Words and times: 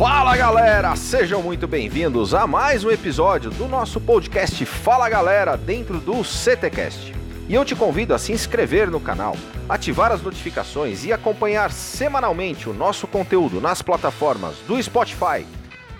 Fala 0.00 0.34
galera, 0.34 0.96
sejam 0.96 1.42
muito 1.42 1.68
bem-vindos 1.68 2.32
a 2.32 2.46
mais 2.46 2.82
um 2.82 2.90
episódio 2.90 3.50
do 3.50 3.68
nosso 3.68 4.00
podcast 4.00 4.64
Fala 4.64 5.10
Galera 5.10 5.58
dentro 5.58 6.00
do 6.00 6.24
CTcast. 6.24 7.14
E 7.46 7.54
eu 7.54 7.66
te 7.66 7.76
convido 7.76 8.14
a 8.14 8.18
se 8.18 8.32
inscrever 8.32 8.90
no 8.90 8.98
canal, 8.98 9.36
ativar 9.68 10.10
as 10.10 10.22
notificações 10.22 11.04
e 11.04 11.12
acompanhar 11.12 11.70
semanalmente 11.70 12.66
o 12.66 12.72
nosso 12.72 13.06
conteúdo 13.06 13.60
nas 13.60 13.82
plataformas 13.82 14.56
do 14.66 14.82
Spotify, 14.82 15.44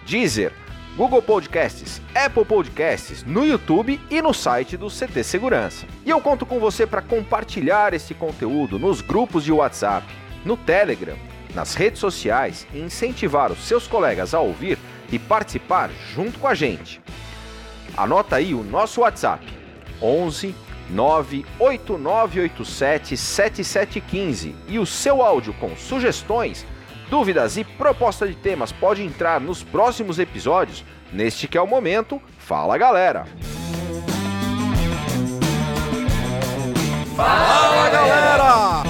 Deezer, 0.07 0.55
Google 0.97 1.21
Podcasts, 1.21 2.01
Apple 2.15 2.47
Podcasts, 2.47 3.23
no 3.23 3.45
YouTube 3.45 4.01
e 4.11 4.23
no 4.23 4.33
site 4.33 4.79
do 4.79 4.89
CT 4.89 5.23
Segurança. 5.23 5.85
E 6.07 6.09
eu 6.09 6.23
conto 6.23 6.47
com 6.47 6.59
você 6.59 6.87
para 6.87 7.03
compartilhar 7.03 7.93
esse 7.93 8.15
conteúdo 8.15 8.79
nos 8.79 9.03
grupos 9.03 9.45
de 9.45 9.53
WhatsApp, 9.53 10.07
no 10.43 10.57
Telegram, 10.57 11.19
nas 11.55 11.75
redes 11.75 12.01
sociais 12.01 12.67
e 12.73 12.81
incentivar 12.81 13.53
os 13.53 13.67
seus 13.67 13.87
colegas 13.87 14.33
a 14.35 14.41
ouvir 14.41 14.79
e 15.11 15.19
participar 15.19 15.91
junto 16.15 16.39
com 16.39 16.49
a 16.49 16.55
gente. 16.55 17.01
Anota 17.97 18.37
aí 18.37 18.55
o 18.55 18.63
nosso 18.63 19.01
WhatsApp: 19.01 19.45
11 20.01 20.55
98987 20.91 23.17
7715 23.17 24.55
e 24.69 24.79
o 24.79 24.87
seu 24.87 25.21
áudio 25.23 25.53
com 25.55 25.75
sugestões 25.77 26.65
Dúvidas 27.11 27.57
e 27.57 27.65
proposta 27.65 28.27
de 28.27 28.37
temas 28.37 28.71
pode 28.71 29.03
entrar 29.03 29.41
nos 29.41 29.65
próximos 29.65 30.21
episódios, 30.21 30.85
neste 31.13 31.49
que 31.49 31.59
é 31.59 31.61
o 31.61 31.67
momento. 31.67 32.23
Fala 32.39 32.79
galera! 32.79 33.27
Fala 37.17 37.91
galera! 37.91 38.90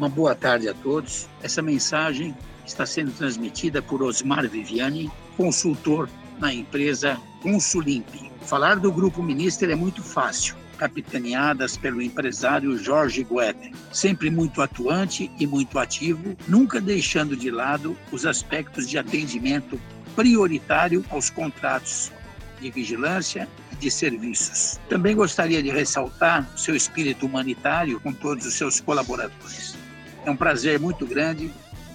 Uma 0.00 0.08
boa 0.08 0.34
tarde 0.34 0.66
a 0.66 0.72
todos. 0.72 1.28
Essa 1.42 1.60
mensagem 1.60 2.34
está 2.64 2.86
sendo 2.86 3.12
transmitida 3.12 3.82
por 3.82 4.02
Osmar 4.02 4.48
Viviani, 4.48 5.10
consultor 5.36 6.08
na 6.38 6.54
empresa 6.54 7.20
Consulimp. 7.42 8.08
Falar 8.40 8.76
do 8.76 8.90
Grupo 8.90 9.22
Minister 9.22 9.68
é 9.68 9.74
muito 9.74 10.02
fácil 10.02 10.56
capitaneadas 10.78 11.76
pelo 11.76 12.00
empresário 12.00 12.78
Jorge 12.78 13.22
Guedes, 13.22 13.76
sempre 13.92 14.30
muito 14.30 14.62
atuante 14.62 15.30
e 15.38 15.46
muito 15.46 15.78
ativo, 15.78 16.34
nunca 16.48 16.80
deixando 16.80 17.36
de 17.36 17.50
lado 17.50 17.94
os 18.10 18.24
aspectos 18.24 18.88
de 18.88 18.96
atendimento 18.96 19.78
prioritário 20.16 21.04
aos 21.10 21.28
contratos 21.28 22.10
de 22.58 22.70
vigilância 22.70 23.46
e 23.70 23.76
de 23.76 23.90
serviços. 23.90 24.80
Também 24.88 25.14
gostaria 25.14 25.62
de 25.62 25.68
ressaltar 25.68 26.48
seu 26.56 26.74
espírito 26.74 27.26
humanitário 27.26 28.00
com 28.00 28.14
todos 28.14 28.46
os 28.46 28.54
seus 28.54 28.80
colaboradores. 28.80 29.78
É 30.24 30.30
um 30.30 30.36
prazer 30.36 30.78
muito 30.78 31.06
grande 31.06 31.50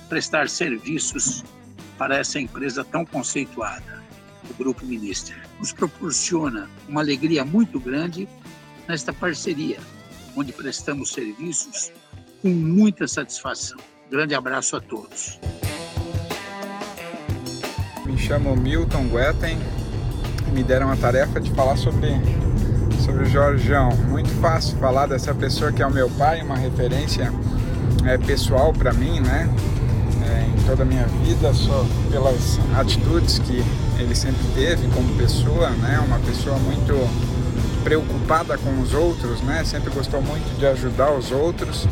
prestar 0.10 0.50
serviços 0.50 1.44
para 1.98 2.18
essa 2.18 2.40
empresa 2.40 2.84
tão 2.84 3.06
conceituada, 3.06 4.04
o 4.50 4.54
Grupo 4.56 4.86
Minister. 4.86 5.36
Nos 5.60 5.72
proporciona 5.72 6.70
uma 6.88 7.02
alegria 7.02 7.46
muito 7.46 7.80
grande 7.80 8.28
nesta 8.88 9.14
parceria, 9.14 9.78
onde 10.36 10.52
prestamos 10.52 11.12
serviços 11.12 11.92
com 12.42 12.50
muita 12.50 13.08
satisfação. 13.08 13.78
Grande 14.10 14.36
abraço 14.36 14.76
a 14.76 14.82
todos. 14.82 15.40
Me 18.06 18.18
chamo 18.18 18.56
Milton 18.56 19.08
Guetem. 19.08 19.58
Me 20.52 20.64
deram 20.64 20.92
a 20.92 20.96
tarefa 20.96 21.40
de 21.40 21.52
falar 21.52 21.78
sobre, 21.78 22.10
sobre 23.04 23.24
o 23.24 23.26
Jorgeão. 23.26 23.90
Muito 24.10 24.30
fácil 24.42 24.78
falar 24.78 25.08
dessa 25.08 25.34
pessoa 25.34 25.72
que 25.72 25.82
é 25.82 25.88
o 25.88 25.92
meu 25.92 26.10
pai, 26.12 26.42
uma 26.42 26.56
referência 26.56 27.32
é, 28.04 28.18
pessoal 28.18 28.74
para 28.74 28.94
mim, 28.94 29.20
né? 29.20 29.50
É, 30.28 30.46
em 30.48 30.64
toda 30.64 30.84
a 30.84 30.86
minha 30.86 31.06
vida, 31.24 31.54
só 31.54 31.86
pelas 32.12 32.60
atitudes 32.76 33.40
que 33.40 33.64
ele 34.00 34.16
sempre 34.16 34.44
teve 34.54 34.88
como 34.90 35.16
pessoa, 35.16 35.70
né? 35.70 36.02
Uma 36.06 36.20
pessoa 36.20 36.58
muito 36.58 36.94
preocupada 37.84 38.58
com 38.58 38.82
os 38.82 38.94
outros, 38.94 39.42
né? 39.42 39.64
Sempre 39.64 39.92
gostou 39.92 40.22
muito 40.22 40.58
de 40.58 40.66
ajudar 40.66 41.12
os 41.12 41.32
outros 41.32 41.88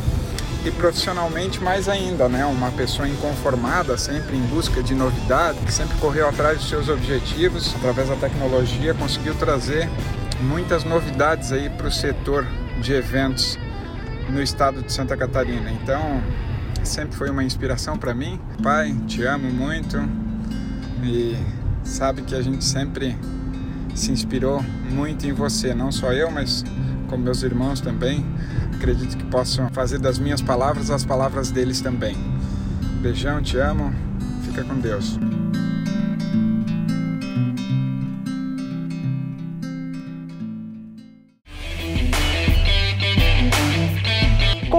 e 0.65 0.71
profissionalmente 0.71 1.61
mais 1.61 1.89
ainda, 1.89 2.27
né? 2.29 2.45
Uma 2.45 2.71
pessoa 2.71 3.07
inconformada, 3.07 3.97
sempre 3.97 4.37
em 4.37 4.41
busca 4.47 4.81
de 4.81 4.95
novidade, 4.95 5.59
que 5.59 5.71
sempre 5.71 5.97
correu 5.97 6.27
atrás 6.27 6.57
dos 6.57 6.69
seus 6.69 6.89
objetivos, 6.89 7.73
através 7.75 8.09
da 8.09 8.15
tecnologia 8.15 8.93
conseguiu 8.93 9.35
trazer 9.35 9.89
muitas 10.41 10.83
novidades 10.83 11.51
aí 11.51 11.69
para 11.69 11.87
o 11.87 11.91
setor 11.91 12.45
de 12.81 12.93
eventos 12.93 13.57
no 14.33 14.41
estado 14.41 14.81
de 14.81 14.91
Santa 14.91 15.15
Catarina. 15.15 15.71
Então, 15.71 16.21
sempre 16.83 17.15
foi 17.15 17.29
uma 17.29 17.43
inspiração 17.43 17.97
para 17.97 18.13
mim. 18.13 18.39
Pai, 18.61 18.93
te 19.07 19.23
amo 19.23 19.49
muito 19.51 19.97
e 21.03 21.37
sabe 21.83 22.23
que 22.23 22.35
a 22.35 22.41
gente 22.41 22.63
sempre 22.65 23.15
se 23.93 24.11
inspirou 24.11 24.63
muito 24.89 25.27
em 25.27 25.33
você, 25.33 25.73
não 25.73 25.91
só 25.91 26.11
eu, 26.11 26.31
mas 26.31 26.65
como 27.07 27.23
meus 27.23 27.43
irmãos 27.43 27.79
também. 27.79 28.25
Acredito 28.75 29.15
que 29.15 29.23
possam 29.25 29.69
fazer 29.69 29.99
das 29.99 30.17
minhas 30.17 30.41
palavras 30.41 30.89
as 30.89 31.05
palavras 31.05 31.51
deles 31.51 31.79
também. 31.79 32.17
Beijão, 33.01 33.41
te 33.41 33.57
amo. 33.57 33.93
Fica 34.43 34.63
com 34.63 34.79
Deus. 34.79 35.19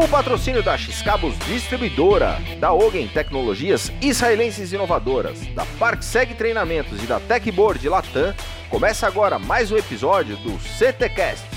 Com 0.05 0.09
o 0.09 0.11
patrocínio 0.11 0.63
da 0.63 0.77
X-Cabos 0.77 1.35
Distribuidora, 1.47 2.37
da 2.61 2.75
Ogen 2.75 3.09
Tecnologias 3.09 3.91
Israelenses 4.03 4.71
Inovadoras, 4.71 5.41
da 5.55 5.65
ParkSeg 5.79 6.35
Treinamentos 6.35 7.03
e 7.03 7.07
da 7.07 7.19
Techboard 7.19 7.89
Latam, 7.89 8.35
Começa 8.69 9.07
agora 9.07 9.39
mais 9.39 9.73
um 9.73 9.79
episódio 9.79 10.37
do 10.37 10.59
CTcast. 10.59 11.54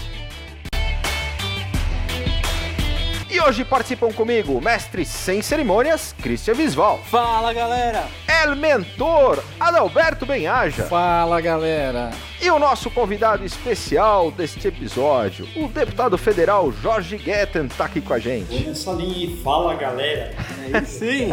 E 3.37 3.39
hoje 3.39 3.63
participam 3.63 4.11
comigo 4.11 4.53
o 4.53 4.59
mestre 4.59 5.05
sem 5.05 5.43
cerimônias, 5.43 6.11
Christian 6.23 6.55
Visval. 6.55 6.99
Fala 7.05 7.53
galera! 7.53 8.07
El 8.27 8.55
mentor, 8.55 9.43
Adalberto 9.59 10.25
Benhaja. 10.25 10.85
Fala 10.85 11.39
galera! 11.39 12.09
E 12.41 12.49
o 12.49 12.57
nosso 12.57 12.89
convidado 12.89 13.45
especial 13.45 14.31
deste 14.31 14.67
episódio, 14.67 15.47
o 15.55 15.67
deputado 15.67 16.17
federal 16.17 16.71
Jorge 16.71 17.15
Guetten, 17.15 17.67
está 17.67 17.85
aqui 17.85 18.01
com 18.01 18.15
a 18.15 18.17
gente. 18.17 18.63
Começa 18.63 18.89
ali, 18.89 19.39
fala 19.43 19.75
galera! 19.75 20.33
É 20.73 20.81
Sim! 20.81 21.29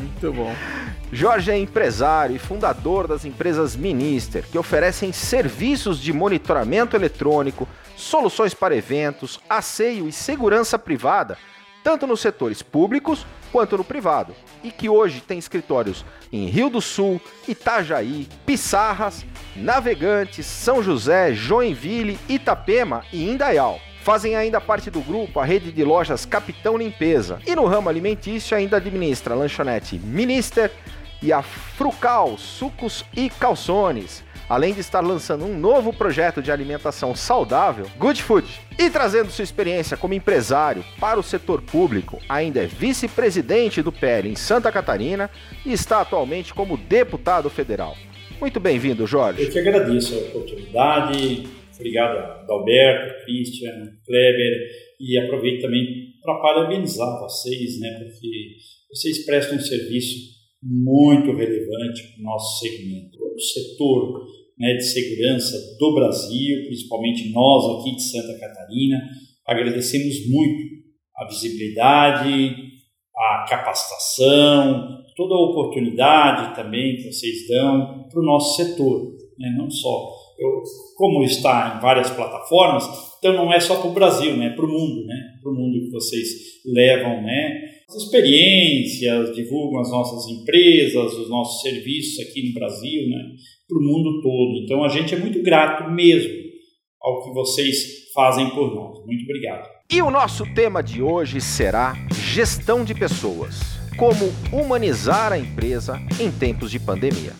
Muito 0.00 0.32
bom. 0.32 0.52
Jorge 1.12 1.52
é 1.52 1.56
empresário 1.56 2.34
e 2.34 2.40
fundador 2.40 3.06
das 3.06 3.24
empresas 3.24 3.76
Minister, 3.76 4.44
que 4.50 4.58
oferecem 4.58 5.12
serviços 5.12 6.00
de 6.00 6.12
monitoramento 6.12 6.96
eletrônico, 6.96 7.68
soluções 8.02 8.54
para 8.54 8.76
eventos, 8.76 9.40
asseio 9.48 10.08
e 10.08 10.12
segurança 10.12 10.78
privada, 10.78 11.38
tanto 11.82 12.06
nos 12.06 12.20
setores 12.20 12.62
públicos 12.62 13.26
quanto 13.52 13.76
no 13.76 13.84
privado, 13.84 14.34
e 14.62 14.70
que 14.70 14.88
hoje 14.88 15.20
tem 15.20 15.38
escritórios 15.38 16.04
em 16.32 16.46
Rio 16.46 16.70
do 16.70 16.80
Sul, 16.80 17.20
Itajaí, 17.48 18.28
Pissarras, 18.46 19.24
Navegantes, 19.56 20.46
São 20.46 20.82
José, 20.82 21.32
Joinville, 21.32 22.18
Itapema 22.28 23.04
e 23.12 23.28
Indaial. 23.28 23.80
Fazem 24.02 24.34
ainda 24.34 24.60
parte 24.60 24.90
do 24.90 25.00
grupo 25.00 25.40
a 25.40 25.44
rede 25.44 25.70
de 25.72 25.84
lojas 25.84 26.24
Capitão 26.24 26.76
Limpeza 26.76 27.38
e 27.46 27.54
no 27.54 27.66
ramo 27.66 27.88
alimentício 27.88 28.56
ainda 28.56 28.78
administra 28.78 29.34
a 29.34 29.36
lanchonete 29.36 29.98
Minister, 29.98 30.70
e 31.22 31.32
a 31.32 31.42
Frucal 31.42 32.38
Sucos 32.38 33.04
e 33.14 33.28
Calçones, 33.28 34.24
além 34.50 34.74
de 34.74 34.80
estar 34.80 35.00
lançando 35.00 35.44
um 35.44 35.56
novo 35.56 35.92
projeto 35.92 36.42
de 36.42 36.50
alimentação 36.50 37.14
saudável, 37.14 37.86
Good 37.96 38.20
Food. 38.20 38.48
E 38.76 38.90
trazendo 38.90 39.30
sua 39.30 39.44
experiência 39.44 39.96
como 39.96 40.12
empresário 40.12 40.84
para 40.98 41.20
o 41.20 41.22
setor 41.22 41.62
público, 41.62 42.20
ainda 42.28 42.60
é 42.60 42.66
vice-presidente 42.66 43.80
do 43.80 43.92
PL 43.92 44.28
em 44.28 44.34
Santa 44.34 44.72
Catarina 44.72 45.30
e 45.64 45.72
está 45.72 46.00
atualmente 46.00 46.52
como 46.52 46.76
deputado 46.76 47.48
federal. 47.48 47.96
Muito 48.40 48.58
bem-vindo, 48.58 49.06
Jorge. 49.06 49.40
Eu 49.40 49.50
que 49.50 49.58
agradeço 49.60 50.16
a 50.16 50.18
oportunidade. 50.18 51.48
Obrigado 51.76 52.50
Alberto, 52.50 53.24
Christian, 53.24 53.70
Kleber 54.04 54.52
e 54.98 55.16
aproveito 55.16 55.62
também 55.62 56.12
para 56.22 56.40
parabenizar 56.40 57.20
vocês, 57.20 57.78
né, 57.78 58.00
porque 58.02 58.56
vocês 58.90 59.24
prestam 59.24 59.56
um 59.56 59.60
serviço 59.60 60.40
muito 60.62 61.34
relevante 61.34 62.02
para 62.02 62.20
o 62.20 62.24
nosso 62.24 62.58
segmento. 62.58 63.18
O 63.18 63.40
setor 63.40 64.39
né, 64.60 64.74
de 64.74 64.84
segurança 64.84 65.56
do 65.78 65.94
Brasil, 65.94 66.66
principalmente 66.66 67.32
nós 67.32 67.80
aqui 67.80 67.96
de 67.96 68.02
Santa 68.02 68.38
Catarina, 68.38 69.02
agradecemos 69.46 70.28
muito 70.28 70.80
a 71.16 71.26
visibilidade, 71.26 72.54
a 73.16 73.46
capacitação, 73.48 75.02
toda 75.16 75.34
a 75.34 75.50
oportunidade 75.50 76.54
também 76.54 76.96
que 76.96 77.10
vocês 77.10 77.48
dão 77.48 78.06
para 78.10 78.20
o 78.20 78.24
nosso 78.24 78.56
setor, 78.56 79.16
né, 79.38 79.54
não 79.56 79.70
só 79.70 80.20
eu, 80.38 80.62
como 80.96 81.22
está 81.22 81.76
em 81.76 81.82
várias 81.82 82.10
plataformas, 82.10 82.84
então 83.18 83.34
não 83.34 83.52
é 83.52 83.60
só 83.60 83.76
para 83.80 83.90
o 83.90 83.94
Brasil, 83.94 84.36
né? 84.38 84.50
Para 84.56 84.64
o 84.64 84.68
mundo, 84.68 85.04
né? 85.04 85.38
Para 85.42 85.52
o 85.52 85.54
mundo 85.54 85.78
que 85.84 85.90
vocês 85.90 86.28
levam, 86.64 87.22
né? 87.22 87.69
As 87.90 88.04
experiências, 88.04 89.34
divulgam 89.34 89.80
as 89.80 89.90
nossas 89.90 90.24
empresas, 90.30 91.12
os 91.12 91.28
nossos 91.28 91.60
serviços 91.60 92.20
aqui 92.20 92.46
no 92.46 92.54
Brasil, 92.54 93.08
né? 93.08 93.18
Para 93.68 93.78
o 93.78 93.82
mundo 93.82 94.22
todo. 94.22 94.62
Então 94.62 94.84
a 94.84 94.88
gente 94.88 95.12
é 95.12 95.18
muito 95.18 95.42
grato 95.42 95.90
mesmo 95.90 96.32
ao 97.02 97.24
que 97.24 97.34
vocês 97.34 98.12
fazem 98.14 98.48
por 98.50 98.72
nós. 98.72 99.04
Muito 99.04 99.24
obrigado. 99.24 99.68
E 99.90 100.00
o 100.00 100.08
nosso 100.08 100.44
tema 100.54 100.84
de 100.84 101.02
hoje 101.02 101.40
será 101.40 101.94
gestão 102.14 102.84
de 102.84 102.94
pessoas. 102.94 103.58
Como 103.98 104.32
humanizar 104.52 105.32
a 105.32 105.38
empresa 105.38 105.98
em 106.20 106.30
tempos 106.30 106.70
de 106.70 106.78
pandemia. 106.78 107.32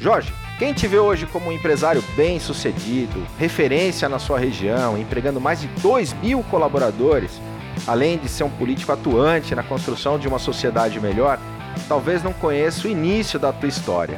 Jorge, 0.00 0.32
quem 0.58 0.72
te 0.72 0.86
vê 0.86 0.98
hoje 0.98 1.26
como 1.26 1.48
um 1.48 1.52
empresário 1.52 2.02
bem 2.16 2.38
sucedido, 2.38 3.26
referência 3.38 4.08
na 4.08 4.20
sua 4.20 4.38
região, 4.38 4.96
empregando 4.96 5.40
mais 5.40 5.60
de 5.60 5.66
2 5.82 6.12
mil 6.22 6.44
colaboradores, 6.44 7.40
além 7.88 8.18
de 8.18 8.28
ser 8.28 8.44
um 8.44 8.50
político 8.50 8.92
atuante 8.92 9.54
na 9.54 9.64
construção 9.64 10.16
de 10.16 10.28
uma 10.28 10.38
sociedade 10.38 11.00
melhor, 11.00 11.40
talvez 11.88 12.22
não 12.22 12.32
conheça 12.32 12.86
o 12.86 12.90
início 12.90 13.36
da 13.36 13.52
tua 13.52 13.68
história. 13.68 14.16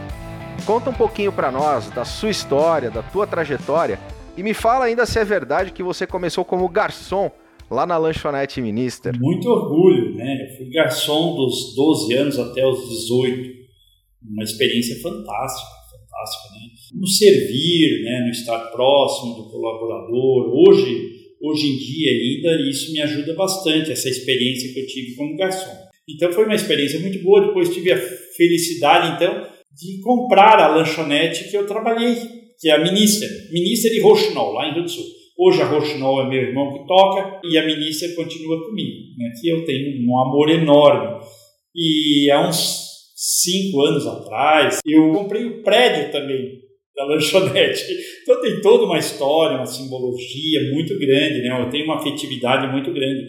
Conta 0.67 0.91
um 0.91 0.95
pouquinho 0.95 1.33
para 1.33 1.51
nós 1.51 1.89
da 1.91 2.05
sua 2.05 2.31
história, 2.31 2.91
da 2.91 3.03
tua 3.03 3.27
trajetória 3.27 3.99
e 4.37 4.43
me 4.43 4.53
fala 4.53 4.85
ainda 4.85 5.07
se 5.07 5.19
é 5.19 5.25
verdade 5.25 5.73
que 5.73 5.83
você 5.83 6.07
começou 6.07 6.45
como 6.45 6.69
garçom 6.69 7.31
lá 7.71 7.87
na 7.87 7.97
lanchonete 7.97 8.61
Minister. 8.61 9.19
Muito 9.19 9.49
orgulho, 9.49 10.15
né? 10.15 10.49
Eu 10.51 10.57
fui 10.59 10.71
garçom 10.71 11.35
dos 11.35 11.75
12 11.75 12.15
anos 12.15 12.39
até 12.39 12.65
os 12.67 12.89
18. 12.89 13.67
Uma 14.23 14.43
experiência 14.43 15.01
fantástica 15.01 15.76
né? 16.53 16.69
No 16.95 17.07
servir, 17.07 18.03
né? 18.03 18.21
no 18.25 18.31
estar 18.31 18.59
próximo 18.71 19.35
do 19.35 19.51
colaborador. 19.51 20.53
Hoje, 20.55 21.11
hoje 21.41 21.67
em 21.67 21.77
dia 21.77 22.11
ainda, 22.11 22.69
isso 22.69 22.93
me 22.93 23.01
ajuda 23.01 23.35
bastante, 23.35 23.93
essa 23.93 24.09
experiência 24.09 24.73
que 24.73 24.81
eu 24.81 24.87
tive 24.87 25.15
como 25.15 25.37
garçom. 25.37 25.87
Então 26.09 26.33
foi 26.33 26.45
uma 26.45 26.55
experiência 26.55 27.01
muito 27.01 27.23
boa. 27.23 27.47
Depois 27.47 27.75
tive 27.75 27.93
a 27.93 27.99
felicidade, 27.99 29.17
então, 29.17 29.47
de 29.75 30.01
comprar 30.01 30.59
a 30.59 30.75
lanchonete 30.75 31.51
que 31.51 31.57
eu 31.57 31.67
trabalhei, 31.67 32.17
que 32.59 32.69
é 32.69 32.73
a 32.73 32.83
Minister, 32.83 33.29
Minister 33.53 33.93
e 33.93 34.01
Rochinol, 34.01 34.53
lá 34.53 34.69
em 34.69 34.75
Rio 34.75 34.85
do 34.85 34.89
Sul. 34.89 35.05
Hoje 35.39 35.61
a 35.61 35.67
Rochinol 35.67 36.23
é 36.23 36.29
meu 36.31 36.41
irmão 36.41 36.73
que 36.73 36.87
toca 36.87 37.41
e 37.45 37.59
a 37.59 37.67
Minister 37.67 38.15
continua 38.15 38.65
comigo, 38.65 39.19
né? 39.19 39.33
que 39.39 39.49
eu 39.49 39.67
tenho 39.67 40.03
um 40.09 40.19
amor 40.19 40.49
enorme. 40.49 41.23
E 41.75 42.31
há 42.31 42.49
uns 42.49 42.86
cinco 43.17 43.81
anos 43.81 44.07
atrás, 44.07 44.81
eu 44.85 45.11
comprei 45.13 45.47
o 45.47 45.63
prédio 45.63 46.13
também 46.13 46.61
da 46.95 47.05
lanchonete. 47.07 47.83
Então 48.23 48.41
tem 48.43 48.61
toda 48.61 48.85
uma 48.85 48.99
história, 48.99 49.57
uma 49.57 49.67
simbologia 49.67 50.73
muito 50.73 50.99
grande, 50.99 51.41
né? 51.43 51.61
Eu 51.61 51.71
tenho 51.71 51.85
uma 51.85 51.97
afetividade 51.97 52.71
muito 52.71 52.93
grande 52.93 53.27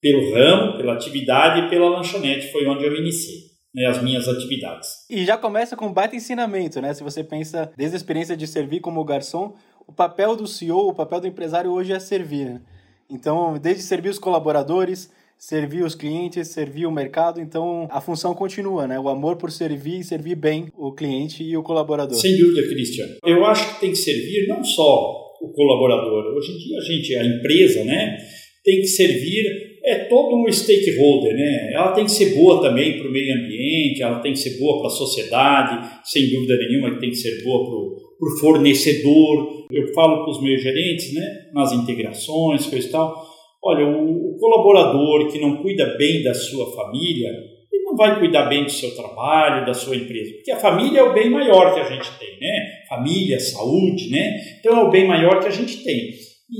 pelo 0.00 0.34
ramo, 0.34 0.76
pela 0.76 0.94
atividade 0.94 1.66
e 1.66 1.70
pela 1.70 1.88
lanchonete, 1.88 2.52
foi 2.52 2.66
onde 2.66 2.84
eu 2.84 2.94
iniciei. 2.96 3.50
Né, 3.72 3.86
as 3.86 4.02
minhas 4.02 4.26
atividades. 4.26 4.88
E 5.08 5.24
já 5.24 5.36
começa 5.36 5.76
com 5.76 5.86
um 5.86 5.92
baita 5.92 6.16
ensinamento, 6.16 6.80
né? 6.80 6.92
Se 6.92 7.04
você 7.04 7.22
pensa 7.22 7.70
desde 7.76 7.94
a 7.94 7.98
experiência 7.98 8.36
de 8.36 8.44
servir 8.44 8.80
como 8.80 9.04
garçom, 9.04 9.54
o 9.86 9.92
papel 9.92 10.34
do 10.34 10.44
CEO, 10.44 10.88
o 10.88 10.94
papel 10.94 11.20
do 11.20 11.28
empresário 11.28 11.70
hoje 11.70 11.92
é 11.92 12.00
servir. 12.00 12.46
Né? 12.46 12.60
Então, 13.08 13.56
desde 13.58 13.84
servir 13.84 14.08
os 14.08 14.18
colaboradores, 14.18 15.08
servir 15.40 15.82
os 15.82 15.94
clientes, 15.94 16.48
servir 16.48 16.84
o 16.84 16.92
mercado, 16.92 17.40
então 17.40 17.88
a 17.90 17.98
função 17.98 18.34
continua, 18.34 18.86
né? 18.86 19.00
O 19.00 19.08
amor 19.08 19.36
por 19.36 19.50
servir 19.50 20.00
e 20.00 20.04
servir 20.04 20.34
bem 20.34 20.66
o 20.76 20.92
cliente 20.92 21.42
e 21.42 21.56
o 21.56 21.62
colaborador. 21.62 22.14
Sem 22.14 22.36
dúvida, 22.36 22.68
Cristian. 22.68 23.06
Eu 23.24 23.46
acho 23.46 23.74
que 23.74 23.80
tem 23.80 23.90
que 23.90 23.96
servir 23.96 24.46
não 24.48 24.62
só 24.62 25.32
o 25.40 25.48
colaborador. 25.48 26.36
Hoje 26.36 26.52
em 26.52 26.58
dia 26.58 26.78
a 26.78 26.82
gente, 26.82 27.16
a 27.16 27.24
empresa, 27.24 27.84
né, 27.84 28.18
tem 28.62 28.82
que 28.82 28.86
servir 28.86 29.70
é 29.82 30.04
todo 30.10 30.36
um 30.36 30.52
stakeholder, 30.52 31.34
né? 31.34 31.72
Ela 31.72 31.92
tem 31.92 32.04
que 32.04 32.10
ser 32.10 32.34
boa 32.34 32.60
também 32.60 32.98
para 32.98 33.08
o 33.08 33.10
meio 33.10 33.34
ambiente, 33.34 34.02
ela 34.02 34.20
tem 34.20 34.34
que 34.34 34.38
ser 34.38 34.58
boa 34.58 34.80
para 34.80 34.88
a 34.88 34.90
sociedade, 34.90 36.02
sem 36.04 36.28
dúvida 36.28 36.54
nenhuma, 36.58 37.00
tem 37.00 37.08
que 37.08 37.16
ser 37.16 37.42
boa 37.42 37.64
para 37.64 38.28
o 38.28 38.38
fornecedor. 38.40 39.66
Eu 39.72 39.90
falo 39.94 40.22
para 40.22 40.32
os 40.32 40.42
meus 40.42 40.62
gerentes, 40.62 41.14
né, 41.14 41.46
nas 41.54 41.72
integrações, 41.72 42.66
coisa 42.66 42.86
e 42.86 42.90
tal 42.90 43.29
Olha, 43.62 43.86
o, 43.86 44.36
colaborador 44.38 45.30
que 45.30 45.38
não 45.38 45.58
cuida 45.62 45.94
bem 45.98 46.22
da 46.22 46.32
sua 46.32 46.74
família, 46.74 47.28
ele 47.70 47.84
não 47.84 47.94
vai 47.94 48.18
cuidar 48.18 48.46
bem 48.46 48.64
do 48.64 48.70
seu 48.70 48.94
trabalho, 48.96 49.66
da 49.66 49.74
sua 49.74 49.96
empresa, 49.96 50.32
porque 50.34 50.50
a 50.50 50.58
família 50.58 51.00
é 51.00 51.02
o 51.02 51.12
bem 51.12 51.28
maior 51.28 51.74
que 51.74 51.80
a 51.80 51.84
gente 51.84 52.10
tem, 52.18 52.40
né? 52.40 52.84
Família, 52.88 53.38
saúde, 53.38 54.10
né? 54.10 54.40
Então 54.58 54.78
é 54.78 54.84
o 54.84 54.90
bem 54.90 55.06
maior 55.06 55.40
que 55.40 55.48
a 55.48 55.52
gente 55.52 55.84
tem. 55.84 56.10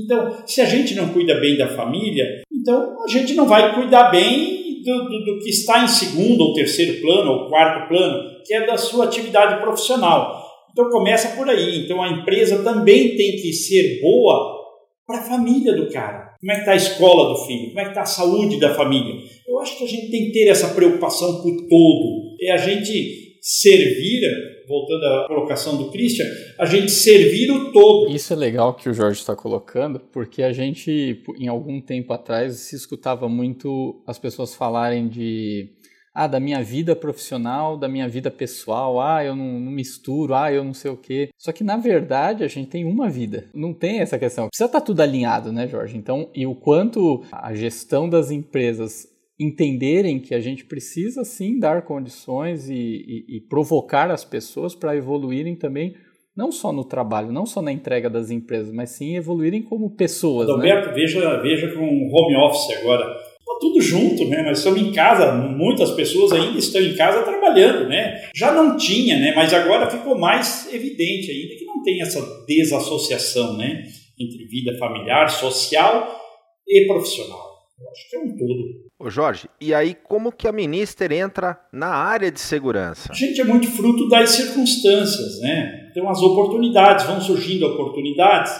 Então, 0.03 0.43
se 0.45 0.61
a 0.61 0.65
gente 0.65 0.95
não 0.95 1.09
cuida 1.09 1.39
bem 1.39 1.57
da 1.57 1.67
família, 1.67 2.43
então 2.51 3.03
a 3.03 3.07
gente 3.07 3.33
não 3.33 3.47
vai 3.47 3.73
cuidar 3.73 4.09
bem 4.09 4.81
do, 4.83 5.03
do, 5.09 5.25
do 5.25 5.39
que 5.39 5.49
está 5.49 5.83
em 5.83 5.87
segundo 5.87 6.41
ou 6.41 6.53
terceiro 6.53 7.01
plano 7.01 7.31
ou 7.31 7.49
quarto 7.49 7.89
plano, 7.89 8.41
que 8.45 8.53
é 8.53 8.65
da 8.65 8.77
sua 8.77 9.05
atividade 9.05 9.61
profissional. 9.61 10.41
Então 10.71 10.89
começa 10.89 11.35
por 11.35 11.49
aí. 11.49 11.83
Então 11.83 12.01
a 12.01 12.09
empresa 12.09 12.63
também 12.63 13.15
tem 13.15 13.33
que 13.33 13.51
ser 13.51 13.99
boa 14.01 14.61
para 15.05 15.19
a 15.19 15.23
família 15.23 15.73
do 15.73 15.89
cara. 15.89 16.30
Como 16.41 16.51
é 16.51 16.55
que 16.55 16.61
está 16.61 16.71
a 16.71 16.75
escola 16.75 17.29
do 17.29 17.45
filho? 17.45 17.67
Como 17.67 17.79
é 17.79 17.83
que 17.83 17.89
está 17.89 18.01
a 18.01 18.05
saúde 18.05 18.59
da 18.59 18.73
família? 18.73 19.13
Eu 19.47 19.59
acho 19.59 19.77
que 19.77 19.83
a 19.83 19.87
gente 19.87 20.09
tem 20.09 20.25
que 20.25 20.31
ter 20.31 20.47
essa 20.47 20.73
preocupação 20.73 21.39
por 21.39 21.55
todo. 21.69 22.35
É 22.41 22.51
a 22.51 22.57
gente 22.57 23.37
servir, 23.39 24.21
voltando 24.67 25.03
à 25.03 25.27
colocação 25.27 25.77
do 25.77 25.91
Christian, 25.91 26.25
a 26.57 26.65
gente 26.65 26.89
servir 26.91 27.51
o 27.51 27.71
todo. 27.71 28.11
Isso 28.11 28.33
é 28.33 28.35
legal 28.35 28.73
que 28.73 28.89
o 28.89 28.93
Jorge 28.93 29.19
está 29.19 29.35
colocando, 29.35 29.99
porque 30.11 30.41
a 30.41 30.51
gente, 30.51 31.21
em 31.39 31.47
algum 31.47 31.79
tempo 31.79 32.11
atrás, 32.11 32.55
se 32.55 32.75
escutava 32.75 33.29
muito 33.29 34.01
as 34.07 34.17
pessoas 34.17 34.55
falarem 34.55 35.07
de 35.07 35.69
ah, 36.13 36.27
da 36.27 36.39
minha 36.39 36.61
vida 36.61 36.95
profissional, 36.95 37.77
da 37.77 37.87
minha 37.87 38.07
vida 38.07 38.29
pessoal, 38.29 39.01
ah, 39.01 39.23
eu 39.23 39.35
não, 39.35 39.59
não, 39.59 39.71
misturo, 39.71 40.33
ah, 40.33 40.51
eu 40.51 40.63
não 40.63 40.73
sei 40.73 40.91
o 40.91 40.97
quê. 40.97 41.29
Só 41.37 41.51
que 41.51 41.63
na 41.63 41.77
verdade 41.77 42.43
a 42.43 42.47
gente 42.47 42.69
tem 42.69 42.85
uma 42.85 43.09
vida, 43.09 43.49
não 43.53 43.73
tem 43.73 43.99
essa 43.99 44.19
questão. 44.19 44.47
Precisa 44.47 44.67
estar 44.67 44.79
tá 44.79 44.85
tudo 44.85 45.01
alinhado, 45.01 45.51
né, 45.51 45.67
Jorge? 45.67 45.97
Então, 45.97 46.29
e 46.35 46.45
o 46.45 46.55
quanto 46.55 47.23
a 47.31 47.53
gestão 47.53 48.09
das 48.09 48.29
empresas 48.31 49.07
entenderem 49.39 50.19
que 50.19 50.35
a 50.35 50.39
gente 50.39 50.65
precisa 50.65 51.23
sim 51.23 51.57
dar 51.57 51.83
condições 51.83 52.69
e, 52.69 52.75
e, 52.75 53.37
e 53.37 53.41
provocar 53.41 54.11
as 54.11 54.23
pessoas 54.23 54.75
para 54.75 54.95
evoluírem 54.95 55.55
também 55.55 55.95
não 56.35 56.51
só 56.51 56.71
no 56.71 56.85
trabalho, 56.85 57.31
não 57.31 57.45
só 57.45 57.61
na 57.61 57.71
entrega 57.71 58.09
das 58.09 58.29
empresas, 58.29 58.71
mas 58.71 58.91
sim 58.91 59.17
evoluírem 59.17 59.61
como 59.61 59.95
pessoas. 59.95 60.47
Roberto, 60.47 60.87
né? 60.87 60.93
veja, 60.93 61.41
veja 61.41 61.73
com 61.73 61.83
home 61.83 62.35
office 62.37 62.77
agora 62.77 63.30
tudo 63.59 63.81
junto, 63.81 64.25
né? 64.27 64.41
Nós 64.43 64.59
estamos 64.59 64.81
em 64.81 64.91
casa, 64.91 65.31
muitas 65.33 65.91
pessoas 65.91 66.31
ainda 66.31 66.57
estão 66.57 66.81
em 66.81 66.95
casa 66.95 67.23
trabalhando, 67.23 67.87
né? 67.87 68.29
Já 68.35 68.53
não 68.53 68.77
tinha, 68.77 69.17
né? 69.17 69.33
Mas 69.35 69.53
agora 69.53 69.89
ficou 69.89 70.17
mais 70.17 70.71
evidente 70.73 71.31
ainda 71.31 71.55
que 71.55 71.65
não 71.65 71.81
tem 71.83 72.01
essa 72.01 72.21
desassociação, 72.45 73.57
né? 73.57 73.83
Entre 74.19 74.45
vida 74.45 74.77
familiar, 74.77 75.29
social 75.29 76.19
e 76.67 76.85
profissional. 76.85 77.51
Eu 77.79 77.89
acho 77.89 78.09
que 78.09 78.15
é 78.15 78.19
um 78.19 78.37
todo. 78.37 78.81
Ô 78.99 79.09
Jorge, 79.09 79.49
e 79.59 79.73
aí 79.73 79.95
como 79.95 80.31
que 80.31 80.47
a 80.47 80.51
ministra 80.51 81.13
entra 81.15 81.59
na 81.73 81.87
área 81.87 82.31
de 82.31 82.39
segurança? 82.39 83.09
A 83.11 83.15
gente 83.15 83.41
é 83.41 83.43
muito 83.43 83.67
fruto 83.67 84.07
das 84.07 84.29
circunstâncias, 84.29 85.39
né? 85.39 85.89
Então 85.89 86.07
as 86.07 86.21
oportunidades, 86.21 87.05
vão 87.05 87.19
surgindo 87.19 87.65
oportunidades. 87.65 88.53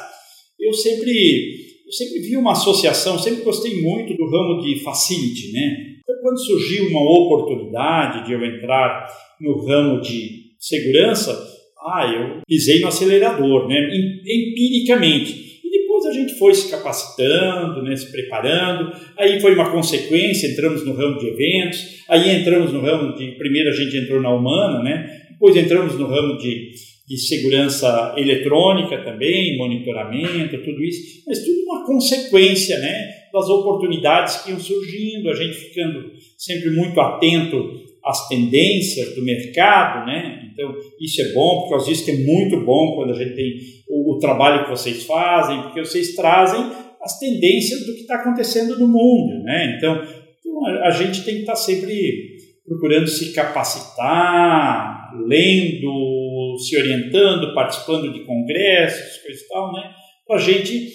Eu 0.60 0.74
sempre 0.74 1.71
eu 1.92 1.94
sempre 1.94 2.22
vi 2.22 2.38
uma 2.38 2.54
associação, 2.54 3.20
sempre 3.20 3.44
gostei 3.44 3.82
muito 3.82 4.16
do 4.16 4.26
ramo 4.30 4.62
de 4.62 4.80
facility, 4.80 5.52
né? 5.52 5.98
Então, 6.02 6.16
quando 6.22 6.40
surgiu 6.40 6.88
uma 6.88 7.02
oportunidade 7.02 8.26
de 8.26 8.32
eu 8.32 8.44
entrar 8.46 9.08
no 9.42 9.66
ramo 9.66 10.00
de 10.00 10.54
segurança, 10.58 11.38
ah, 11.86 12.06
eu 12.08 12.42
pisei 12.48 12.80
no 12.80 12.88
acelerador, 12.88 13.68
né? 13.68 13.90
Empiricamente. 13.94 15.60
E 15.66 15.70
depois 15.70 16.06
a 16.06 16.14
gente 16.14 16.36
foi 16.36 16.54
se 16.54 16.72
capacitando, 16.72 17.84
né? 17.84 17.94
se 17.96 18.10
preparando. 18.10 18.94
Aí 19.18 19.42
foi 19.42 19.54
uma 19.54 19.70
consequência, 19.70 20.48
entramos 20.48 20.86
no 20.86 20.94
ramo 20.94 21.20
de 21.20 21.28
eventos. 21.28 22.06
Aí 22.08 22.30
entramos 22.30 22.72
no 22.72 22.80
ramo 22.80 23.16
de. 23.16 23.32
Primeiro 23.32 23.70
a 23.70 23.74
gente 23.74 23.98
entrou 23.98 24.22
na 24.22 24.34
humana, 24.34 24.82
né? 24.82 25.10
Depois 25.30 25.58
entramos 25.58 25.98
no 25.98 26.08
ramo 26.08 26.38
de 26.38 26.72
segurança 27.18 28.14
eletrônica 28.18 28.98
também, 29.04 29.58
monitoramento, 29.58 30.64
tudo 30.64 30.84
isso, 30.84 31.24
mas 31.26 31.40
tudo 31.40 31.62
uma 31.72 31.86
consequência 31.86 32.78
né, 32.80 33.10
das 33.34 33.48
oportunidades 33.48 34.38
que 34.38 34.52
iam 34.52 34.60
surgindo, 34.60 35.30
a 35.30 35.36
gente 35.36 35.54
ficando 35.54 36.12
sempre 36.38 36.70
muito 36.72 37.00
atento 37.00 37.82
às 38.04 38.28
tendências 38.28 39.16
do 39.16 39.24
mercado, 39.24 40.06
né? 40.06 40.50
Então, 40.52 40.76
isso 41.00 41.22
é 41.22 41.32
bom, 41.34 41.62
por 41.62 41.70
causa 41.72 41.86
disso 41.86 42.04
que 42.04 42.12
é 42.12 42.18
muito 42.18 42.66
bom 42.66 42.96
quando 42.96 43.14
a 43.14 43.18
gente 43.18 43.36
tem 43.36 43.54
o, 43.88 44.16
o 44.16 44.20
trabalho 44.20 44.66
que 44.66 44.72
vocês 44.72 45.04
fazem, 45.06 45.62
porque 45.62 45.80
vocês 45.80 46.16
trazem 46.16 46.62
as 47.02 47.20
tendências 47.20 47.86
do 47.86 47.94
que 47.94 48.02
está 48.02 48.16
acontecendo 48.16 48.78
no 48.78 48.88
mundo, 48.88 49.44
né? 49.44 49.76
Então, 49.78 50.02
então 50.40 50.66
a, 50.66 50.88
a 50.88 50.92
gente 50.92 51.24
tem 51.24 51.36
que 51.36 51.42
estar 51.42 51.54
tá 51.54 51.60
sempre 51.60 52.38
procurando 52.66 53.08
se 53.08 53.34
capacitar, 53.34 55.12
lendo, 55.28 56.31
se 56.62 56.78
orientando, 56.78 57.54
participando 57.54 58.12
de 58.14 58.26
congressos, 58.26 59.18
coisa 59.18 59.42
e 59.42 59.48
tal, 59.48 59.74
né? 59.74 59.94
Para 60.28 60.38
a 60.38 60.40
gente 60.42 60.92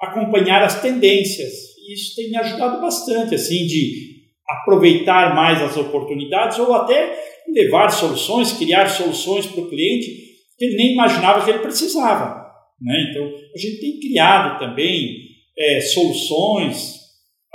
acompanhar 0.00 0.62
as 0.62 0.80
tendências. 0.80 1.52
Isso 1.92 2.14
tem 2.16 2.30
me 2.30 2.36
ajudado 2.36 2.80
bastante, 2.80 3.34
assim, 3.34 3.66
de 3.66 4.10
aproveitar 4.48 5.34
mais 5.34 5.60
as 5.62 5.76
oportunidades 5.76 6.58
ou 6.58 6.72
até 6.72 7.16
levar 7.48 7.90
soluções, 7.90 8.52
criar 8.52 8.88
soluções 8.88 9.46
para 9.46 9.62
o 9.62 9.68
cliente 9.68 10.06
que 10.58 10.64
ele 10.64 10.76
nem 10.76 10.92
imaginava 10.92 11.44
que 11.44 11.50
ele 11.50 11.60
precisava. 11.60 12.40
Né? 12.80 13.08
Então, 13.10 13.26
a 13.26 13.58
gente 13.58 13.80
tem 13.80 14.00
criado 14.00 14.58
também 14.58 15.16
é, 15.58 15.80
soluções 15.80 17.00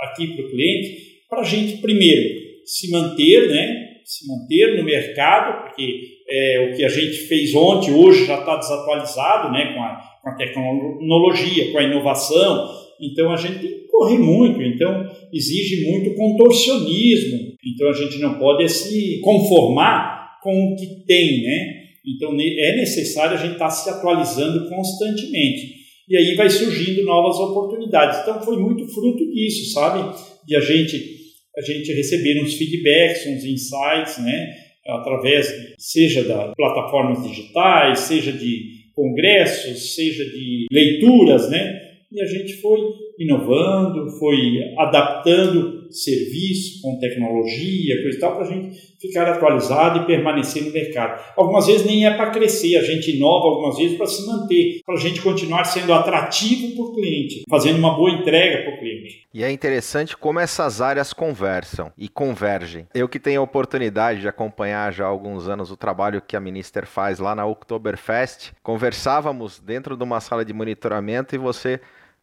aqui 0.00 0.34
para 0.34 0.44
o 0.44 0.50
cliente 0.50 1.06
para 1.28 1.40
a 1.40 1.44
gente, 1.44 1.78
primeiro, 1.78 2.40
se 2.64 2.90
manter, 2.90 3.48
né? 3.48 3.85
Se 4.06 4.26
manter 4.28 4.76
no 4.76 4.84
mercado, 4.84 5.64
porque 5.64 6.00
é, 6.28 6.70
o 6.70 6.76
que 6.76 6.84
a 6.84 6.88
gente 6.88 7.16
fez 7.26 7.54
ontem, 7.54 7.92
hoje 7.92 8.24
já 8.24 8.38
está 8.38 8.56
desatualizado 8.56 9.52
né? 9.52 9.74
com, 9.74 9.82
a, 9.82 10.00
com 10.22 10.30
a 10.30 10.36
tecnologia, 10.36 11.72
com 11.72 11.78
a 11.78 11.82
inovação. 11.82 12.68
Então, 13.00 13.32
a 13.32 13.36
gente 13.36 13.58
tem 13.58 13.68
que 13.68 13.88
correr 13.88 14.18
muito, 14.18 14.62
então 14.62 15.10
exige 15.32 15.90
muito 15.90 16.14
contorcionismo. 16.14 17.56
Então, 17.66 17.88
a 17.88 17.92
gente 17.92 18.18
não 18.18 18.38
pode 18.38 18.68
se 18.68 19.20
conformar 19.20 20.38
com 20.42 20.72
o 20.72 20.76
que 20.76 21.04
tem, 21.04 21.42
né? 21.42 21.86
Então 22.06 22.32
é 22.34 22.76
necessário 22.76 23.36
a 23.36 23.40
gente 23.40 23.54
estar 23.54 23.66
tá 23.66 23.70
se 23.70 23.90
atualizando 23.90 24.68
constantemente. 24.68 25.74
E 26.08 26.16
aí 26.16 26.36
vai 26.36 26.48
surgindo 26.48 27.04
novas 27.04 27.36
oportunidades. 27.36 28.20
Então 28.20 28.40
foi 28.40 28.56
muito 28.56 28.86
fruto 28.86 29.28
disso, 29.32 29.72
sabe? 29.72 30.16
De 30.46 30.54
a 30.54 30.60
gente 30.60 31.25
a 31.56 31.62
gente 31.62 31.92
receber 31.92 32.42
uns 32.42 32.54
feedbacks, 32.54 33.26
uns 33.26 33.44
insights, 33.44 34.18
né? 34.18 34.56
Através 34.86 35.52
seja 35.78 36.22
das 36.22 36.54
plataformas 36.54 37.26
digitais, 37.26 38.00
seja 38.00 38.32
de 38.32 38.86
congressos, 38.94 39.94
seja 39.94 40.24
de 40.24 40.66
leituras, 40.70 41.50
né? 41.50 41.82
E 42.12 42.20
a 42.22 42.26
gente 42.26 42.54
foi 42.54 42.78
inovando, 43.18 44.10
foi 44.18 44.36
adaptando 44.78 45.75
serviço 45.90 46.80
com 46.82 46.98
tecnologia, 46.98 48.02
coisa 48.02 48.16
e 48.16 48.20
tal, 48.20 48.36
para 48.36 48.46
a 48.46 48.50
gente 48.50 48.96
ficar 49.00 49.28
atualizado 49.28 50.00
e 50.00 50.06
permanecer 50.06 50.64
no 50.64 50.72
mercado. 50.72 51.22
Algumas 51.36 51.66
vezes 51.66 51.86
nem 51.86 52.06
é 52.06 52.14
para 52.14 52.30
crescer, 52.30 52.76
a 52.76 52.82
gente 52.82 53.16
inova 53.16 53.46
algumas 53.46 53.76
vezes 53.76 53.96
para 53.96 54.06
se 54.06 54.26
manter, 54.26 54.80
para 54.84 54.94
a 54.94 54.98
gente 54.98 55.20
continuar 55.20 55.64
sendo 55.64 55.92
atrativo 55.92 56.74
para 56.74 56.84
o 56.84 56.94
cliente, 56.94 57.42
fazendo 57.48 57.78
uma 57.78 57.94
boa 57.94 58.10
entrega 58.10 58.62
para 58.62 58.74
o 58.74 58.78
cliente. 58.78 59.26
E 59.32 59.44
é 59.44 59.50
interessante 59.50 60.16
como 60.16 60.40
essas 60.40 60.80
áreas 60.80 61.12
conversam 61.12 61.92
e 61.96 62.08
convergem. 62.08 62.86
Eu 62.94 63.08
que 63.08 63.20
tenho 63.20 63.40
a 63.40 63.44
oportunidade 63.44 64.20
de 64.20 64.28
acompanhar 64.28 64.92
já 64.92 65.04
há 65.04 65.08
alguns 65.08 65.48
anos 65.48 65.70
o 65.70 65.76
trabalho 65.76 66.22
que 66.22 66.36
a 66.36 66.40
Minister 66.40 66.86
faz 66.86 67.18
lá 67.18 67.34
na 67.34 67.46
Oktoberfest, 67.46 68.52
conversávamos 68.62 69.60
dentro 69.60 69.96
de 69.96 70.02
uma 70.02 70.20
sala 70.20 70.44
de 70.44 70.52
monitoramento 70.52 71.34
e 71.34 71.38
você 71.38 71.80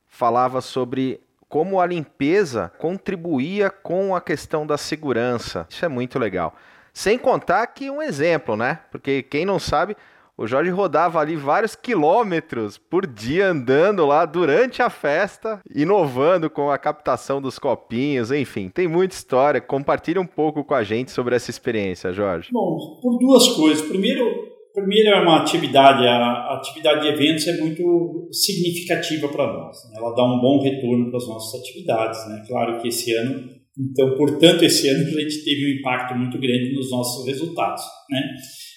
falava 0.07 0.61
sobre 0.61 1.19
como 1.53 1.79
a 1.79 1.85
limpeza 1.85 2.71
contribuía 2.79 3.69
com 3.69 4.15
a 4.15 4.19
questão 4.19 4.65
da 4.65 4.75
segurança. 4.75 5.67
Isso 5.69 5.85
é 5.85 5.87
muito 5.87 6.17
legal. 6.17 6.55
Sem 6.91 7.15
contar 7.15 7.67
que 7.67 7.91
um 7.91 8.01
exemplo, 8.01 8.57
né? 8.57 8.79
Porque 8.89 9.21
quem 9.21 9.45
não 9.45 9.59
sabe, 9.59 9.95
o 10.35 10.47
Jorge 10.47 10.71
rodava 10.71 11.19
ali 11.19 11.35
vários 11.35 11.75
quilômetros 11.75 12.79
por 12.79 13.05
dia 13.05 13.51
andando 13.51 14.03
lá 14.03 14.25
durante 14.25 14.81
a 14.81 14.89
festa, 14.89 15.61
inovando 15.75 16.49
com 16.49 16.71
a 16.71 16.77
captação 16.79 17.39
dos 17.39 17.59
copinhos, 17.59 18.31
enfim, 18.31 18.67
tem 18.67 18.87
muita 18.87 19.13
história. 19.13 19.61
Compartilha 19.61 20.19
um 20.19 20.25
pouco 20.25 20.63
com 20.63 20.73
a 20.73 20.83
gente 20.83 21.11
sobre 21.11 21.35
essa 21.35 21.51
experiência, 21.51 22.11
Jorge. 22.11 22.49
Bom, 22.51 22.99
por 22.99 23.19
duas 23.19 23.47
coisas. 23.49 23.87
Primeiro, 23.87 24.52
Primeiro 24.73 25.09
é 25.09 25.21
uma 25.21 25.41
atividade, 25.41 26.03
a 26.07 26.55
atividade 26.55 27.01
de 27.01 27.07
eventos 27.09 27.47
é 27.47 27.57
muito 27.61 28.27
significativa 28.31 29.27
para 29.27 29.53
nós. 29.53 29.77
Né? 29.89 29.97
Ela 29.97 30.15
dá 30.15 30.23
um 30.25 30.41
bom 30.41 30.63
retorno 30.63 31.09
para 31.09 31.17
as 31.17 31.27
nossas 31.27 31.61
atividades. 31.61 32.27
Né? 32.27 32.43
Claro 32.47 32.81
que 32.81 32.87
esse 32.87 33.13
ano, 33.13 33.49
então, 33.77 34.17
portanto, 34.17 34.63
esse 34.63 34.89
ano 34.89 35.15
a 35.15 35.21
gente 35.21 35.43
teve 35.45 35.65
um 35.67 35.79
impacto 35.79 36.17
muito 36.17 36.39
grande 36.39 36.73
nos 36.73 36.89
nossos 36.89 37.23
resultados. 37.27 37.83
Né? 38.09 38.33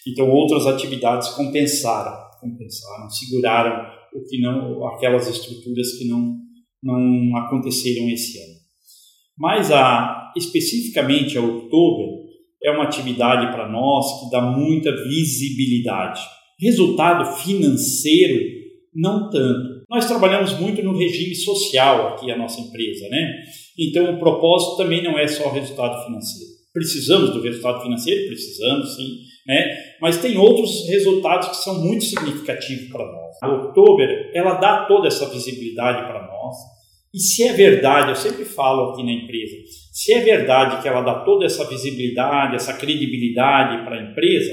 Então, 0.07 0.29
outras 0.31 0.67
atividades 0.67 1.31
compensaram, 1.31 2.15
compensaram, 2.41 3.09
seguraram 3.09 3.87
o 4.15 4.23
que 4.23 4.39
não, 4.39 4.87
aquelas 4.89 5.27
estruturas 5.29 5.93
que 5.99 6.07
não, 6.07 6.37
não 6.83 7.37
aconteceram 7.39 8.07
esse 8.11 8.39
ano. 8.39 8.57
Mas 9.39 9.73
a, 9.73 10.33
especificamente 10.37 11.39
a 11.39 11.41
outubro, 11.41 12.26
é 12.63 12.71
uma 12.71 12.85
atividade 12.85 13.53
para 13.53 13.69
nós 13.69 14.21
que 14.21 14.31
dá 14.31 14.41
muita 14.41 14.91
visibilidade. 15.05 16.21
Resultado 16.61 17.37
financeiro, 17.37 18.45
não 18.95 19.29
tanto. 19.31 19.85
Nós 19.89 20.07
trabalhamos 20.07 20.59
muito 20.59 20.83
no 20.83 20.97
regime 20.97 21.35
social 21.35 22.09
aqui, 22.09 22.31
a 22.31 22.39
nossa 22.39 22.61
empresa, 22.61 23.09
né? 23.09 23.43
Então, 23.79 24.15
o 24.15 24.19
propósito 24.19 24.77
também 24.77 25.03
não 25.03 25.19
é 25.19 25.29
só 25.29 25.51
resultado 25.51 26.05
financeiro. 26.05 26.57
Precisamos 26.73 27.31
do 27.31 27.41
resultado 27.41 27.83
financeiro? 27.83 28.27
Precisamos, 28.27 28.97
sim, 28.97 29.19
né? 29.47 29.77
Mas 30.01 30.19
tem 30.19 30.37
outros 30.37 30.89
resultados 30.89 31.49
que 31.49 31.57
são 31.57 31.85
muito 31.85 32.05
significativos 32.05 32.91
para 32.91 33.05
nós. 33.05 33.37
A 33.43 33.49
Outubro, 33.49 34.07
ela 34.35 34.55
dá 34.55 34.87
toda 34.87 35.09
essa 35.09 35.29
visibilidade 35.29 36.07
para 36.07 36.27
nós 36.27 36.76
e 37.17 37.19
se 37.19 37.45
é 37.45 37.55
verdade, 37.55 38.11
eu 38.11 38.15
sempre 38.15 38.45
falo 38.45 38.91
aqui 38.91 39.03
na 39.03 39.11
empresa, 39.11 39.57
se 39.91 40.13
é 40.13 40.21
verdade 40.21 40.83
que 40.83 40.87
ela 40.87 41.01
dá 41.01 41.21
toda 41.21 41.47
essa 41.47 41.67
visibilidade, 41.67 42.57
essa 42.57 42.75
credibilidade 42.75 43.87
para 43.87 43.97
a 43.97 44.03
empresa, 44.03 44.53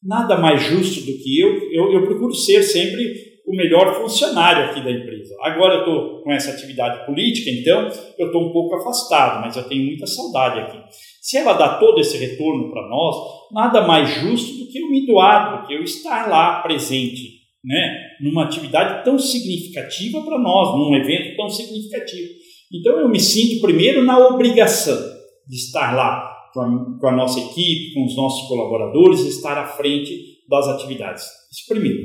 nada 0.00 0.36
mais 0.38 0.62
justo 0.62 1.00
do 1.00 1.18
que 1.18 1.40
eu, 1.40 1.68
eu, 1.72 1.92
eu 1.94 2.06
procuro 2.06 2.32
ser 2.32 2.62
sempre 2.62 3.12
o 3.44 3.56
melhor 3.56 4.00
funcionário 4.00 4.66
aqui 4.66 4.84
da 4.84 4.92
empresa. 4.92 5.34
Agora 5.42 5.74
eu 5.74 5.78
estou 5.80 6.22
com 6.22 6.32
essa 6.32 6.52
atividade 6.52 7.04
política, 7.06 7.50
então 7.50 7.88
eu 8.16 8.26
estou 8.26 8.50
um 8.50 8.52
pouco 8.52 8.76
afastado, 8.76 9.40
mas 9.40 9.56
eu 9.56 9.64
tenho 9.64 9.86
muita 9.86 10.06
saudade 10.06 10.60
aqui. 10.60 10.78
Se 11.20 11.38
ela 11.38 11.54
dá 11.54 11.76
todo 11.78 12.00
esse 12.00 12.16
retorno 12.18 12.70
para 12.70 12.88
nós, 12.88 13.16
nada 13.52 13.84
mais 13.84 14.08
justo 14.08 14.58
do 14.58 14.70
que 14.70 14.78
eu 14.78 14.88
me 14.88 15.04
doar, 15.04 15.60
do 15.60 15.66
que 15.66 15.74
eu 15.74 15.82
estar 15.82 16.28
lá 16.28 16.60
presente 16.62 17.36
né, 17.66 18.05
numa 18.20 18.44
atividade 18.44 19.04
tão 19.04 19.18
significativa 19.18 20.22
para 20.22 20.38
nós, 20.38 20.76
num 20.76 20.94
evento 20.94 21.36
tão 21.36 21.48
significativo. 21.48 22.28
Então 22.72 23.00
eu 23.00 23.08
me 23.08 23.20
sinto 23.20 23.60
primeiro 23.60 24.04
na 24.04 24.18
obrigação 24.28 24.98
de 25.46 25.56
estar 25.56 25.94
lá 25.94 26.32
com 26.52 26.60
a, 26.60 26.98
com 26.98 27.06
a 27.08 27.16
nossa 27.16 27.38
equipe, 27.38 27.94
com 27.94 28.04
os 28.04 28.16
nossos 28.16 28.48
colaboradores, 28.48 29.20
estar 29.20 29.56
à 29.58 29.66
frente 29.66 30.16
das 30.48 30.66
atividades. 30.68 31.24
Isso 31.52 31.66
primeiro. 31.68 31.98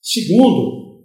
Segundo, 0.00 1.04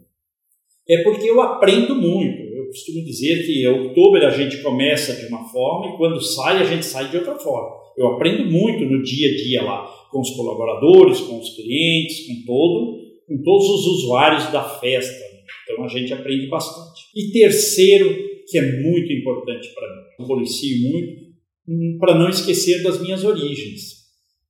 é 0.87 1.01
porque 1.03 1.29
eu 1.29 1.41
aprendo 1.41 1.95
muito. 1.95 2.41
Eu 2.41 2.67
costumo 2.67 3.03
dizer 3.03 3.45
que 3.45 3.63
em 3.63 3.67
outubro 3.67 4.25
a 4.25 4.29
gente 4.29 4.61
começa 4.61 5.15
de 5.15 5.27
uma 5.27 5.43
forma 5.49 5.93
e 5.93 5.97
quando 5.97 6.21
sai 6.21 6.61
a 6.61 6.65
gente 6.65 6.85
sai 6.85 7.09
de 7.09 7.17
outra 7.17 7.35
forma. 7.35 7.83
Eu 7.97 8.07
aprendo 8.07 8.49
muito 8.51 8.85
no 8.85 9.03
dia 9.03 9.31
a 9.31 9.35
dia 9.35 9.63
lá, 9.63 9.85
com 10.11 10.19
os 10.19 10.31
colaboradores, 10.31 11.21
com 11.21 11.39
os 11.39 11.55
clientes, 11.55 12.27
com 12.27 12.45
todo 12.45 13.02
com 13.27 13.41
todos 13.41 13.69
os 13.69 13.85
usuários 13.87 14.51
da 14.51 14.63
festa. 14.79 15.23
Então 15.63 15.83
a 15.83 15.87
gente 15.87 16.13
aprende 16.13 16.47
bastante. 16.47 17.01
E 17.15 17.31
terceiro, 17.31 18.15
que 18.47 18.57
é 18.57 18.81
muito 18.81 19.11
importante 19.11 19.73
para 19.73 19.87
mim, 19.87 20.01
eu 20.19 20.27
policio 20.27 20.91
muito, 20.91 21.21
hum, 21.67 21.97
para 21.99 22.15
não 22.15 22.29
esquecer 22.29 22.83
das 22.83 23.01
minhas 23.01 23.23
origens. 23.23 24.03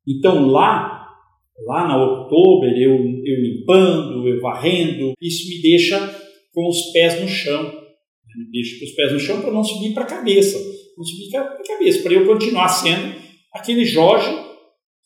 Então 0.07 0.47
lá, 0.47 1.07
lá 1.65 1.87
na 1.87 2.03
Outubro, 2.03 2.69
eu, 2.69 2.91
eu 3.25 3.41
limpando, 3.41 4.27
eu 4.27 4.41
varrendo, 4.41 5.13
isso 5.21 5.49
me 5.49 5.61
deixa 5.61 5.97
com 6.53 6.67
os 6.67 6.91
pés 6.91 7.21
no 7.21 7.27
chão. 7.27 7.81
Me 8.35 8.51
deixa 8.51 8.79
com 8.79 8.85
os 8.85 8.91
pés 8.91 9.13
no 9.13 9.19
chão 9.19 9.41
para 9.41 9.51
não 9.51 9.63
subir 9.63 9.93
para 9.93 10.03
a 10.03 10.07
cabeça. 10.07 10.57
Não 10.97 11.03
subir 11.03 11.29
para 11.29 11.41
a 11.41 11.63
cabeça, 11.63 12.03
para 12.03 12.13
eu 12.13 12.25
continuar 12.25 12.67
sendo 12.69 13.15
aquele 13.53 13.85
Jorge 13.85 14.29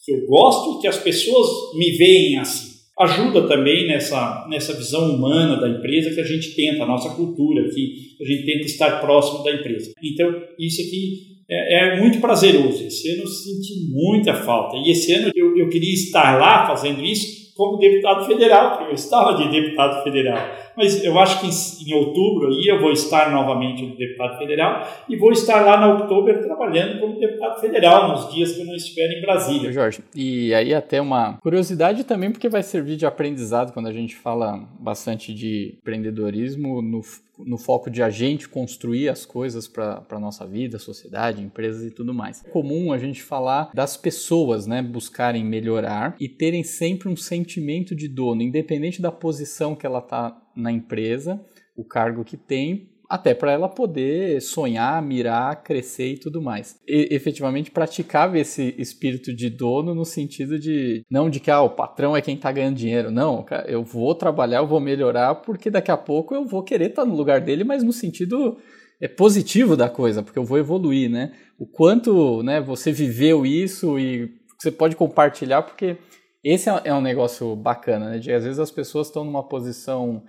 que 0.04 0.12
eu 0.14 0.26
gosto, 0.28 0.80
que 0.80 0.88
as 0.88 0.98
pessoas 0.98 1.76
me 1.76 1.92
veem 1.92 2.38
assim 2.38 2.67
ajuda 3.00 3.48
também 3.48 3.88
nessa, 3.88 4.46
nessa 4.50 4.74
visão 4.74 5.16
humana 5.16 5.60
da 5.60 5.70
empresa 5.70 6.14
que 6.14 6.22
a 6.22 6.24
gente 6.24 6.56
tenta, 6.56 6.84
a 6.84 6.88
nossa 6.88 7.10
cultura 7.16 7.68
aqui, 7.68 8.16
a 8.20 8.26
gente 8.26 8.46
tenta 8.46 8.66
estar 8.66 9.00
próximo 9.02 9.44
da 9.44 9.52
empresa. 9.52 9.92
Então, 10.04 10.34
isso 10.58 10.82
aqui 10.82 11.38
é, 11.50 11.96
é 11.96 12.00
muito 12.00 12.20
prazeroso. 12.20 12.84
Esse 12.84 13.12
ano 13.12 13.24
eu 13.24 13.28
senti 13.28 13.90
muita 13.92 14.34
falta. 14.34 14.78
E 14.78 14.92
esse 14.92 15.14
ano 15.14 15.32
eu, 15.36 15.58
eu 15.58 15.70
queria 15.70 15.94
estar 15.94 16.40
lá 16.40 16.68
fazendo 16.68 17.04
isso 17.04 17.54
como 17.56 17.78
deputado 17.78 18.26
federal, 18.26 18.78
porque 18.78 18.92
eu 18.92 18.96
estava 18.96 19.44
de 19.44 19.50
deputado 19.50 20.04
federal. 20.04 20.38
Mas 20.78 21.04
eu 21.04 21.18
acho 21.18 21.42
que 21.42 21.48
em, 21.48 21.90
em 21.90 21.94
outubro 21.96 22.50
aí 22.50 22.68
eu 22.68 22.80
vou 22.80 22.92
estar 22.92 23.32
novamente 23.32 23.86
de 23.86 23.98
deputado 23.98 24.38
federal 24.38 24.88
e 25.10 25.18
vou 25.18 25.32
estar 25.32 25.62
lá 25.66 25.80
na 25.80 25.94
outubro 25.96 26.40
trabalhando 26.42 27.00
como 27.00 27.20
deputado 27.20 27.60
federal 27.60 28.10
nos 28.10 28.32
dias 28.32 28.52
que 28.52 28.62
eu 28.62 28.66
não 28.66 28.76
estiver 28.76 29.18
em 29.18 29.22
Brasília. 29.22 29.72
Jorge, 29.72 30.04
e 30.16 30.54
aí 30.54 30.74
até 30.74 31.02
uma 31.02 31.40
curiosidade 31.42 32.04
também, 32.04 32.32
porque 32.32 32.48
vai 32.48 32.62
servir 32.62 32.96
de 32.96 33.06
aprendizado 33.08 33.74
quando 33.74 33.88
a 33.88 33.94
gente 33.94 34.16
fala 34.16 34.70
bastante 34.80 35.34
de 35.34 35.78
empreendedorismo 35.80 36.82
no 36.82 37.02
no 37.46 37.58
foco 37.58 37.90
de 37.90 38.02
a 38.02 38.10
gente 38.10 38.50
construir 38.50 39.10
as 39.10 39.26
coisas 39.26 39.68
para 39.68 40.04
a 40.10 40.20
nossa 40.20 40.46
vida, 40.46 40.80
sociedade, 40.80 41.42
empresas 41.42 41.84
e 41.84 41.92
tudo 41.92 42.14
mais. 42.14 42.44
É 42.44 42.50
comum 42.50 42.92
a 42.92 42.98
gente 42.98 43.22
falar 43.22 43.70
das 43.74 43.96
pessoas, 43.96 44.66
né, 44.66 44.82
buscarem 44.82 45.44
melhorar 45.44 46.16
e 46.20 46.28
terem 46.28 46.64
sempre 46.64 47.10
um 47.10 47.16
sentimento 47.16 47.96
de 47.96 48.08
dono, 48.08 48.42
independente 48.42 49.02
da 49.02 49.12
posição 49.12 49.76
que 49.76 49.86
ela 49.86 50.00
está 50.00 50.36
na 50.58 50.72
empresa, 50.72 51.40
o 51.76 51.86
cargo 51.86 52.24
que 52.24 52.36
tem, 52.36 52.90
até 53.10 53.34
para 53.34 53.52
ela 53.52 53.70
poder 53.70 54.42
sonhar, 54.42 55.02
mirar, 55.02 55.64
crescer 55.64 56.14
e 56.14 56.20
tudo 56.20 56.42
mais. 56.42 56.78
E, 56.88 57.08
efetivamente 57.12 57.72
praticava 57.72 58.38
esse 58.38 58.76
espírito 58.78 59.34
de 59.34 59.50
dono 59.50 59.96
no 59.96 60.04
sentido 60.04 60.60
de 60.60 61.04
não 61.10 61.30
de 61.30 61.40
que 61.40 61.50
ah, 61.50 61.62
o 61.62 61.70
patrão 61.70 62.16
é 62.16 62.22
quem 62.22 62.36
está 62.36 62.52
ganhando 62.52 62.76
dinheiro, 62.76 63.10
não, 63.10 63.46
eu 63.66 63.84
vou 63.84 64.14
trabalhar, 64.14 64.58
eu 64.58 64.68
vou 64.68 64.80
melhorar 64.80 65.36
porque 65.36 65.70
daqui 65.70 65.92
a 65.92 65.98
pouco 65.98 66.36
eu 66.36 66.46
vou 66.46 66.64
querer 66.64 66.90
estar 66.90 67.04
tá 67.04 67.08
no 67.08 67.16
lugar 67.16 67.40
dele, 67.40 67.64
mas 67.64 67.84
no 67.84 67.94
sentido 67.94 68.58
é 69.00 69.08
positivo 69.08 69.78
da 69.78 69.90
coisa, 69.90 70.24
porque 70.24 70.40
eu 70.40 70.44
vou 70.44 70.58
evoluir, 70.58 71.10
né? 71.10 71.32
O 71.58 71.68
quanto, 71.68 72.42
né, 72.44 72.60
você 72.60 72.92
viveu 72.92 73.46
isso 73.46 73.98
e 74.00 74.30
você 74.60 74.72
pode 74.72 74.96
compartilhar, 74.96 75.62
porque 75.62 75.98
esse 76.44 76.68
é, 76.70 76.82
é 76.86 76.94
um 76.94 77.02
negócio 77.02 77.56
bacana, 77.56 78.10
né? 78.10 78.18
De 78.18 78.34
às 78.34 78.44
vezes 78.44 78.60
as 78.60 78.72
pessoas 78.72 79.08
estão 79.08 79.24
numa 79.24 79.48
posição 79.48 80.24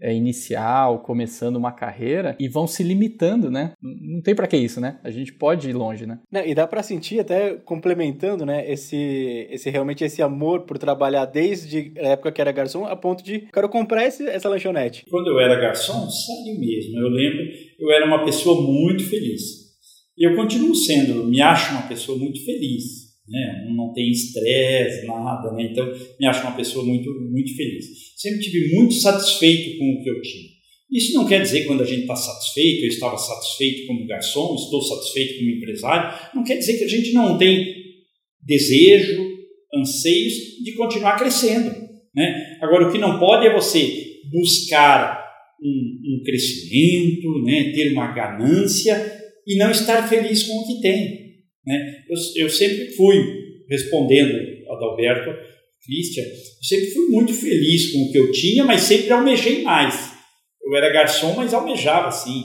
inicial, 0.00 1.00
começando 1.00 1.56
uma 1.56 1.72
carreira 1.72 2.36
e 2.38 2.48
vão 2.48 2.66
se 2.66 2.82
limitando, 2.82 3.50
né? 3.50 3.72
Não 3.80 4.20
tem 4.20 4.34
para 4.34 4.46
que 4.46 4.56
isso, 4.56 4.80
né? 4.80 4.98
A 5.02 5.10
gente 5.10 5.32
pode 5.32 5.68
ir 5.68 5.72
longe, 5.72 6.06
né? 6.06 6.18
Não, 6.30 6.44
e 6.44 6.54
dá 6.54 6.66
para 6.66 6.82
sentir 6.82 7.20
até 7.20 7.54
complementando, 7.54 8.44
né? 8.44 8.70
Esse, 8.70 9.46
esse 9.50 9.70
realmente 9.70 10.04
esse 10.04 10.22
amor 10.22 10.62
por 10.62 10.78
trabalhar 10.78 11.26
desde 11.26 11.92
a 11.98 12.08
época 12.08 12.32
que 12.32 12.40
era 12.40 12.52
garçom, 12.52 12.84
a 12.84 12.96
ponto 12.96 13.22
de 13.22 13.40
quero 13.52 13.68
comprar 13.68 14.06
esse, 14.06 14.26
essa 14.28 14.48
lanchonete. 14.48 15.04
Quando 15.10 15.28
eu 15.28 15.38
era 15.38 15.60
garçom, 15.60 16.08
sério 16.08 16.58
mesmo, 16.58 16.98
eu 16.98 17.08
lembro, 17.08 17.44
eu 17.78 17.90
era 17.90 18.06
uma 18.06 18.24
pessoa 18.24 18.60
muito 18.60 19.04
feliz. 19.04 19.64
E 20.16 20.28
eu 20.28 20.36
continuo 20.36 20.74
sendo, 20.74 21.24
me 21.24 21.40
acho 21.40 21.72
uma 21.72 21.88
pessoa 21.88 22.16
muito 22.16 22.44
feliz 22.44 23.03
né? 23.28 23.66
não 23.74 23.92
tem 23.92 24.10
estresse, 24.10 25.06
nada, 25.06 25.52
né? 25.52 25.68
então 25.70 25.86
me 26.20 26.26
acho 26.26 26.42
uma 26.42 26.56
pessoa 26.56 26.84
muito, 26.84 27.10
muito 27.30 27.54
feliz. 27.56 27.86
Sempre 28.16 28.40
tive 28.40 28.74
muito 28.74 28.94
satisfeito 28.94 29.78
com 29.78 29.92
o 29.92 30.02
que 30.02 30.10
eu 30.10 30.20
tinha. 30.22 30.54
Isso 30.90 31.14
não 31.14 31.26
quer 31.26 31.42
dizer 31.42 31.62
que 31.62 31.66
quando 31.66 31.82
a 31.82 31.86
gente 31.86 32.02
está 32.02 32.14
satisfeito, 32.14 32.84
eu 32.84 32.88
estava 32.88 33.16
satisfeito 33.16 33.86
como 33.86 34.06
garçom, 34.06 34.54
estou 34.54 34.80
satisfeito 34.80 35.38
como 35.38 35.50
empresário, 35.50 36.30
não 36.34 36.44
quer 36.44 36.58
dizer 36.58 36.78
que 36.78 36.84
a 36.84 36.88
gente 36.88 37.12
não 37.12 37.36
tem 37.36 37.74
desejo, 38.40 39.34
anseios 39.74 40.34
de 40.62 40.72
continuar 40.74 41.16
crescendo. 41.16 41.70
Né? 42.14 42.58
Agora, 42.60 42.86
o 42.86 42.92
que 42.92 42.98
não 42.98 43.18
pode 43.18 43.46
é 43.46 43.52
você 43.52 44.20
buscar 44.30 45.24
um, 45.60 46.18
um 46.20 46.22
crescimento, 46.22 47.42
né? 47.42 47.72
ter 47.72 47.92
uma 47.92 48.12
ganância 48.12 48.94
e 49.46 49.56
não 49.56 49.70
estar 49.70 50.08
feliz 50.08 50.44
com 50.44 50.58
o 50.58 50.66
que 50.66 50.80
tem. 50.80 51.23
Né? 51.66 52.04
Eu, 52.08 52.44
eu 52.44 52.50
sempre 52.50 52.92
fui, 52.92 53.16
respondendo 53.68 54.34
a 54.68 54.74
Adalberto, 54.74 55.30
Christian, 55.84 56.24
eu 56.24 56.64
sempre 56.64 56.90
fui 56.92 57.06
muito 57.08 57.32
feliz 57.32 57.92
com 57.92 57.98
o 58.04 58.12
que 58.12 58.18
eu 58.18 58.32
tinha, 58.32 58.64
mas 58.64 58.82
sempre 58.82 59.12
almejei 59.12 59.62
mais. 59.62 60.12
Eu 60.64 60.74
era 60.76 60.92
garçom, 60.92 61.34
mas 61.34 61.52
almejava 61.52 62.10
sim. 62.10 62.42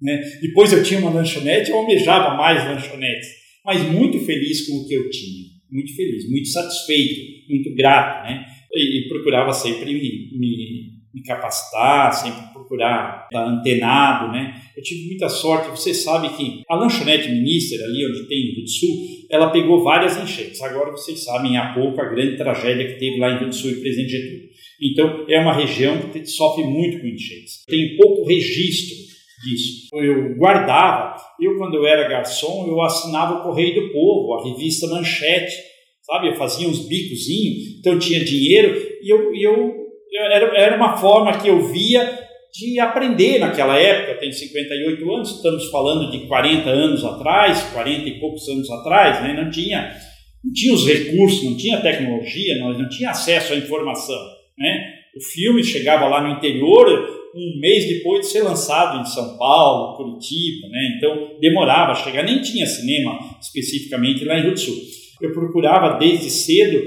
Né? 0.00 0.20
Depois 0.40 0.72
eu 0.72 0.82
tinha 0.82 1.00
uma 1.00 1.10
lanchonete, 1.10 1.70
eu 1.70 1.76
almejava 1.76 2.36
mais 2.36 2.64
lanchonetes, 2.64 3.28
mas 3.64 3.82
muito 3.90 4.18
feliz 4.20 4.66
com 4.66 4.76
o 4.76 4.86
que 4.86 4.94
eu 4.94 5.10
tinha. 5.10 5.46
Muito 5.70 5.96
feliz, 5.96 6.30
muito 6.30 6.48
satisfeito, 6.48 7.20
muito 7.48 7.74
grato. 7.74 8.24
Né? 8.24 8.44
E, 8.72 9.00
e 9.00 9.08
procurava 9.08 9.52
sempre 9.52 9.92
me, 9.92 10.38
me, 10.38 10.95
me 11.16 11.22
capacitar, 11.22 12.12
sempre 12.12 12.52
procurar 12.52 13.24
estar 13.24 13.42
antenado, 13.42 14.30
né? 14.30 14.60
Eu 14.76 14.82
tive 14.82 15.06
muita 15.06 15.30
sorte, 15.30 15.70
você 15.70 15.94
sabe 15.94 16.28
que 16.36 16.60
a 16.68 16.76
lanchonete 16.76 17.30
Minister, 17.30 17.82
ali 17.82 18.06
onde 18.06 18.28
tem 18.28 18.54
do 18.54 18.68
Sul, 18.68 18.94
ela 19.30 19.48
pegou 19.48 19.82
várias 19.82 20.22
enchentes. 20.22 20.60
Agora 20.60 20.90
vocês 20.90 21.24
sabem 21.24 21.56
há 21.56 21.72
pouco 21.72 21.98
a 22.02 22.04
grande 22.04 22.36
tragédia 22.36 22.86
que 22.86 23.00
teve 23.00 23.18
lá 23.18 23.30
em 23.30 23.38
Rio 23.38 23.52
Sul 23.52 23.70
e 23.70 23.80
Presidente 23.80 24.10
Getúlio. 24.10 24.48
Então 24.82 25.24
é 25.26 25.40
uma 25.40 25.54
região 25.54 26.10
que 26.10 26.26
sofre 26.26 26.64
muito 26.64 27.00
com 27.00 27.06
enchentes. 27.06 27.64
Tem 27.66 27.96
pouco 27.96 28.28
registro 28.28 28.94
disso. 29.42 29.88
Eu 29.94 30.36
guardava, 30.36 31.16
eu 31.40 31.56
quando 31.56 31.76
eu 31.76 31.86
era 31.86 32.06
garçom, 32.08 32.66
eu 32.68 32.78
assinava 32.82 33.38
o 33.38 33.42
Correio 33.42 33.74
do 33.74 33.90
Povo, 33.90 34.34
a 34.34 34.44
revista 34.50 34.86
Manchete, 34.88 35.54
sabe? 36.02 36.28
Eu 36.28 36.34
fazia 36.34 36.68
uns 36.68 36.86
bicozinhos, 36.86 37.78
então 37.78 37.94
eu 37.94 37.98
tinha 37.98 38.22
dinheiro 38.22 38.76
e 39.02 39.10
eu, 39.10 39.34
eu 39.34 39.75
era, 40.22 40.58
era 40.58 40.76
uma 40.76 40.96
forma 40.96 41.38
que 41.38 41.48
eu 41.48 41.66
via 41.66 42.26
de 42.52 42.80
aprender 42.80 43.38
naquela 43.38 43.78
época. 43.78 44.12
Eu 44.12 44.18
tenho 44.18 44.32
58 44.32 45.14
anos, 45.14 45.36
estamos 45.36 45.70
falando 45.70 46.10
de 46.10 46.26
40 46.26 46.68
anos 46.70 47.04
atrás, 47.04 47.62
40 47.72 48.08
e 48.08 48.18
poucos 48.18 48.48
anos 48.48 48.70
atrás, 48.70 49.22
né? 49.22 49.34
não, 49.34 49.50
tinha, 49.50 49.94
não 50.42 50.52
tinha 50.52 50.72
os 50.72 50.86
recursos, 50.86 51.44
não 51.44 51.56
tinha 51.56 51.80
tecnologia, 51.80 52.58
nós 52.58 52.78
não 52.78 52.88
tinha 52.88 53.10
acesso 53.10 53.52
à 53.52 53.56
informação. 53.56 54.18
Né? 54.58 54.94
O 55.16 55.20
filme 55.20 55.62
chegava 55.62 56.08
lá 56.08 56.22
no 56.22 56.36
interior 56.36 57.14
um 57.34 57.60
mês 57.60 57.86
depois 57.86 58.20
de 58.20 58.32
ser 58.32 58.42
lançado 58.42 58.98
em 58.98 59.04
São 59.04 59.36
Paulo, 59.36 59.96
Curitiba, 59.96 60.68
né? 60.68 60.94
então 60.96 61.38
demorava 61.38 61.92
a 61.92 61.94
chegar, 61.94 62.22
nem 62.22 62.40
tinha 62.40 62.66
cinema 62.66 63.18
especificamente 63.38 64.24
lá 64.24 64.38
em 64.38 64.42
Rio 64.42 64.54
do 64.54 64.60
Sul. 64.60 64.76
Eu 65.20 65.32
procurava 65.32 65.98
desde 65.98 66.30
cedo 66.30 66.82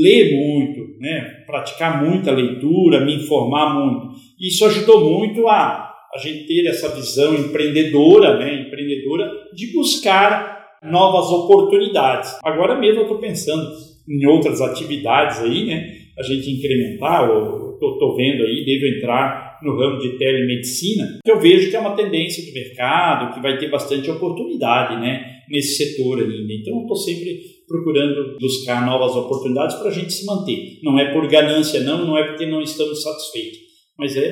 ler 0.00 0.36
muito, 0.36 1.00
né? 1.00 1.42
praticar 1.46 2.04
muita 2.04 2.30
leitura, 2.30 3.04
me 3.04 3.16
informar 3.16 3.74
muito. 3.74 4.14
Isso 4.40 4.64
ajudou 4.64 5.18
muito 5.18 5.48
a 5.48 5.90
a 6.14 6.18
gente 6.18 6.46
ter 6.46 6.68
essa 6.68 6.94
visão 6.94 7.34
empreendedora, 7.34 8.38
né? 8.38 8.66
empreendedora 8.66 9.30
de 9.54 9.72
buscar 9.72 10.76
novas 10.82 11.30
oportunidades. 11.30 12.38
Agora 12.44 12.78
mesmo 12.78 13.00
eu 13.00 13.04
estou 13.04 13.18
pensando 13.18 13.66
em 14.08 14.26
outras 14.26 14.60
atividades 14.60 15.40
aí, 15.40 15.64
né? 15.64 15.94
A 16.18 16.22
gente 16.22 16.50
incrementar, 16.50 17.26
eu 17.26 17.78
estou 17.80 18.16
vendo 18.16 18.42
aí, 18.44 18.64
devo 18.66 18.96
entrar 18.96 19.58
no 19.62 19.76
ramo 19.78 19.98
de 19.98 20.18
telemedicina, 20.18 21.20
que 21.24 21.30
eu 21.30 21.40
vejo 21.40 21.70
que 21.70 21.76
é 21.76 21.80
uma 21.80 21.96
tendência 21.96 22.44
do 22.44 22.52
mercado, 22.52 23.32
que 23.32 23.40
vai 23.40 23.56
ter 23.56 23.70
bastante 23.70 24.10
oportunidade, 24.10 25.00
né? 25.00 25.38
Nesse 25.48 25.76
setor 25.76 26.18
ainda. 26.18 26.52
Então 26.52 26.74
eu 26.74 26.82
estou 26.82 26.96
sempre 26.96 27.40
procurando 27.66 28.38
buscar 28.38 28.84
novas 28.84 29.16
oportunidades 29.16 29.76
para 29.76 29.88
a 29.88 29.92
gente 29.92 30.12
se 30.12 30.26
manter. 30.26 30.78
Não 30.82 30.98
é 30.98 31.12
por 31.12 31.26
ganância, 31.28 31.80
não, 31.80 32.06
não 32.06 32.18
é 32.18 32.28
porque 32.28 32.46
não 32.46 32.60
estamos 32.60 33.02
satisfeitos, 33.02 33.58
mas 33.98 34.16
é, 34.16 34.22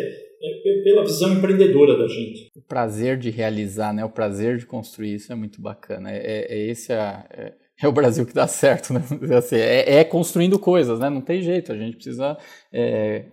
é 0.43 0.83
pela 0.85 1.03
visão 1.03 1.33
empreendedora 1.33 1.99
da 1.99 2.09
gente. 2.09 2.49
O 2.57 2.63
prazer 2.63 3.19
de 3.19 3.31
realizar, 3.31 3.93
né? 3.93 4.05
O 4.05 4.11
prazer 4.11 4.57
de 4.57 4.67
construir 4.67 5.15
isso 5.15 5.33
é 5.33 5.37
muito 5.37 5.61
bacana. 5.61 6.11
É, 6.11 6.17
é, 6.17 6.55
é 6.55 6.71
esse 6.71 6.93
a, 6.93 7.27
é, 7.31 7.53
é, 7.83 7.89
o 7.89 7.93
Brasil 7.93 8.27
que 8.27 8.35
dá 8.35 8.47
certo, 8.47 8.93
né? 8.93 9.03
Assim, 9.37 9.57
é, 9.57 9.99
é, 9.99 10.05
construindo 10.05 10.59
coisas, 10.59 10.99
né? 10.99 11.11
Não 11.11 11.21
tem 11.21 11.43
jeito. 11.43 11.73
A 11.73 11.77
gente 11.77 11.97
precisa 11.97 12.39
é, 12.73 13.27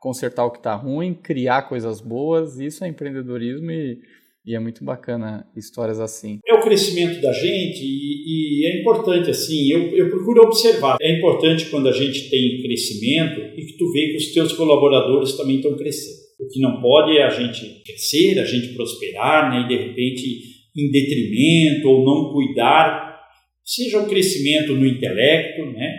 consertar 0.00 0.44
o 0.44 0.50
que 0.50 0.58
está 0.58 0.74
ruim, 0.74 1.14
criar 1.14 1.62
coisas 1.62 2.00
boas. 2.00 2.58
Isso 2.58 2.84
é 2.84 2.88
empreendedorismo 2.88 3.70
e 3.70 4.00
e 4.46 4.54
é 4.54 4.60
muito 4.60 4.84
bacana 4.84 5.46
histórias 5.56 5.98
assim. 5.98 6.38
É 6.46 6.54
o 6.54 6.60
crescimento 6.60 7.20
da 7.20 7.32
gente 7.32 7.82
e, 7.82 8.62
e 8.62 8.66
é 8.66 8.80
importante 8.80 9.30
assim, 9.30 9.70
eu, 9.70 9.96
eu 9.96 10.10
procuro 10.10 10.42
observar. 10.42 10.96
É 11.00 11.18
importante 11.18 11.66
quando 11.66 11.88
a 11.88 11.92
gente 11.92 12.28
tem 12.28 12.62
crescimento 12.62 13.40
e 13.56 13.64
que 13.64 13.76
tu 13.78 13.90
vê 13.90 14.08
que 14.10 14.16
os 14.16 14.32
teus 14.32 14.52
colaboradores 14.52 15.36
também 15.36 15.56
estão 15.56 15.76
crescendo. 15.76 16.24
O 16.38 16.48
que 16.48 16.60
não 16.60 16.80
pode 16.80 17.16
é 17.16 17.22
a 17.22 17.30
gente 17.30 17.82
crescer, 17.84 18.38
a 18.38 18.44
gente 18.44 18.74
prosperar, 18.74 19.50
né, 19.50 19.64
e 19.64 19.68
de 19.68 19.82
repente 19.82 20.54
em 20.76 20.90
detrimento 20.90 21.88
ou 21.88 22.04
não 22.04 22.32
cuidar, 22.32 23.20
seja 23.64 24.00
o 24.00 24.08
crescimento 24.08 24.74
no 24.74 24.86
intelecto, 24.86 25.64
né, 25.66 25.90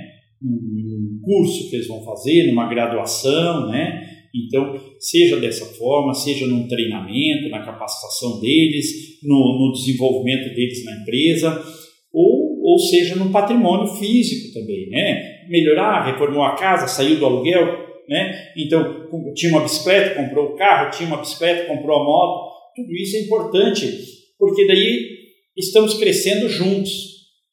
num 0.42 1.20
curso 1.24 1.70
que 1.70 1.78
eles 1.78 1.88
vão 1.88 2.04
fazer, 2.04 2.48
numa 2.48 2.70
graduação, 2.70 3.70
né, 3.70 4.15
então, 4.36 4.76
seja 5.00 5.38
dessa 5.38 5.66
forma, 5.76 6.14
seja 6.14 6.46
num 6.46 6.68
treinamento, 6.68 7.50
na 7.50 7.64
capacitação 7.64 8.40
deles, 8.42 9.20
no, 9.24 9.60
no 9.60 9.72
desenvolvimento 9.72 10.54
deles 10.54 10.84
na 10.84 11.02
empresa, 11.02 11.64
ou, 12.12 12.62
ou 12.62 12.80
seja 12.80 13.16
no 13.16 13.32
patrimônio 13.32 13.88
físico 13.96 14.54
também, 14.54 14.90
né? 14.90 15.46
Melhorar, 15.48 16.06
reformou 16.06 16.44
a 16.44 16.56
casa, 16.56 16.88
saiu 16.88 17.18
do 17.18 17.26
aluguel, 17.26 17.86
né? 18.10 18.52
Então, 18.58 19.08
tinha 19.34 19.52
uma 19.52 19.64
bicicleta, 19.64 20.16
comprou 20.16 20.48
o 20.48 20.56
carro, 20.56 20.92
tinha 20.92 21.08
uma 21.08 21.18
bicicleta, 21.18 21.68
comprou 21.68 22.00
a 22.00 22.04
moto. 22.04 22.56
Tudo 22.76 22.94
isso 22.94 23.18
é 23.18 23.22
importante, 23.22 23.90
porque 24.38 24.68
daí 24.68 25.16
estamos 25.58 25.96
crescendo 25.96 26.50
juntos. 26.50 26.92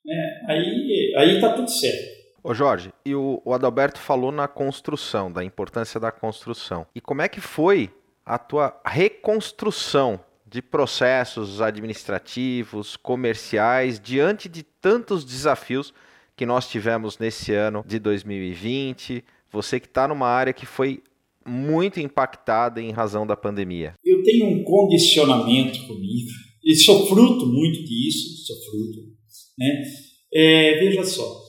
Né? 0.04 0.40
Aí 1.16 1.34
está 1.36 1.52
tudo 1.52 1.70
certo. 1.70 2.11
Ô 2.44 2.52
Jorge, 2.52 2.92
e 3.04 3.14
o, 3.14 3.40
o 3.44 3.54
Adalberto 3.54 4.00
falou 4.00 4.32
na 4.32 4.48
construção, 4.48 5.30
da 5.30 5.44
importância 5.44 6.00
da 6.00 6.10
construção. 6.10 6.86
E 6.94 7.00
como 7.00 7.22
é 7.22 7.28
que 7.28 7.40
foi 7.40 7.90
a 8.26 8.36
tua 8.36 8.80
reconstrução 8.84 10.18
de 10.44 10.60
processos 10.60 11.60
administrativos, 11.60 12.96
comerciais, 12.96 14.00
diante 14.00 14.48
de 14.48 14.64
tantos 14.64 15.24
desafios 15.24 15.94
que 16.36 16.44
nós 16.44 16.68
tivemos 16.68 17.16
nesse 17.16 17.54
ano 17.54 17.84
de 17.86 18.00
2020? 18.00 19.24
Você 19.52 19.78
que 19.78 19.86
está 19.86 20.08
numa 20.08 20.26
área 20.26 20.52
que 20.52 20.66
foi 20.66 21.00
muito 21.46 22.00
impactada 22.00 22.82
em 22.82 22.90
razão 22.90 23.24
da 23.24 23.36
pandemia? 23.36 23.94
Eu 24.04 24.20
tenho 24.24 24.46
um 24.46 24.64
condicionamento 24.64 25.86
comigo 25.86 26.30
e 26.64 26.74
sou 26.74 27.06
fruto 27.06 27.46
muito 27.46 27.84
disso, 27.84 28.46
sou 28.46 28.56
fruto. 28.64 29.12
Né? 29.58 29.82
É, 30.34 30.78
veja 30.78 31.04
só, 31.04 31.41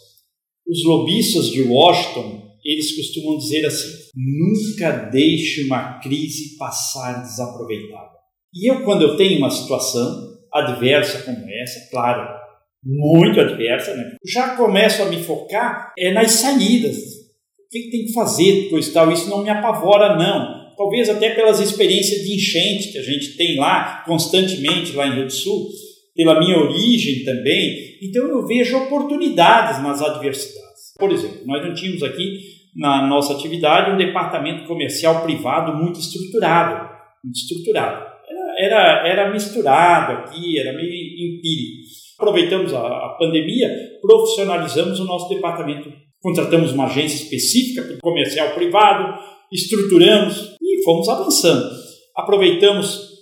os 0.67 0.83
lobistas 0.85 1.47
de 1.47 1.61
Washington 1.63 2.43
eles 2.63 2.95
costumam 2.95 3.37
dizer 3.37 3.65
assim: 3.65 3.89
nunca 4.15 5.09
deixe 5.09 5.65
uma 5.65 5.99
crise 5.99 6.57
passar 6.57 7.21
desaproveitada. 7.21 8.13
E 8.53 8.69
eu, 8.69 8.83
quando 8.83 9.01
eu 9.01 9.17
tenho 9.17 9.39
uma 9.39 9.49
situação 9.49 10.31
adversa 10.53 11.23
como 11.23 11.45
essa, 11.49 11.89
claro, 11.89 12.39
muito 12.83 13.39
adversa, 13.39 13.95
né? 13.95 14.15
já 14.25 14.55
começo 14.55 15.01
a 15.01 15.05
me 15.05 15.21
focar 15.23 15.93
é 15.97 16.11
nas 16.11 16.31
saídas. 16.31 16.97
O 16.97 17.69
que, 17.71 17.89
tem 17.89 18.05
que 18.05 18.13
fazer, 18.13 18.69
coisa 18.69 18.93
tal. 18.93 19.11
Isso 19.11 19.29
não 19.29 19.43
me 19.43 19.49
apavora, 19.49 20.15
não. 20.15 20.75
Talvez 20.77 21.09
até 21.09 21.33
pelas 21.33 21.59
experiências 21.59 22.21
de 22.21 22.35
enchente 22.35 22.91
que 22.91 22.99
a 22.99 23.03
gente 23.03 23.35
tem 23.35 23.57
lá 23.57 24.03
constantemente, 24.05 24.93
lá 24.93 25.07
em 25.07 25.15
Rio 25.15 25.25
do 25.25 25.33
Sul, 25.33 25.69
pela 26.15 26.39
minha 26.39 26.57
origem 26.57 27.23
também. 27.23 27.97
Então 28.01 28.27
eu 28.27 28.45
vejo 28.45 28.77
oportunidades 28.77 29.81
nas 29.81 30.01
adversidades. 30.01 30.93
Por 30.97 31.11
exemplo, 31.11 31.41
nós 31.45 31.65
não 31.65 31.73
tínhamos 31.73 32.03
aqui 32.03 32.39
na 32.75 33.07
nossa 33.07 33.33
atividade 33.33 33.91
um 33.91 33.97
departamento 33.97 34.65
comercial 34.65 35.23
privado 35.23 35.75
muito 35.75 35.99
estruturado, 35.99 36.89
muito 37.23 37.37
estruturado. 37.37 38.13
Era, 38.57 38.57
era, 38.57 39.07
era 39.07 39.31
misturado 39.31 40.13
aqui, 40.13 40.59
era 40.59 40.73
meio 40.73 40.89
empírico. 40.89 41.83
Aproveitamos 42.19 42.73
a, 42.73 42.79
a 42.79 43.15
pandemia, 43.19 43.69
profissionalizamos 44.01 44.99
o 44.99 45.05
nosso 45.05 45.29
departamento, 45.29 45.91
contratamos 46.21 46.71
uma 46.71 46.85
agência 46.85 47.23
específica 47.23 47.83
para 47.83 47.97
comercial 48.01 48.53
privado, 48.53 49.19
estruturamos 49.51 50.55
e 50.61 50.83
fomos 50.83 51.09
avançando. 51.09 51.69
Aproveitamos 52.15 53.13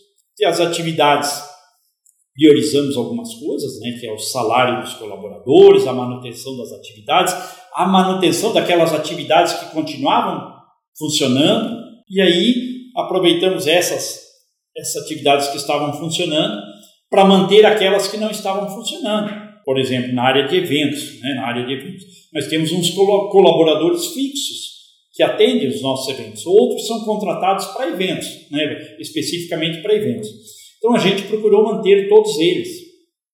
as 0.46 0.60
atividades 0.60 1.51
priorizamos 2.34 2.96
algumas 2.96 3.34
coisas, 3.36 3.80
né, 3.80 3.98
que 4.00 4.08
é 4.08 4.14
o 4.14 4.18
salário 4.18 4.82
dos 4.82 4.94
colaboradores, 4.94 5.86
a 5.86 5.94
manutenção 5.94 6.58
das 6.58 6.72
atividades, 6.72 7.34
a 7.76 7.86
manutenção 7.86 8.54
daquelas 8.54 8.94
atividades 8.94 9.54
que 9.54 9.72
continuavam 9.72 10.54
funcionando, 10.98 11.78
e 12.10 12.22
aí 12.22 12.56
aproveitamos 12.96 13.68
essas, 13.68 14.22
essas 14.78 15.04
atividades 15.04 15.48
que 15.50 15.58
estavam 15.58 15.94
funcionando 15.94 16.62
para 17.10 17.26
manter 17.26 17.66
aquelas 17.66 18.08
que 18.08 18.18
não 18.18 18.32
estavam 18.32 18.70
funcionando. 18.70 19.52
Por 19.66 19.78
exemplo, 19.78 20.14
na 20.14 20.24
área 20.24 20.48
de 20.48 20.58
eventos, 20.58 21.20
né, 21.22 21.36
na 21.36 21.48
área 21.48 21.66
de 21.66 21.74
eventos, 21.74 22.04
nós 22.34 22.48
temos 22.48 22.72
uns 22.72 22.90
colaboradores 22.92 24.08
fixos 24.08 24.72
que 25.14 25.22
atendem 25.22 25.68
os 25.68 25.82
nossos 25.82 26.08
eventos, 26.18 26.46
outros 26.46 26.88
são 26.88 27.04
contratados 27.04 27.66
para 27.68 27.90
eventos, 27.90 28.28
né, 28.50 28.96
especificamente 29.00 29.82
para 29.82 29.94
eventos. 29.94 30.30
Então 30.82 30.96
a 30.96 30.98
gente 30.98 31.28
procurou 31.28 31.64
manter 31.64 32.10
todos 32.10 32.40
eles, 32.40 32.70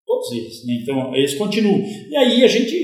todos 0.05 0.31
eles. 0.33 0.65
Né? 0.65 0.79
Então 0.81 1.15
eles 1.15 1.35
continuam. 1.35 1.79
E 1.79 2.17
aí 2.17 2.43
a 2.43 2.47
gente, 2.47 2.75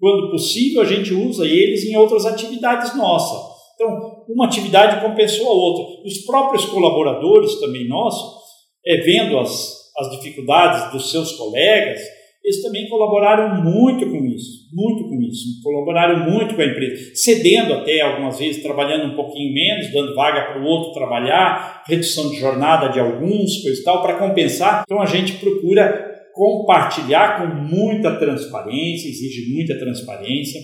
quando 0.00 0.30
possível, 0.30 0.80
a 0.80 0.86
gente 0.86 1.12
usa 1.12 1.44
eles 1.44 1.84
em 1.84 1.94
outras 1.94 2.24
atividades 2.24 2.96
nossas. 2.96 3.38
Então 3.74 4.24
uma 4.26 4.46
atividade 4.46 5.06
compensou 5.06 5.46
a 5.46 5.52
outra. 5.52 6.02
Os 6.06 6.24
próprios 6.24 6.64
colaboradores 6.64 7.60
também 7.60 7.86
nossos, 7.86 8.38
é, 8.86 8.96
vendo 9.02 9.38
as, 9.38 9.76
as 9.98 10.10
dificuldades 10.16 10.90
dos 10.90 11.10
seus 11.10 11.32
colegas, 11.32 12.00
eles 12.48 12.62
também 12.62 12.88
colaboraram 12.88 13.62
muito 13.62 14.10
com 14.10 14.24
isso, 14.24 14.68
muito 14.72 15.06
com 15.06 15.20
isso, 15.20 15.62
colaboraram 15.62 16.30
muito 16.30 16.54
com 16.54 16.62
a 16.62 16.64
empresa, 16.64 17.14
cedendo 17.14 17.74
até 17.74 18.00
algumas 18.00 18.38
vezes, 18.38 18.62
trabalhando 18.62 19.12
um 19.12 19.16
pouquinho 19.16 19.52
menos, 19.52 19.92
dando 19.92 20.14
vaga 20.14 20.46
para 20.46 20.62
o 20.62 20.64
outro 20.64 20.94
trabalhar, 20.94 21.84
redução 21.86 22.30
de 22.30 22.36
jornada 22.36 22.88
de 22.88 22.98
alguns, 22.98 23.62
coisa 23.62 23.78
e 23.78 23.84
tal, 23.84 24.00
para 24.00 24.18
compensar. 24.18 24.82
Então 24.84 25.02
a 25.02 25.06
gente 25.06 25.34
procura 25.34 26.06
compartilhar 26.32 27.38
com 27.38 27.54
muita 27.54 28.16
transparência, 28.16 29.08
exige 29.08 29.52
muita 29.52 29.78
transparência, 29.78 30.58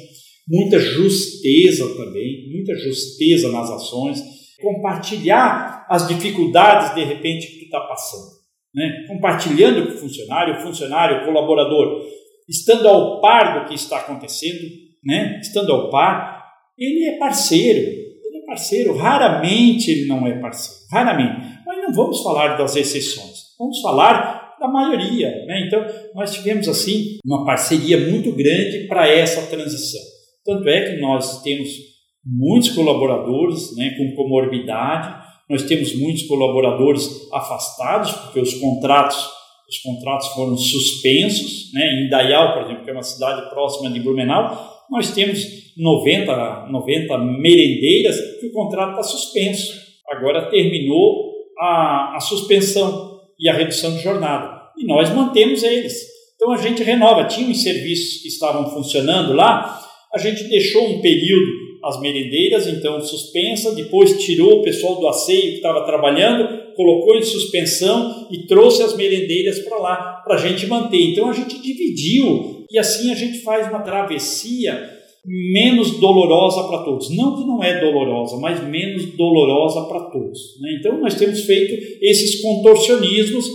muita 0.49 0.79
justeza 0.79 1.87
também, 1.97 2.49
muita 2.51 2.75
justeza 2.77 3.53
nas 3.53 3.71
ações, 3.71 4.23
compartilhar 4.59 5.85
as 5.91 6.09
dificuldades 6.09 6.95
de 6.95 7.05
repente 7.05 7.47
que 7.47 7.65
está 7.67 7.81
passando 7.81 8.34
né? 8.75 9.05
compartilhando 9.07 9.87
com 9.87 9.95
o 9.95 9.99
funcionário, 9.99 10.57
o 10.57 10.61
funcionário, 10.61 11.23
o 11.23 11.25
colaborador, 11.27 12.03
estando 12.49 12.89
ao 12.89 13.21
par 13.21 13.61
do 13.61 13.69
que 13.69 13.75
está 13.75 13.99
acontecendo, 13.99 14.69
né? 15.05 15.39
estando 15.41 15.73
ao 15.73 15.91
par, 15.91 16.45
ele 16.79 17.07
é 17.07 17.19
parceiro, 17.19 17.79
ele 17.79 18.43
é 18.43 18.47
parceiro, 18.47 18.97
raramente 18.97 19.91
ele 19.91 20.07
não 20.07 20.27
é 20.27 20.39
parceiro, 20.41 20.83
raramente. 20.93 21.61
Mas 21.65 21.79
não 21.79 21.93
vamos 21.93 22.23
falar 22.23 22.57
das 22.57 22.75
exceções, 22.75 23.55
vamos 23.59 23.81
falar 23.81 24.57
da 24.59 24.69
maioria. 24.69 25.29
Né? 25.47 25.67
Então, 25.67 25.85
nós 26.15 26.35
tivemos 26.35 26.69
assim 26.69 27.19
uma 27.25 27.45
parceria 27.45 27.99
muito 28.11 28.33
grande 28.33 28.87
para 28.89 29.09
essa 29.09 29.47
transição. 29.47 30.01
Tanto 30.45 30.69
é 30.69 30.91
que 30.91 31.01
nós 31.01 31.43
temos 31.43 31.69
muitos 32.25 32.71
colaboradores 32.71 33.77
né, 33.77 33.95
com 33.97 34.15
comorbidade, 34.15 35.24
nós 35.49 35.63
temos 35.65 35.95
muitos 35.95 36.23
colaboradores 36.23 37.29
afastados, 37.33 38.13
porque 38.13 38.41
os 38.41 38.55
contratos, 38.55 39.29
os 39.69 39.79
contratos 39.79 40.29
foram 40.29 40.57
suspensos. 40.57 41.73
Né? 41.73 42.05
Em 42.05 42.09
Dayal, 42.09 42.55
por 42.55 42.63
exemplo, 42.63 42.85
que 42.85 42.91
é 42.91 42.93
uma 42.93 43.03
cidade 43.03 43.51
próxima 43.51 43.91
de 43.91 44.01
Blumenau, 44.01 44.85
nós 44.91 45.13
temos 45.13 45.45
90, 45.77 46.67
90 46.71 47.19
merendeiras 47.19 48.17
que 48.41 48.47
o 48.47 48.53
contrato 48.53 48.91
está 48.91 49.03
suspenso. 49.03 49.73
Agora 50.11 50.51
terminou 50.51 51.33
a, 51.59 52.17
a 52.17 52.21
suspensão 52.21 53.21
e 53.39 53.49
a 53.49 53.55
redução 53.55 53.95
de 53.97 54.03
jornada. 54.03 54.63
E 54.79 54.87
nós 54.87 55.11
mantemos 55.15 55.63
eles. 55.63 55.95
Então 56.37 56.53
a 56.53 56.57
gente 56.57 56.83
renova. 56.83 57.25
Tinha 57.25 57.49
uns 57.49 57.63
serviços 57.63 58.23
que 58.23 58.29
estavam 58.29 58.71
funcionando 58.71 59.33
lá, 59.33 59.81
a 60.15 60.19
gente 60.19 60.45
deixou 60.45 60.89
um 60.89 61.01
período 61.01 61.64
as 61.85 62.01
merendeiras, 62.01 62.67
então 62.67 63.01
suspensa, 63.01 63.75
depois 63.75 64.23
tirou 64.23 64.61
o 64.61 64.63
pessoal 64.63 64.97
do 64.97 65.07
asseio 65.07 65.51
que 65.51 65.57
estava 65.57 65.85
trabalhando, 65.85 66.75
colocou 66.75 67.17
em 67.17 67.23
suspensão 67.23 68.27
e 68.31 68.47
trouxe 68.47 68.83
as 68.83 68.97
merendeiras 68.97 69.59
para 69.61 69.79
lá, 69.79 70.23
para 70.25 70.35
a 70.35 70.39
gente 70.39 70.67
manter. 70.67 71.13
Então 71.13 71.29
a 71.29 71.33
gente 71.33 71.61
dividiu 71.61 72.65
e 72.71 72.79
assim 72.79 73.13
a 73.13 73.15
gente 73.15 73.39
faz 73.41 73.69
uma 73.69 73.81
travessia 73.81 74.91
menos 75.25 75.99
dolorosa 75.99 76.69
para 76.69 76.85
todos. 76.85 77.15
Não 77.15 77.37
que 77.37 77.45
não 77.45 77.63
é 77.63 77.81
dolorosa, 77.81 78.37
mas 78.39 78.63
menos 78.67 79.17
dolorosa 79.17 79.83
para 79.89 80.11
todos. 80.11 80.61
Né? 80.61 80.77
Então 80.79 81.01
nós 81.01 81.15
temos 81.15 81.41
feito 81.43 81.75
esses 82.03 82.43
contorcionismos 82.43 83.47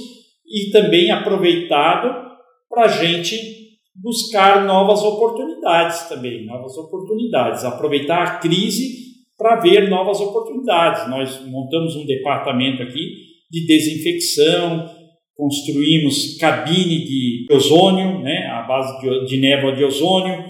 e 0.48 0.72
também 0.72 1.12
aproveitado 1.12 2.30
para 2.70 2.86
a 2.86 2.88
gente 2.88 3.60
buscar 3.96 4.66
novas 4.66 5.02
oportunidades 5.02 6.08
também, 6.08 6.46
novas 6.46 6.78
oportunidades, 6.78 7.64
aproveitar 7.64 8.24
a 8.24 8.38
crise 8.40 9.00
para 9.38 9.60
ver 9.60 9.90
novas 9.90 10.20
oportunidades. 10.20 11.10
Nós 11.10 11.46
montamos 11.48 11.96
um 11.96 12.06
departamento 12.06 12.84
aqui 12.84 13.30
de 13.50 13.66
desinfecção, 13.66 14.90
construímos 15.36 16.38
cabine 16.38 17.06
de 17.06 17.48
ozônio, 17.50 18.20
né, 18.20 18.48
a 18.52 18.62
base 18.64 19.00
de, 19.00 19.26
de 19.26 19.38
névoa 19.38 19.74
de 19.74 19.84
ozônio, 19.84 20.44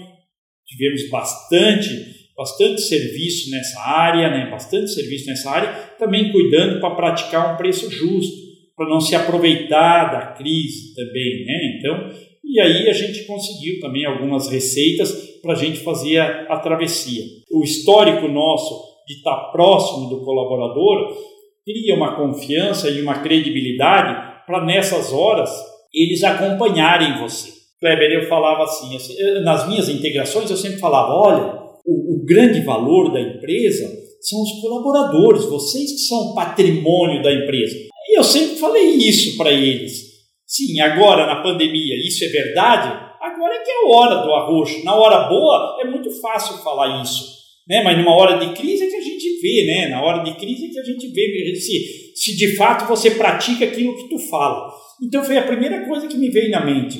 tivemos 0.66 1.08
bastante, 1.08 1.88
bastante 2.36 2.80
serviço 2.80 3.50
nessa 3.50 3.80
área, 3.80 4.30
né, 4.30 4.50
bastante 4.50 4.90
serviço 4.90 5.26
nessa 5.26 5.50
área, 5.50 5.72
também 5.98 6.32
cuidando 6.32 6.80
para 6.80 6.94
praticar 6.94 7.54
um 7.54 7.56
preço 7.56 7.90
justo, 7.90 8.36
para 8.76 8.88
não 8.88 9.00
se 9.00 9.14
aproveitar 9.14 10.10
da 10.10 10.26
crise 10.32 10.94
também, 10.94 11.44
né? 11.44 11.78
Então, 11.78 12.29
e 12.50 12.60
aí 12.60 12.88
a 12.88 12.92
gente 12.92 13.24
conseguiu 13.26 13.78
também 13.80 14.04
algumas 14.04 14.48
receitas 14.50 15.12
para 15.40 15.52
a 15.52 15.56
gente 15.56 15.78
fazer 15.80 16.18
a, 16.18 16.54
a, 16.54 16.58
travessia. 16.58 17.22
O 17.52 17.62
histórico 17.62 18.26
nosso 18.26 18.74
de 19.06 19.14
estar 19.14 19.52
próximo 19.52 20.08
do 20.08 20.24
colaborador 20.24 21.16
cria 21.64 21.94
uma 21.94 22.16
confiança 22.16 22.90
e 22.90 23.00
uma 23.00 23.20
credibilidade 23.20 24.44
para 24.46 24.64
nessas 24.64 25.12
horas 25.12 25.50
eles 25.94 26.24
acompanharem 26.24 27.20
você. 27.20 27.50
Kleber, 27.78 28.10
eu 28.10 28.28
falava 28.28 28.64
assim, 28.64 28.96
assim, 28.96 29.14
nas 29.44 29.68
minhas 29.68 29.88
integrações 29.88 30.50
eu 30.50 30.56
sempre 30.56 30.78
falava, 30.78 31.12
olha, 31.12 31.60
o, 31.86 32.16
o 32.16 32.24
grande 32.24 32.60
valor 32.62 33.12
da 33.12 33.20
empresa 33.20 33.88
são 34.20 34.42
os 34.42 34.60
colaboradores, 34.60 35.44
vocês 35.44 35.92
que 35.92 35.98
são 35.98 36.34
patrimônio 36.34 37.22
da 37.22 37.32
empresa. 37.32 37.76
E 38.08 38.18
eu 38.18 38.24
sempre 38.24 38.56
falei 38.56 38.90
isso 38.90 39.36
para 39.36 39.52
eles. 39.52 40.09
Sim, 40.50 40.80
agora 40.80 41.26
na 41.26 41.42
pandemia 41.44 41.94
isso 42.04 42.24
é 42.24 42.28
verdade, 42.28 42.88
agora 43.20 43.54
é 43.54 43.60
que 43.60 43.70
é 43.70 43.74
a 43.74 43.88
hora 43.88 44.16
do 44.16 44.32
arroxo. 44.32 44.84
Na 44.84 44.96
hora 44.96 45.28
boa 45.28 45.78
é 45.80 45.84
muito 45.84 46.10
fácil 46.20 46.58
falar 46.58 47.00
isso, 47.04 47.24
né? 47.68 47.84
mas 47.84 47.96
numa 47.96 48.16
hora 48.16 48.36
de 48.36 48.52
crise 48.52 48.82
é 48.82 48.90
que 48.90 48.96
a 48.96 49.00
gente 49.00 49.40
vê, 49.40 49.64
né? 49.64 49.88
na 49.90 50.02
hora 50.02 50.24
de 50.24 50.34
crise 50.34 50.66
é 50.66 50.70
que 50.70 50.80
a 50.80 50.82
gente 50.82 51.06
vê 51.06 51.54
se, 51.54 52.12
se 52.16 52.36
de 52.36 52.56
fato 52.56 52.88
você 52.88 53.12
pratica 53.12 53.64
aquilo 53.64 53.96
que 53.96 54.08
tu 54.08 54.18
fala. 54.28 54.72
Então 55.00 55.22
foi 55.22 55.38
a 55.38 55.46
primeira 55.46 55.86
coisa 55.86 56.08
que 56.08 56.18
me 56.18 56.30
veio 56.30 56.50
na 56.50 56.66
mente. 56.66 56.98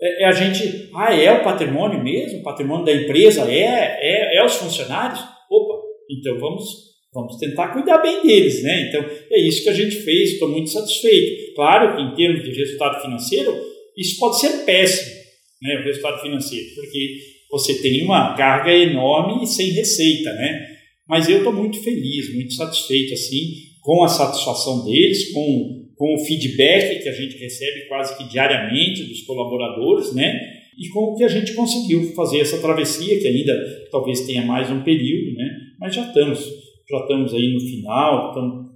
É, 0.00 0.24
é 0.24 0.26
a 0.26 0.32
gente, 0.32 0.90
ah, 0.92 1.14
é 1.14 1.30
o 1.30 1.44
patrimônio 1.44 2.02
mesmo? 2.02 2.40
O 2.40 2.42
patrimônio 2.42 2.84
da 2.84 2.92
empresa 2.92 3.48
é, 3.48 3.98
é, 4.00 4.36
é 4.38 4.44
os 4.44 4.56
funcionários? 4.56 5.20
Opa, 5.48 5.74
então 6.10 6.40
vamos, 6.40 6.89
Vamos 7.12 7.36
tentar 7.38 7.68
cuidar 7.68 7.98
bem 7.98 8.22
deles, 8.22 8.62
né? 8.62 8.88
Então, 8.88 9.04
é 9.30 9.40
isso 9.40 9.64
que 9.64 9.68
a 9.68 9.74
gente 9.74 9.96
fez, 9.96 10.32
estou 10.32 10.48
muito 10.48 10.70
satisfeito. 10.70 11.54
Claro 11.54 11.96
que 11.96 12.02
em 12.02 12.14
termos 12.14 12.44
de 12.44 12.56
resultado 12.56 13.02
financeiro, 13.02 13.52
isso 13.96 14.18
pode 14.18 14.38
ser 14.38 14.64
péssimo, 14.64 15.16
né? 15.60 15.80
O 15.80 15.84
resultado 15.84 16.22
financeiro, 16.22 16.66
porque 16.76 17.18
você 17.50 17.82
tem 17.82 18.02
uma 18.02 18.36
carga 18.36 18.72
enorme 18.72 19.42
e 19.42 19.46
sem 19.46 19.70
receita, 19.70 20.32
né? 20.34 20.68
Mas 21.08 21.28
eu 21.28 21.38
estou 21.38 21.52
muito 21.52 21.82
feliz, 21.82 22.32
muito 22.32 22.54
satisfeito, 22.54 23.12
assim, 23.12 23.54
com 23.82 24.04
a 24.04 24.08
satisfação 24.08 24.84
deles, 24.84 25.32
com, 25.32 25.88
com 25.96 26.14
o 26.14 26.24
feedback 26.24 27.02
que 27.02 27.08
a 27.08 27.12
gente 27.12 27.36
recebe 27.36 27.88
quase 27.88 28.16
que 28.16 28.30
diariamente 28.30 29.02
dos 29.02 29.22
colaboradores, 29.22 30.14
né? 30.14 30.38
E 30.78 30.88
com 30.90 31.00
o 31.00 31.16
que 31.16 31.24
a 31.24 31.28
gente 31.28 31.54
conseguiu 31.54 32.14
fazer 32.14 32.38
essa 32.38 32.58
travessia, 32.58 33.18
que 33.18 33.26
ainda 33.26 33.52
talvez 33.90 34.20
tenha 34.20 34.42
mais 34.42 34.70
um 34.70 34.84
período, 34.84 35.36
né? 35.36 35.50
Mas 35.80 35.96
já 35.96 36.06
estamos 36.06 36.69
já 36.90 36.98
estamos 36.98 37.32
aí 37.32 37.52
no 37.52 37.60
final, 37.60 38.28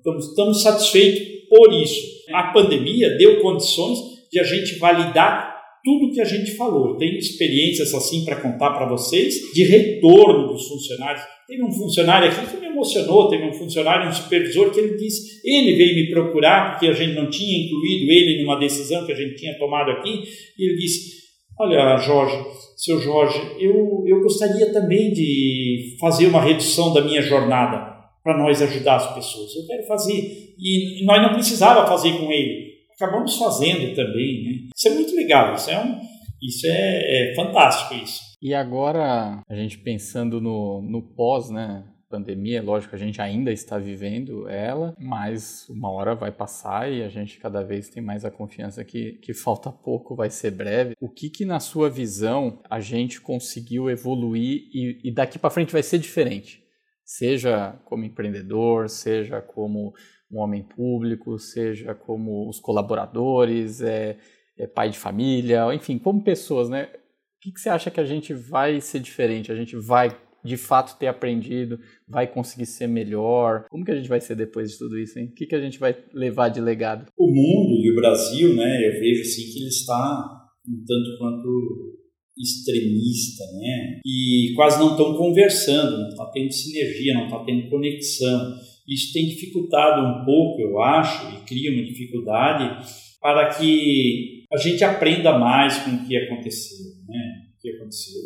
estamos, 0.02 0.28
estamos 0.28 0.62
satisfeitos 0.62 1.34
por 1.48 1.72
isso. 1.72 2.14
A 2.32 2.44
pandemia 2.52 3.16
deu 3.16 3.40
condições 3.40 3.98
de 4.30 4.40
a 4.40 4.44
gente 4.44 4.78
validar 4.78 5.54
tudo 5.84 6.12
que 6.12 6.20
a 6.20 6.24
gente 6.24 6.52
falou. 6.56 6.96
Tem 6.96 7.16
experiências 7.16 7.92
assim 7.92 8.24
para 8.24 8.40
contar 8.40 8.70
para 8.70 8.88
vocês 8.88 9.52
de 9.52 9.64
retorno 9.64 10.48
dos 10.48 10.66
funcionários. 10.66 11.22
Teve 11.46 11.62
um 11.62 11.70
funcionário 11.70 12.28
aqui 12.28 12.50
que 12.50 12.56
me 12.56 12.68
emocionou, 12.68 13.28
teve 13.28 13.44
um 13.44 13.52
funcionário, 13.52 14.08
um 14.08 14.12
supervisor, 14.12 14.70
que 14.70 14.80
ele 14.80 14.96
disse, 14.96 15.42
ele 15.44 15.76
veio 15.76 15.94
me 15.94 16.10
procurar 16.10 16.70
porque 16.70 16.86
a 16.86 16.94
gente 16.94 17.14
não 17.14 17.28
tinha 17.28 17.66
incluído 17.66 18.10
ele 18.10 18.42
numa 18.42 18.58
decisão 18.58 19.04
que 19.04 19.12
a 19.12 19.14
gente 19.14 19.36
tinha 19.36 19.58
tomado 19.58 19.90
aqui, 19.90 20.22
e 20.58 20.64
ele 20.64 20.76
disse, 20.78 21.22
olha 21.60 21.98
Jorge, 21.98 22.42
seu 22.78 22.98
Jorge, 22.98 23.38
eu, 23.60 24.02
eu 24.06 24.22
gostaria 24.22 24.72
também 24.72 25.12
de 25.12 25.96
fazer 26.00 26.26
uma 26.28 26.40
redução 26.40 26.94
da 26.94 27.02
minha 27.02 27.20
jornada 27.20 27.93
para 28.24 28.38
nós 28.38 28.62
ajudar 28.62 28.96
as 28.96 29.14
pessoas. 29.14 29.54
Eu 29.54 29.66
quero 29.66 29.86
fazer. 29.86 30.54
E 30.58 31.04
nós 31.04 31.20
não 31.22 31.34
precisava 31.34 31.86
fazer 31.86 32.18
com 32.18 32.32
ele. 32.32 32.72
Acabamos 32.98 33.36
fazendo 33.36 33.94
também. 33.94 34.44
Né? 34.44 34.68
Isso 34.74 34.88
é 34.88 34.94
muito 34.94 35.14
legal. 35.14 35.54
Isso 35.54 35.70
é, 35.70 35.78
um, 35.78 36.00
isso 36.42 36.66
é, 36.66 37.30
é 37.30 37.34
fantástico. 37.34 37.94
Isso. 38.02 38.22
E 38.40 38.54
agora, 38.54 39.42
a 39.48 39.54
gente 39.54 39.78
pensando 39.78 40.40
no, 40.40 40.80
no 40.80 41.02
pós, 41.02 41.50
né? 41.50 41.84
pandemia, 42.14 42.62
lógico, 42.62 42.94
a 42.94 42.98
gente 42.98 43.20
ainda 43.20 43.50
está 43.50 43.76
vivendo 43.76 44.48
ela, 44.48 44.94
mas 45.00 45.68
uma 45.68 45.90
hora 45.90 46.14
vai 46.14 46.30
passar 46.30 46.90
e 46.92 47.02
a 47.02 47.08
gente 47.08 47.38
cada 47.38 47.64
vez 47.64 47.88
tem 47.88 48.00
mais 48.00 48.24
a 48.24 48.30
confiança 48.30 48.84
que, 48.84 49.14
que 49.14 49.34
falta 49.34 49.72
pouco, 49.72 50.14
vai 50.14 50.30
ser 50.30 50.52
breve. 50.52 50.94
O 51.00 51.08
que 51.08 51.28
que 51.28 51.44
na 51.44 51.58
sua 51.58 51.90
visão 51.90 52.60
a 52.70 52.78
gente 52.78 53.20
conseguiu 53.20 53.90
evoluir 53.90 54.68
e, 54.72 55.00
e 55.02 55.10
daqui 55.10 55.40
para 55.40 55.50
frente 55.50 55.72
vai 55.72 55.82
ser 55.82 55.98
diferente? 55.98 56.63
Seja 57.04 57.78
como 57.84 58.04
empreendedor, 58.04 58.88
seja 58.88 59.40
como 59.40 59.92
um 60.30 60.38
homem 60.38 60.62
público, 60.62 61.38
seja 61.38 61.94
como 61.94 62.48
os 62.48 62.58
colaboradores, 62.58 63.80
é, 63.80 64.18
é 64.58 64.66
pai 64.66 64.90
de 64.90 64.98
família, 64.98 65.72
enfim, 65.74 65.98
como 65.98 66.24
pessoas, 66.24 66.68
né? 66.68 66.84
O 66.84 67.40
que, 67.40 67.52
que 67.52 67.60
você 67.60 67.68
acha 67.68 67.90
que 67.90 68.00
a 68.00 68.04
gente 68.04 68.32
vai 68.32 68.80
ser 68.80 69.00
diferente? 69.00 69.52
A 69.52 69.54
gente 69.54 69.76
vai 69.76 70.16
de 70.44 70.56
fato 70.58 70.98
ter 70.98 71.06
aprendido, 71.06 71.80
vai 72.06 72.26
conseguir 72.26 72.66
ser 72.66 72.86
melhor? 72.86 73.64
Como 73.70 73.84
que 73.84 73.90
a 73.90 73.96
gente 73.96 74.08
vai 74.08 74.20
ser 74.20 74.36
depois 74.36 74.72
de 74.72 74.78
tudo 74.78 74.98
isso, 74.98 75.18
hein? 75.18 75.28
O 75.30 75.34
que, 75.34 75.46
que 75.46 75.54
a 75.54 75.60
gente 75.60 75.78
vai 75.78 75.96
levar 76.12 76.50
de 76.50 76.60
legado? 76.60 77.06
O 77.18 77.26
mundo 77.26 77.82
e 77.82 77.90
o 77.90 77.96
Brasil, 77.96 78.54
né, 78.54 78.88
eu 78.88 79.00
vejo 79.00 79.22
assim 79.22 79.42
que 79.50 79.60
ele 79.60 79.68
está 79.68 80.44
um 80.68 80.84
tanto 80.86 81.18
quanto 81.18 81.93
extremista, 82.36 83.44
né? 83.52 84.00
E 84.04 84.52
quase 84.56 84.78
não 84.78 84.90
estão 84.90 85.16
conversando, 85.16 85.98
não 85.98 86.08
está 86.08 86.26
tendo 86.26 86.52
sinergia, 86.52 87.14
não 87.14 87.24
está 87.26 87.44
tendo 87.44 87.70
conexão. 87.70 88.54
Isso 88.88 89.12
tem 89.12 89.26
dificultado 89.26 90.02
um 90.02 90.24
pouco, 90.24 90.60
eu 90.60 90.80
acho, 90.80 91.34
e 91.34 91.44
cria 91.44 91.72
uma 91.72 91.84
dificuldade 91.84 92.86
para 93.20 93.48
que 93.54 94.44
a 94.52 94.58
gente 94.58 94.84
aprenda 94.84 95.38
mais 95.38 95.78
com 95.78 95.90
o 95.92 96.06
que 96.06 96.16
aconteceu, 96.16 96.86
né? 97.08 97.18
O 97.56 97.62
que 97.62 97.70
aconteceu. 97.70 98.20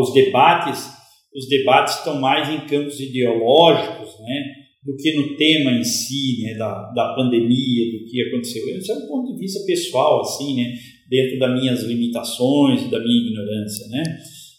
Os 0.00 0.14
debates, 0.14 0.88
os 1.34 1.48
debates 1.48 1.98
estão 1.98 2.20
mais 2.20 2.48
em 2.48 2.66
campos 2.66 2.98
ideológicos, 3.00 4.18
né? 4.20 4.54
Do 4.84 4.96
que 4.96 5.12
no 5.14 5.36
tema 5.36 5.72
em 5.72 5.84
si, 5.84 6.42
né? 6.42 6.54
Da, 6.54 6.90
da 6.92 7.14
pandemia, 7.14 7.98
do 7.98 8.06
que 8.06 8.22
aconteceu. 8.22 8.78
Isso 8.78 8.92
é 8.92 8.94
um 8.94 9.08
ponto 9.08 9.34
de 9.34 9.38
vista 9.38 9.64
pessoal, 9.66 10.20
assim, 10.20 10.56
né? 10.56 10.74
Dentro 11.08 11.38
das 11.38 11.58
minhas 11.58 11.82
limitações, 11.82 12.90
da 12.90 13.00
minha 13.00 13.26
ignorância, 13.26 13.88
né? 13.88 14.02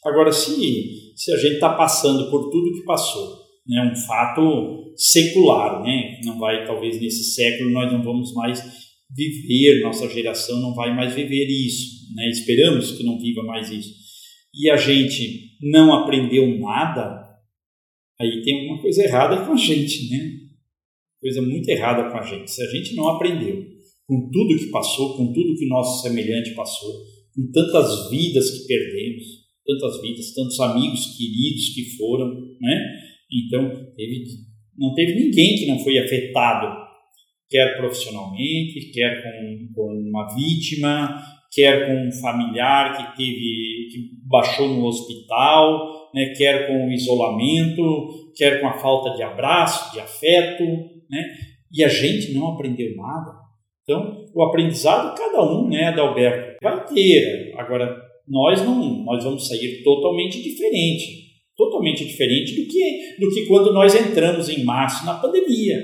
Agora, 0.04 0.32
se, 0.32 1.14
se 1.16 1.32
a 1.34 1.38
gente 1.38 1.56
está 1.56 1.74
passando 1.74 2.30
por 2.32 2.50
tudo 2.50 2.74
que 2.74 2.86
passou, 2.86 3.40
né, 3.68 3.92
um 3.92 3.96
fato 3.96 4.94
secular, 4.96 5.84
né, 5.84 6.20
não 6.24 6.40
vai, 6.40 6.66
talvez 6.66 7.00
nesse 7.00 7.36
século 7.36 7.70
nós 7.70 7.92
não 7.92 8.04
vamos 8.04 8.34
mais 8.34 8.62
viver, 9.16 9.82
nossa 9.82 10.10
geração 10.10 10.60
não 10.60 10.74
vai 10.74 10.96
mais 10.96 11.14
viver 11.14 11.46
isso, 11.48 12.14
né, 12.16 12.30
esperamos 12.30 12.94
que 12.94 13.04
não 13.04 13.20
viva 13.20 13.44
mais 13.44 13.70
isso, 13.70 13.94
e 14.54 14.70
a 14.70 14.78
gente 14.78 15.58
não 15.62 15.94
aprendeu 15.94 16.58
nada, 16.60 17.28
aí 18.20 18.42
tem 18.44 18.62
alguma 18.62 18.82
coisa 18.82 19.04
errada 19.04 19.46
com 19.46 19.54
a 19.54 19.58
gente, 19.58 20.10
né, 20.10 20.32
coisa 21.22 21.42
muito 21.42 21.70
errada 21.70 22.10
com 22.10 22.18
a 22.18 22.24
gente, 22.24 22.50
se 22.50 22.62
a 22.64 22.68
gente 22.72 22.96
não 22.96 23.10
aprendeu 23.10 23.79
com 24.10 24.28
tudo 24.32 24.58
que 24.58 24.72
passou, 24.72 25.16
com 25.16 25.32
tudo 25.32 25.56
que 25.56 25.68
nosso 25.68 26.02
semelhante 26.02 26.56
passou, 26.56 26.92
com 27.36 27.52
tantas 27.54 28.10
vidas 28.10 28.50
que 28.50 28.68
perdemos, 28.68 29.24
tantas 29.64 30.02
vidas, 30.02 30.34
tantos 30.34 30.60
amigos 30.60 31.16
queridos 31.16 31.70
que 31.76 31.96
foram, 31.96 32.28
né? 32.60 32.88
Então, 33.32 33.70
teve, 33.96 34.26
não 34.76 34.96
teve 34.96 35.14
ninguém 35.14 35.56
que 35.58 35.68
não 35.68 35.78
foi 35.78 36.00
afetado, 36.00 36.76
quer 37.48 37.78
profissionalmente, 37.78 38.92
quer 38.92 39.22
com, 39.22 39.74
com 39.76 40.10
uma 40.10 40.34
vítima, 40.34 41.24
quer 41.54 41.86
com 41.86 42.08
um 42.08 42.12
familiar 42.20 42.98
que 42.98 43.18
teve 43.18 43.90
que 43.92 44.10
baixou 44.28 44.70
no 44.70 44.86
hospital, 44.86 46.10
né? 46.16 46.34
quer 46.36 46.68
com 46.68 46.88
o 46.88 46.92
isolamento, 46.92 48.32
quer 48.36 48.60
com 48.60 48.68
a 48.68 48.80
falta 48.80 49.16
de 49.16 49.22
abraço, 49.22 49.94
de 49.94 50.00
afeto, 50.00 50.64
né? 51.10 51.24
E 51.72 51.84
a 51.84 51.88
gente 51.88 52.34
não 52.34 52.50
aprendeu 52.50 52.96
nada. 52.96 53.39
Então, 53.90 54.30
o 54.36 54.44
aprendizado, 54.44 55.18
cada 55.18 55.44
um, 55.44 55.68
né, 55.68 55.86
Adalberto, 55.86 56.60
vai 56.62 56.86
ter. 56.86 57.56
Agora, 57.58 58.00
nós 58.28 58.62
não, 58.64 59.04
nós 59.04 59.24
vamos 59.24 59.48
sair 59.48 59.82
totalmente 59.82 60.44
diferente, 60.44 61.42
totalmente 61.58 62.06
diferente 62.06 62.54
do 62.54 62.68
que, 62.68 63.18
do 63.20 63.34
que 63.34 63.48
quando 63.48 63.74
nós 63.74 63.96
entramos 63.96 64.48
em 64.48 64.64
março 64.64 65.04
na 65.08 65.16
pandemia. 65.16 65.84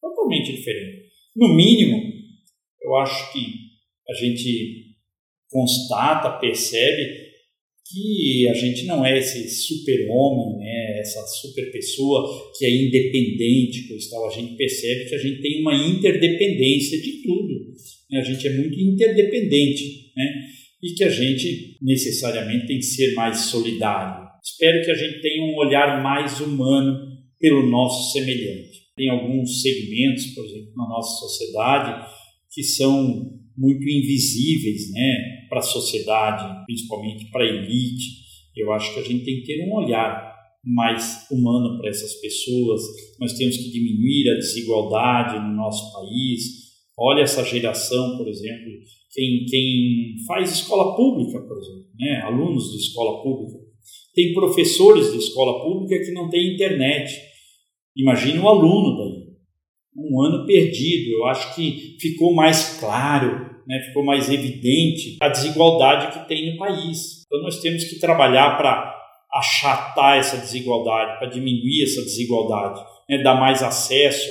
Totalmente 0.00 0.52
diferente. 0.52 1.08
No 1.34 1.52
mínimo, 1.52 2.00
eu 2.80 2.94
acho 2.98 3.32
que 3.32 3.40
a 4.08 4.14
gente 4.14 4.92
constata, 5.50 6.38
percebe 6.38 7.21
que 7.92 8.48
a 8.48 8.54
gente 8.54 8.86
não 8.86 9.04
é 9.04 9.18
esse 9.18 9.48
super-homem, 9.48 10.58
né, 10.58 11.00
essa 11.00 11.20
super-pessoa 11.26 12.52
que 12.58 12.64
é 12.64 12.70
independente, 12.70 13.88
coisa 13.88 14.08
tal. 14.10 14.28
A 14.28 14.34
gente 14.34 14.56
percebe 14.56 15.08
que 15.08 15.14
a 15.14 15.18
gente 15.18 15.42
tem 15.42 15.60
uma 15.60 15.74
interdependência 15.74 17.00
de 17.00 17.22
tudo. 17.22 17.72
Né? 18.10 18.20
A 18.20 18.24
gente 18.24 18.46
é 18.48 18.56
muito 18.56 18.80
interdependente 18.80 20.10
né? 20.16 20.44
e 20.82 20.94
que 20.94 21.04
a 21.04 21.10
gente 21.10 21.76
necessariamente 21.82 22.66
tem 22.66 22.78
que 22.78 22.84
ser 22.84 23.14
mais 23.14 23.36
solidário. 23.46 24.22
Espero 24.42 24.84
que 24.84 24.90
a 24.90 24.94
gente 24.94 25.20
tenha 25.20 25.44
um 25.44 25.56
olhar 25.56 26.02
mais 26.02 26.40
humano 26.40 27.12
pelo 27.38 27.68
nosso 27.68 28.12
semelhante. 28.12 28.82
Tem 28.96 29.08
alguns 29.08 29.62
segmentos, 29.62 30.26
por 30.28 30.44
exemplo, 30.46 30.72
na 30.76 30.88
nossa 30.88 31.26
sociedade 31.26 32.10
que 32.52 32.62
são 32.62 33.38
muito 33.56 33.82
invisíveis, 33.88 34.90
né? 34.92 35.31
Para 35.52 35.58
a 35.58 35.62
sociedade, 35.62 36.64
principalmente 36.64 37.26
para 37.26 37.44
a 37.44 37.46
elite. 37.46 38.22
Eu 38.56 38.72
acho 38.72 38.94
que 38.94 39.00
a 39.00 39.02
gente 39.02 39.22
tem 39.22 39.36
que 39.36 39.44
ter 39.44 39.68
um 39.68 39.74
olhar 39.74 40.32
mais 40.64 41.26
humano 41.30 41.78
para 41.78 41.90
essas 41.90 42.14
pessoas. 42.22 42.80
Nós 43.20 43.34
temos 43.34 43.58
que 43.58 43.70
diminuir 43.70 44.30
a 44.30 44.36
desigualdade 44.36 45.46
no 45.46 45.54
nosso 45.54 45.92
país. 45.92 46.40
Olha 46.98 47.20
essa 47.20 47.44
geração, 47.44 48.16
por 48.16 48.28
exemplo, 48.28 48.72
quem, 49.12 49.44
quem 49.44 50.14
faz 50.26 50.52
escola 50.52 50.96
pública, 50.96 51.38
por 51.40 51.58
exemplo, 51.58 51.84
né? 52.00 52.22
alunos 52.22 52.70
de 52.70 52.78
escola 52.78 53.22
pública. 53.22 53.58
Tem 54.14 54.32
professores 54.32 55.12
de 55.12 55.18
escola 55.18 55.62
pública 55.62 56.02
que 56.02 56.12
não 56.12 56.30
têm 56.30 56.54
internet. 56.54 57.12
Imagine 57.94 58.38
um 58.38 58.48
aluno 58.48 58.96
daí. 58.96 59.21
Um 59.96 60.22
ano 60.22 60.46
perdido. 60.46 61.10
Eu 61.12 61.26
acho 61.26 61.54
que 61.54 61.96
ficou 62.00 62.34
mais 62.34 62.78
claro 62.78 63.52
né, 63.66 63.80
ficou 63.80 64.04
mais 64.04 64.30
evidente 64.30 65.16
a 65.20 65.28
desigualdade 65.28 66.12
que 66.12 66.28
tem 66.28 66.52
no 66.52 66.58
país. 66.58 67.22
Então 67.26 67.42
nós 67.42 67.60
temos 67.60 67.84
que 67.84 67.98
trabalhar 67.98 68.56
para 68.56 68.98
achatar 69.32 70.18
essa 70.18 70.36
desigualdade, 70.36 71.18
para 71.18 71.28
diminuir 71.28 71.84
essa 71.84 72.02
desigualdade, 72.02 72.80
né, 73.08 73.22
dar 73.22 73.34
mais 73.34 73.62
acesso 73.62 74.28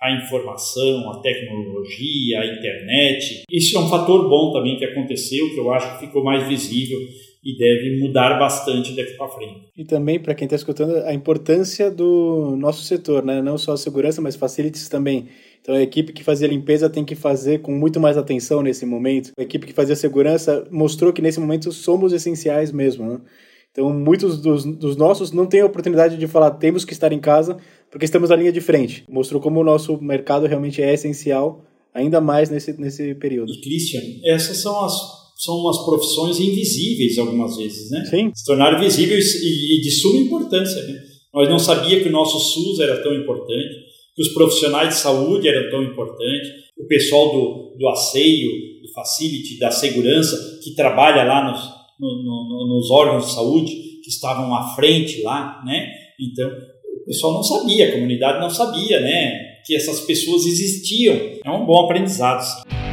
a 0.00 0.10
informação, 0.10 1.10
a 1.12 1.20
tecnologia, 1.20 2.40
a 2.40 2.46
internet. 2.46 3.44
Isso 3.48 3.76
é 3.76 3.80
um 3.80 3.88
fator 3.88 4.28
bom 4.28 4.52
também 4.52 4.76
que 4.76 4.84
aconteceu, 4.84 5.48
que 5.54 5.58
eu 5.58 5.72
acho 5.72 5.92
que 5.94 6.06
ficou 6.06 6.24
mais 6.24 6.46
visível 6.48 6.98
e 7.44 7.56
deve 7.58 7.98
mudar 7.98 8.38
bastante 8.38 8.94
daqui 8.94 9.14
para 9.14 9.28
frente. 9.28 9.68
E 9.76 9.84
também, 9.84 10.20
para 10.20 10.34
quem 10.34 10.46
está 10.46 10.54
escutando, 10.54 10.96
a 11.04 11.12
importância 11.12 11.90
do 11.90 12.54
nosso 12.56 12.82
setor, 12.84 13.24
né? 13.24 13.42
não 13.42 13.58
só 13.58 13.72
a 13.72 13.76
segurança, 13.76 14.22
mas 14.22 14.36
facilities 14.36 14.88
também. 14.88 15.28
Então, 15.60 15.74
a 15.74 15.82
equipe 15.82 16.12
que 16.12 16.22
fazia 16.22 16.46
limpeza 16.46 16.88
tem 16.88 17.04
que 17.04 17.14
fazer 17.14 17.60
com 17.60 17.72
muito 17.72 17.98
mais 17.98 18.16
atenção 18.16 18.62
nesse 18.62 18.86
momento. 18.86 19.32
A 19.36 19.42
equipe 19.42 19.66
que 19.66 19.72
fazia 19.72 19.96
segurança 19.96 20.66
mostrou 20.70 21.12
que 21.12 21.22
nesse 21.22 21.40
momento 21.40 21.72
somos 21.72 22.12
essenciais 22.12 22.70
mesmo. 22.70 23.06
Né? 23.06 23.20
Então, 23.72 23.92
muitos 23.92 24.40
dos, 24.40 24.64
dos 24.64 24.96
nossos 24.96 25.32
não 25.32 25.46
têm 25.46 25.62
a 25.62 25.66
oportunidade 25.66 26.16
de 26.16 26.26
falar 26.28 26.52
temos 26.52 26.84
que 26.84 26.92
estar 26.92 27.12
em 27.12 27.20
casa 27.20 27.56
porque 27.90 28.04
estamos 28.04 28.30
na 28.30 28.36
linha 28.36 28.52
de 28.52 28.60
frente. 28.60 29.04
Mostrou 29.08 29.40
como 29.40 29.60
o 29.60 29.64
nosso 29.64 30.00
mercado 30.00 30.46
realmente 30.46 30.82
é 30.82 30.92
essencial, 30.92 31.64
ainda 31.92 32.20
mais 32.20 32.50
nesse, 32.50 32.78
nesse 32.80 33.14
período. 33.14 33.50
E, 33.52 33.60
Christian, 33.60 34.00
essas 34.24 34.58
são 34.58 34.84
as 34.84 35.21
são 35.42 35.56
umas 35.56 35.84
profissões 35.84 36.38
invisíveis 36.38 37.18
algumas 37.18 37.56
vezes, 37.56 37.90
né? 37.90 38.04
Sim. 38.04 38.30
Se 38.32 38.44
tornaram 38.44 38.78
visíveis 38.78 39.34
e, 39.42 39.80
de 39.80 39.90
suma 39.90 40.20
importância, 40.20 40.80
né? 40.84 41.02
Nós 41.34 41.48
não 41.48 41.58
sabia 41.58 42.00
que 42.00 42.08
o 42.08 42.12
nosso 42.12 42.38
SUS 42.38 42.78
era 42.78 43.02
tão 43.02 43.12
importante, 43.12 43.74
que 44.14 44.22
os 44.22 44.28
profissionais 44.28 44.90
de 44.90 45.00
saúde 45.00 45.48
eram 45.48 45.68
tão 45.68 45.82
importantes, 45.82 46.48
o 46.78 46.86
pessoal 46.86 47.32
do, 47.32 47.76
do 47.76 47.88
asseio, 47.88 48.50
do 48.82 48.92
facility, 48.92 49.58
da 49.58 49.72
segurança, 49.72 50.60
que 50.62 50.76
trabalha 50.76 51.24
lá 51.24 51.50
nos, 51.50 51.60
no, 51.98 52.22
no, 52.22 52.76
nos 52.76 52.90
órgãos 52.92 53.26
de 53.26 53.32
saúde, 53.32 53.72
que 54.00 54.10
estavam 54.10 54.54
à 54.54 54.76
frente 54.76 55.22
lá, 55.22 55.60
né? 55.66 55.90
Então, 56.20 56.48
o 57.02 57.04
pessoal 57.04 57.32
não 57.32 57.42
sabia, 57.42 57.88
a 57.88 57.92
comunidade 57.92 58.38
não 58.38 58.50
sabia, 58.50 59.00
né, 59.00 59.56
que 59.66 59.74
essas 59.74 60.02
pessoas 60.02 60.46
existiam. 60.46 61.16
É 61.44 61.50
um 61.50 61.66
bom 61.66 61.84
aprendizado. 61.84 62.42
Sim. 62.42 62.91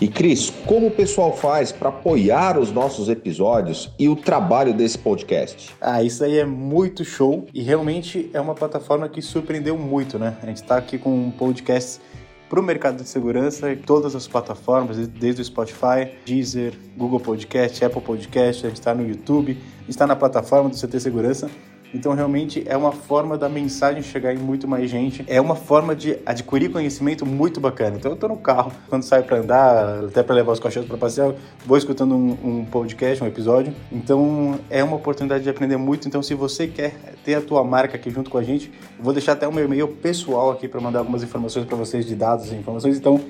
E 0.00 0.08
Cris, 0.08 0.50
como 0.64 0.86
o 0.86 0.90
pessoal 0.90 1.36
faz 1.36 1.70
para 1.72 1.90
apoiar 1.90 2.58
os 2.58 2.72
nossos 2.72 3.08
episódios 3.08 3.92
e 3.98 4.08
o 4.08 4.16
trabalho 4.16 4.72
desse 4.72 4.96
podcast? 4.96 5.76
Ah, 5.80 6.02
isso 6.02 6.24
aí 6.24 6.38
é 6.38 6.44
muito 6.44 7.04
show 7.04 7.46
e 7.52 7.62
realmente 7.62 8.30
é 8.32 8.40
uma 8.40 8.54
plataforma 8.54 9.08
que 9.08 9.20
surpreendeu 9.20 9.76
muito, 9.76 10.18
né? 10.18 10.38
A 10.42 10.46
gente 10.46 10.62
está 10.62 10.78
aqui 10.78 10.96
com 10.96 11.10
um 11.10 11.30
podcast 11.30 12.00
para 12.48 12.58
o 12.58 12.62
mercado 12.62 13.02
de 13.02 13.08
segurança 13.08 13.76
todas 13.86 14.16
as 14.16 14.26
plataformas, 14.26 14.96
desde 15.06 15.42
o 15.42 15.44
Spotify, 15.44 16.10
Deezer, 16.24 16.72
Google 16.96 17.20
Podcast, 17.20 17.84
Apple 17.84 18.00
Podcast, 18.00 18.66
a 18.66 18.68
gente 18.70 18.78
está 18.78 18.94
no 18.94 19.06
YouTube, 19.06 19.56
está 19.88 20.06
na 20.06 20.16
plataforma 20.16 20.68
do 20.68 20.76
CT 20.76 20.98
Segurança 20.98 21.50
então, 21.92 22.14
realmente 22.14 22.62
é 22.66 22.76
uma 22.76 22.92
forma 22.92 23.36
da 23.36 23.48
mensagem 23.48 24.00
chegar 24.02 24.32
em 24.32 24.38
muito 24.38 24.68
mais 24.68 24.88
gente. 24.88 25.24
É 25.26 25.40
uma 25.40 25.56
forma 25.56 25.96
de 25.96 26.16
adquirir 26.24 26.70
conhecimento 26.70 27.26
muito 27.26 27.58
bacana. 27.60 27.96
Então, 27.96 28.12
eu 28.12 28.14
estou 28.14 28.28
no 28.28 28.36
carro, 28.36 28.70
quando 28.88 29.02
saio 29.02 29.24
para 29.24 29.38
andar, 29.38 30.04
até 30.04 30.22
para 30.22 30.36
levar 30.36 30.52
os 30.52 30.60
cachorros 30.60 30.88
para 30.88 30.96
passear, 30.96 31.34
vou 31.66 31.76
escutando 31.76 32.14
um, 32.14 32.38
um, 32.44 32.64
podcast, 32.64 33.24
um 33.24 33.26
episódio. 33.26 33.74
Então, 33.90 34.60
é 34.70 34.84
uma 34.84 34.94
oportunidade 34.96 35.42
de 35.42 35.50
aprender 35.50 35.76
muito. 35.76 36.06
Então, 36.06 36.22
se 36.22 36.32
você 36.34 36.68
quer 36.68 36.94
ter 37.24 37.34
a 37.34 37.40
tua 37.40 37.64
marca 37.64 37.96
aqui 37.96 38.08
junto 38.10 38.30
com 38.30 38.38
a 38.38 38.42
gente, 38.42 38.70
vou 38.98 39.12
deixar 39.12 39.32
até 39.32 39.48
o 39.48 39.52
meu 39.52 39.64
e-mail 39.64 39.88
pessoal 39.88 40.52
aqui 40.52 40.68
para 40.68 40.80
mandar 40.80 41.00
algumas 41.00 41.24
informações 41.24 41.66
para 41.66 41.76
vocês 41.76 42.06
de 42.06 42.14
dados 42.14 42.52
e 42.52 42.54
informações. 42.54 42.96
Então, 42.96 43.20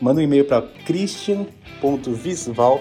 manda 0.00 0.20
um 0.20 0.22
e-mail 0.22 0.46
para 0.46 0.62
christian.visval 0.62 2.80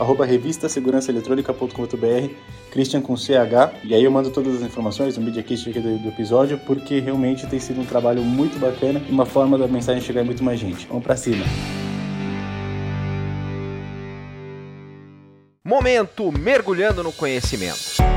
arroba 0.00 0.24
revistasegurançaeletrônica.com.br 0.24 2.34
Christian 2.70 3.02
com 3.02 3.16
CH, 3.16 3.84
e 3.84 3.94
aí 3.94 4.02
eu 4.02 4.10
mando 4.10 4.30
todas 4.30 4.56
as 4.56 4.62
informações, 4.62 5.16
o 5.16 5.20
Media 5.20 5.42
Kit 5.42 5.70
do, 5.70 5.98
do 5.98 6.08
episódio, 6.08 6.58
porque 6.58 6.98
realmente 7.00 7.46
tem 7.46 7.60
sido 7.60 7.80
um 7.80 7.84
trabalho 7.84 8.22
muito 8.22 8.58
bacana 8.58 9.02
e 9.06 9.12
uma 9.12 9.26
forma 9.26 9.58
da 9.58 9.68
mensagem 9.68 10.02
chegar 10.02 10.22
a 10.22 10.24
muito 10.24 10.42
mais 10.42 10.58
gente. 10.58 10.86
Vamos 10.86 11.04
para 11.04 11.16
cima! 11.16 11.44
Momento 15.62 16.32
mergulhando 16.32 17.02
no 17.02 17.12
conhecimento. 17.12 18.09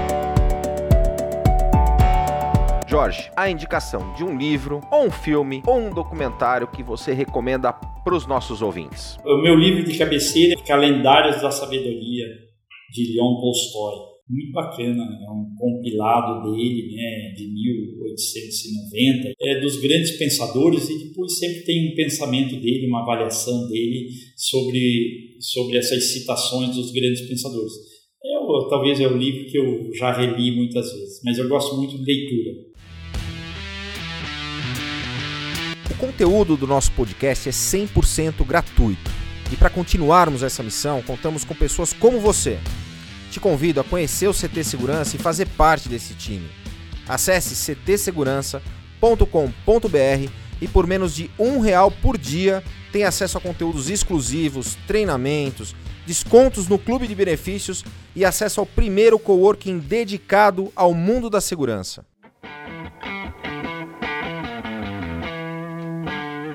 Jorge, 2.94 3.32
a 3.36 3.50
indicação 3.50 4.14
de 4.14 4.24
um 4.24 4.38
livro, 4.38 4.80
ou 4.92 5.08
um 5.08 5.12
filme, 5.12 5.64
ou 5.66 5.80
um 5.80 5.90
documentário 5.90 6.68
que 6.68 6.84
você 6.84 7.12
recomenda 7.12 7.74
para 7.74 8.14
os 8.14 8.28
nossos 8.28 8.62
ouvintes. 8.62 9.18
O 9.26 9.42
meu 9.42 9.56
livro 9.56 9.84
de 9.84 9.98
cabeceira 9.98 10.54
é 10.54 10.64
Calendários 10.64 11.42
da 11.42 11.50
Sabedoria, 11.50 12.28
de 12.94 13.16
Leon 13.16 13.42
Tolstói 13.42 13.96
muito 14.30 14.52
bacana, 14.52 15.04
é 15.04 15.32
um 15.32 15.56
compilado 15.58 16.44
dele, 16.44 16.94
né, 16.96 17.34
de 17.36 17.48
1890, 17.52 19.34
é 19.42 19.60
dos 19.60 19.82
grandes 19.82 20.12
pensadores 20.12 20.88
e 20.88 21.08
depois 21.08 21.40
sempre 21.40 21.64
tem 21.64 21.92
um 21.92 21.96
pensamento 21.96 22.56
dele, 22.62 22.86
uma 22.86 23.02
avaliação 23.02 23.68
dele 23.70 24.08
sobre, 24.38 25.36
sobre 25.40 25.78
essas 25.78 26.14
citações 26.14 26.76
dos 26.76 26.92
grandes 26.92 27.28
pensadores. 27.28 27.74
É, 28.24 28.70
talvez 28.70 29.00
é 29.02 29.08
o 29.08 29.18
livro 29.18 29.46
que 29.48 29.58
eu 29.58 29.92
já 29.96 30.12
reli 30.12 30.56
muitas 30.56 30.94
vezes, 30.94 31.22
mas 31.26 31.40
eu 31.40 31.50
gosto 31.50 31.76
muito 31.76 31.98
de 31.98 32.06
leitura. 32.06 32.73
Conteúdo 36.04 36.58
do 36.58 36.68
nosso 36.68 36.92
podcast 36.92 37.48
é 37.48 37.52
100% 37.54 38.46
gratuito. 38.46 39.10
E 39.50 39.56
para 39.56 39.70
continuarmos 39.70 40.44
essa 40.44 40.62
missão, 40.62 41.02
contamos 41.02 41.46
com 41.46 41.56
pessoas 41.56 41.94
como 41.94 42.20
você 42.20 42.60
te 43.32 43.40
convido 43.40 43.80
a 43.80 43.86
conhecer 43.86 44.28
o 44.28 44.34
CT 44.34 44.66
Segurança 44.66 45.16
e 45.16 45.20
fazer 45.20 45.48
parte 45.48 45.88
desse 45.88 46.14
time. 46.14 46.52
Acesse 47.08 47.56
ctsegurança.com.br 47.56 50.32
e 50.62 50.68
por 50.68 50.86
menos 50.86 51.16
de 51.16 51.32
um 51.40 51.62
real 51.62 51.90
por 51.90 52.18
dia 52.18 52.62
tem 52.92 53.06
acesso 53.06 53.38
a 53.38 53.42
conteúdos 53.42 53.90
exclusivos, 53.90 54.78
treinamentos, 54.86 55.74
descontos 56.06 56.68
no 56.68 56.78
clube 56.78 57.08
de 57.08 57.16
benefícios 57.16 57.86
e 58.14 58.26
acesso 58.26 58.60
ao 58.60 58.66
primeiro 58.66 59.18
coworking 59.18 59.80
dedicado 59.80 60.70
ao 60.76 60.94
mundo 60.94 61.30
da 61.30 61.40
segurança. 61.40 62.06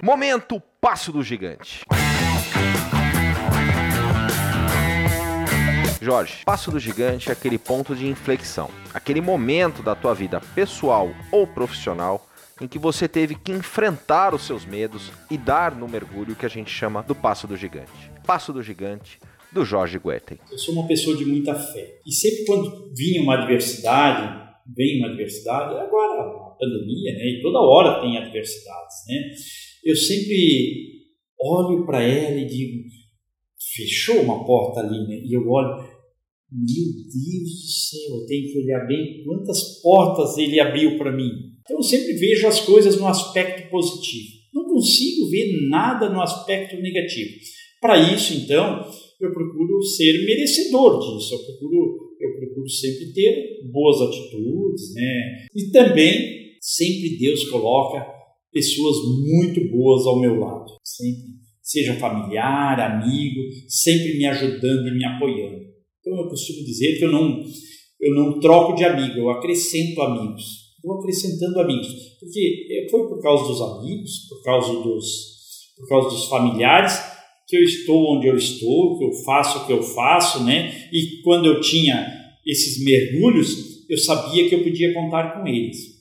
Momento 0.02 0.62
Passo 0.80 1.10
do 1.10 1.22
Gigante. 1.22 1.84
Jorge, 6.00 6.44
passo 6.44 6.70
do 6.70 6.78
gigante 6.78 7.28
é 7.28 7.32
aquele 7.32 7.58
ponto 7.58 7.94
de 7.94 8.06
inflexão, 8.06 8.70
aquele 8.94 9.20
momento 9.20 9.82
da 9.82 9.94
tua 9.94 10.14
vida 10.14 10.40
pessoal 10.54 11.10
ou 11.32 11.46
profissional 11.46 12.24
em 12.60 12.68
que 12.68 12.78
você 12.78 13.08
teve 13.08 13.34
que 13.34 13.52
enfrentar 13.52 14.32
os 14.34 14.42
seus 14.42 14.64
medos 14.64 15.10
e 15.30 15.36
dar 15.36 15.74
no 15.74 15.88
mergulho 15.88 16.36
que 16.36 16.46
a 16.46 16.48
gente 16.48 16.70
chama 16.70 17.02
do 17.02 17.14
passo 17.14 17.46
do 17.46 17.56
gigante. 17.56 18.10
Passo 18.24 18.52
do 18.52 18.62
gigante 18.62 19.18
do 19.52 19.64
Jorge 19.64 19.98
Guetem. 19.98 20.38
Eu 20.50 20.58
sou 20.58 20.74
uma 20.74 20.86
pessoa 20.86 21.16
de 21.16 21.24
muita 21.24 21.54
fé 21.54 21.98
e 22.06 22.12
sempre 22.12 22.44
quando 22.46 22.94
vinha 22.96 23.20
uma 23.20 23.34
adversidade, 23.34 24.48
vem 24.74 25.00
uma 25.00 25.08
adversidade, 25.08 25.76
agora 25.76 26.22
a 26.22 26.50
pandemia, 26.58 27.12
né, 27.12 27.24
e 27.24 27.42
toda 27.42 27.58
hora 27.58 28.00
tem 28.00 28.16
adversidades, 28.16 28.96
né? 29.08 29.67
Eu 29.88 29.96
sempre 29.96 31.06
olho 31.40 31.86
para 31.86 32.02
ela 32.02 32.38
e 32.38 32.46
digo, 32.46 32.84
fechou 33.74 34.20
uma 34.20 34.44
porta 34.44 34.80
ali, 34.80 35.06
né? 35.08 35.22
E 35.24 35.32
eu 35.32 35.48
olho, 35.48 35.82
meu 36.52 36.92
Deus 36.92 37.50
do 37.50 37.68
céu, 37.70 38.20
eu 38.20 38.26
tenho 38.26 38.52
que 38.52 38.58
olhar 38.58 38.86
bem 38.86 39.24
quantas 39.24 39.80
portas 39.80 40.36
ele 40.36 40.60
abriu 40.60 40.98
para 40.98 41.16
mim. 41.16 41.30
Então 41.62 41.78
eu 41.78 41.82
sempre 41.82 42.12
vejo 42.12 42.46
as 42.46 42.60
coisas 42.60 42.98
no 42.98 43.06
aspecto 43.06 43.70
positivo. 43.70 44.28
Não 44.52 44.64
consigo 44.64 45.30
ver 45.30 45.68
nada 45.70 46.10
no 46.10 46.20
aspecto 46.20 46.76
negativo. 46.82 47.30
Para 47.80 48.12
isso, 48.12 48.34
então, 48.34 48.84
eu 49.18 49.32
procuro 49.32 49.82
ser 49.82 50.22
merecedor 50.26 50.98
disso. 50.98 51.34
Eu 51.34 51.46
procuro, 51.46 52.14
eu 52.20 52.36
procuro 52.36 52.68
sempre 52.68 53.10
ter 53.14 53.62
boas 53.72 54.02
atitudes, 54.02 54.92
né? 54.92 55.46
E 55.56 55.70
também 55.70 56.58
sempre 56.60 57.16
Deus 57.16 57.48
coloca 57.48 58.17
pessoas 58.58 58.96
muito 59.20 59.70
boas 59.70 60.04
ao 60.04 60.20
meu 60.20 60.40
lado, 60.40 60.72
sempre 60.82 61.38
seja 61.62 61.94
familiar, 61.94 62.80
amigo, 62.80 63.40
sempre 63.68 64.18
me 64.18 64.26
ajudando 64.26 64.88
e 64.88 64.98
me 64.98 65.04
apoiando. 65.04 65.60
Então 66.00 66.18
eu 66.18 66.28
costumo 66.28 66.64
dizer 66.64 66.98
que 66.98 67.04
eu 67.04 67.12
não, 67.12 67.44
eu 68.00 68.14
não 68.14 68.40
troco 68.40 68.74
de 68.74 68.84
amigo, 68.84 69.20
eu 69.20 69.30
acrescento 69.30 70.00
amigos. 70.02 70.44
Vou 70.82 70.98
acrescentando 70.98 71.60
amigos. 71.60 71.88
Porque 72.18 72.86
foi 72.90 73.08
por 73.08 73.20
causa 73.20 73.44
dos 73.44 73.60
amigos, 73.60 74.26
por 74.28 74.42
causa 74.42 74.72
dos, 74.82 75.06
por 75.76 75.88
causa 75.88 76.08
dos 76.08 76.24
familiares, 76.26 76.98
que 77.46 77.56
eu 77.56 77.62
estou 77.62 78.16
onde 78.16 78.26
eu 78.26 78.36
estou, 78.36 78.98
que 78.98 79.04
eu 79.04 79.12
faço 79.24 79.58
o 79.58 79.66
que 79.66 79.72
eu 79.72 79.82
faço, 79.82 80.42
né? 80.44 80.88
E 80.92 81.22
quando 81.22 81.46
eu 81.46 81.60
tinha 81.60 82.12
esses 82.44 82.82
mergulhos, 82.82 83.86
eu 83.88 83.98
sabia 83.98 84.48
que 84.48 84.54
eu 84.54 84.64
podia 84.64 84.92
contar 84.94 85.34
com 85.34 85.46
eles. 85.46 85.97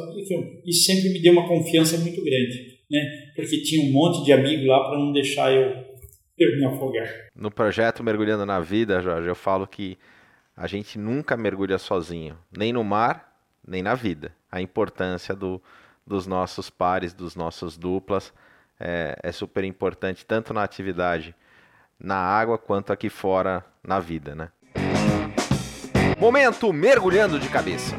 Que 0.00 0.34
eu, 0.34 0.62
isso 0.64 0.84
sempre 0.84 1.10
me 1.10 1.20
deu 1.20 1.32
uma 1.32 1.48
confiança 1.48 1.98
muito 1.98 2.22
grande 2.24 2.72
né? 2.92 3.32
Porque 3.34 3.62
tinha 3.62 3.88
um 3.88 3.90
monte 3.90 4.22
de 4.22 4.32
amigo 4.32 4.66
lá 4.66 4.84
para 4.84 4.98
não 4.98 5.12
deixar 5.12 5.50
eu, 5.50 5.82
eu 6.38 6.58
me 6.58 6.66
afogar. 6.66 7.08
No 7.34 7.50
projeto 7.50 8.04
Mergulhando 8.04 8.44
na 8.44 8.60
Vida, 8.60 9.00
Jorge, 9.00 9.26
eu 9.26 9.34
falo 9.34 9.66
que 9.66 9.96
a 10.54 10.66
gente 10.66 10.98
nunca 10.98 11.34
mergulha 11.34 11.78
sozinho, 11.78 12.38
nem 12.54 12.72
no 12.72 12.84
mar, 12.84 13.34
nem 13.66 13.82
na 13.82 13.94
vida. 13.94 14.34
A 14.50 14.60
importância 14.60 15.34
do, 15.34 15.60
dos 16.06 16.26
nossos 16.26 16.68
pares, 16.68 17.14
dos 17.14 17.34
nossos 17.34 17.78
duplas. 17.78 18.32
É, 18.78 19.16
é 19.22 19.32
super 19.32 19.62
importante, 19.62 20.26
tanto 20.26 20.52
na 20.52 20.64
atividade 20.64 21.34
na 21.98 22.16
água 22.16 22.58
quanto 22.58 22.92
aqui 22.92 23.08
fora 23.08 23.64
na 23.82 24.00
vida, 24.00 24.34
né? 24.34 24.50
Momento 26.18 26.72
mergulhando 26.72 27.38
de 27.38 27.48
cabeça. 27.48 27.96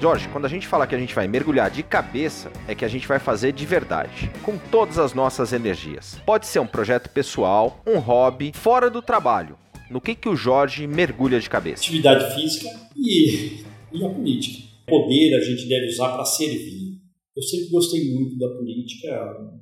Jorge, 0.00 0.28
quando 0.28 0.44
a 0.44 0.48
gente 0.48 0.64
fala 0.64 0.86
que 0.86 0.94
a 0.94 0.98
gente 0.98 1.12
vai 1.12 1.26
mergulhar 1.26 1.68
de 1.72 1.82
cabeça, 1.82 2.52
é 2.68 2.74
que 2.74 2.84
a 2.84 2.88
gente 2.88 3.06
vai 3.08 3.18
fazer 3.18 3.52
de 3.52 3.66
verdade, 3.66 4.30
com 4.44 4.56
todas 4.70 4.96
as 4.96 5.12
nossas 5.12 5.52
energias. 5.52 6.20
Pode 6.24 6.46
ser 6.46 6.60
um 6.60 6.66
projeto 6.66 7.10
pessoal, 7.10 7.82
um 7.84 7.98
hobby, 7.98 8.52
fora 8.54 8.88
do 8.88 9.02
trabalho. 9.02 9.58
No 9.90 10.00
que, 10.00 10.14
que 10.14 10.28
o 10.28 10.36
Jorge 10.36 10.86
mergulha 10.86 11.40
de 11.40 11.50
cabeça? 11.50 11.82
Atividade 11.82 12.32
física 12.32 12.68
e, 12.96 13.64
e 13.92 14.04
a 14.04 14.08
política. 14.08 14.68
Poder 14.86 15.34
a 15.34 15.40
gente 15.40 15.68
deve 15.68 15.86
usar 15.86 16.12
para 16.12 16.24
servir. 16.24 16.98
Eu 17.36 17.42
sempre 17.42 17.68
gostei 17.70 18.14
muito 18.14 18.38
da 18.38 18.48
política, 18.50 19.08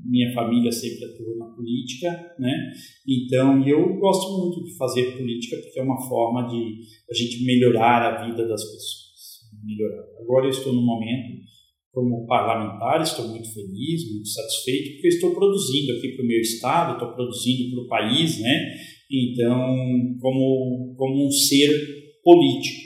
minha 0.04 0.34
família 0.34 0.70
sempre 0.70 1.04
atuou 1.04 1.36
na 1.38 1.46
política, 1.46 2.10
né? 2.38 2.72
Então 3.08 3.66
eu 3.66 3.98
gosto 3.98 4.38
muito 4.38 4.64
de 4.64 4.76
fazer 4.76 5.16
política 5.16 5.56
porque 5.62 5.80
é 5.80 5.82
uma 5.82 6.00
forma 6.08 6.46
de 6.48 6.80
a 7.10 7.14
gente 7.14 7.44
melhorar 7.44 8.02
a 8.02 8.26
vida 8.26 8.46
das 8.46 8.62
pessoas 8.62 9.05
melhorar. 9.64 10.04
Agora 10.20 10.46
eu 10.46 10.50
estou 10.50 10.72
no 10.72 10.82
momento, 10.82 11.42
como 11.92 12.26
parlamentar, 12.26 13.00
estou 13.00 13.28
muito 13.28 13.52
feliz, 13.52 14.12
muito 14.12 14.28
satisfeito, 14.28 14.92
porque 14.92 15.08
estou 15.08 15.34
produzindo 15.34 15.92
aqui 15.92 16.08
para 16.10 16.24
o 16.24 16.28
meu 16.28 16.40
estado, 16.40 16.92
estou 16.92 17.12
produzindo 17.14 17.74
para 17.74 17.84
o 17.84 17.88
país, 17.88 18.40
né? 18.40 18.74
Então, 19.10 19.76
como, 20.20 20.94
como 20.96 21.26
um 21.26 21.30
ser 21.30 21.70
político. 22.22 22.82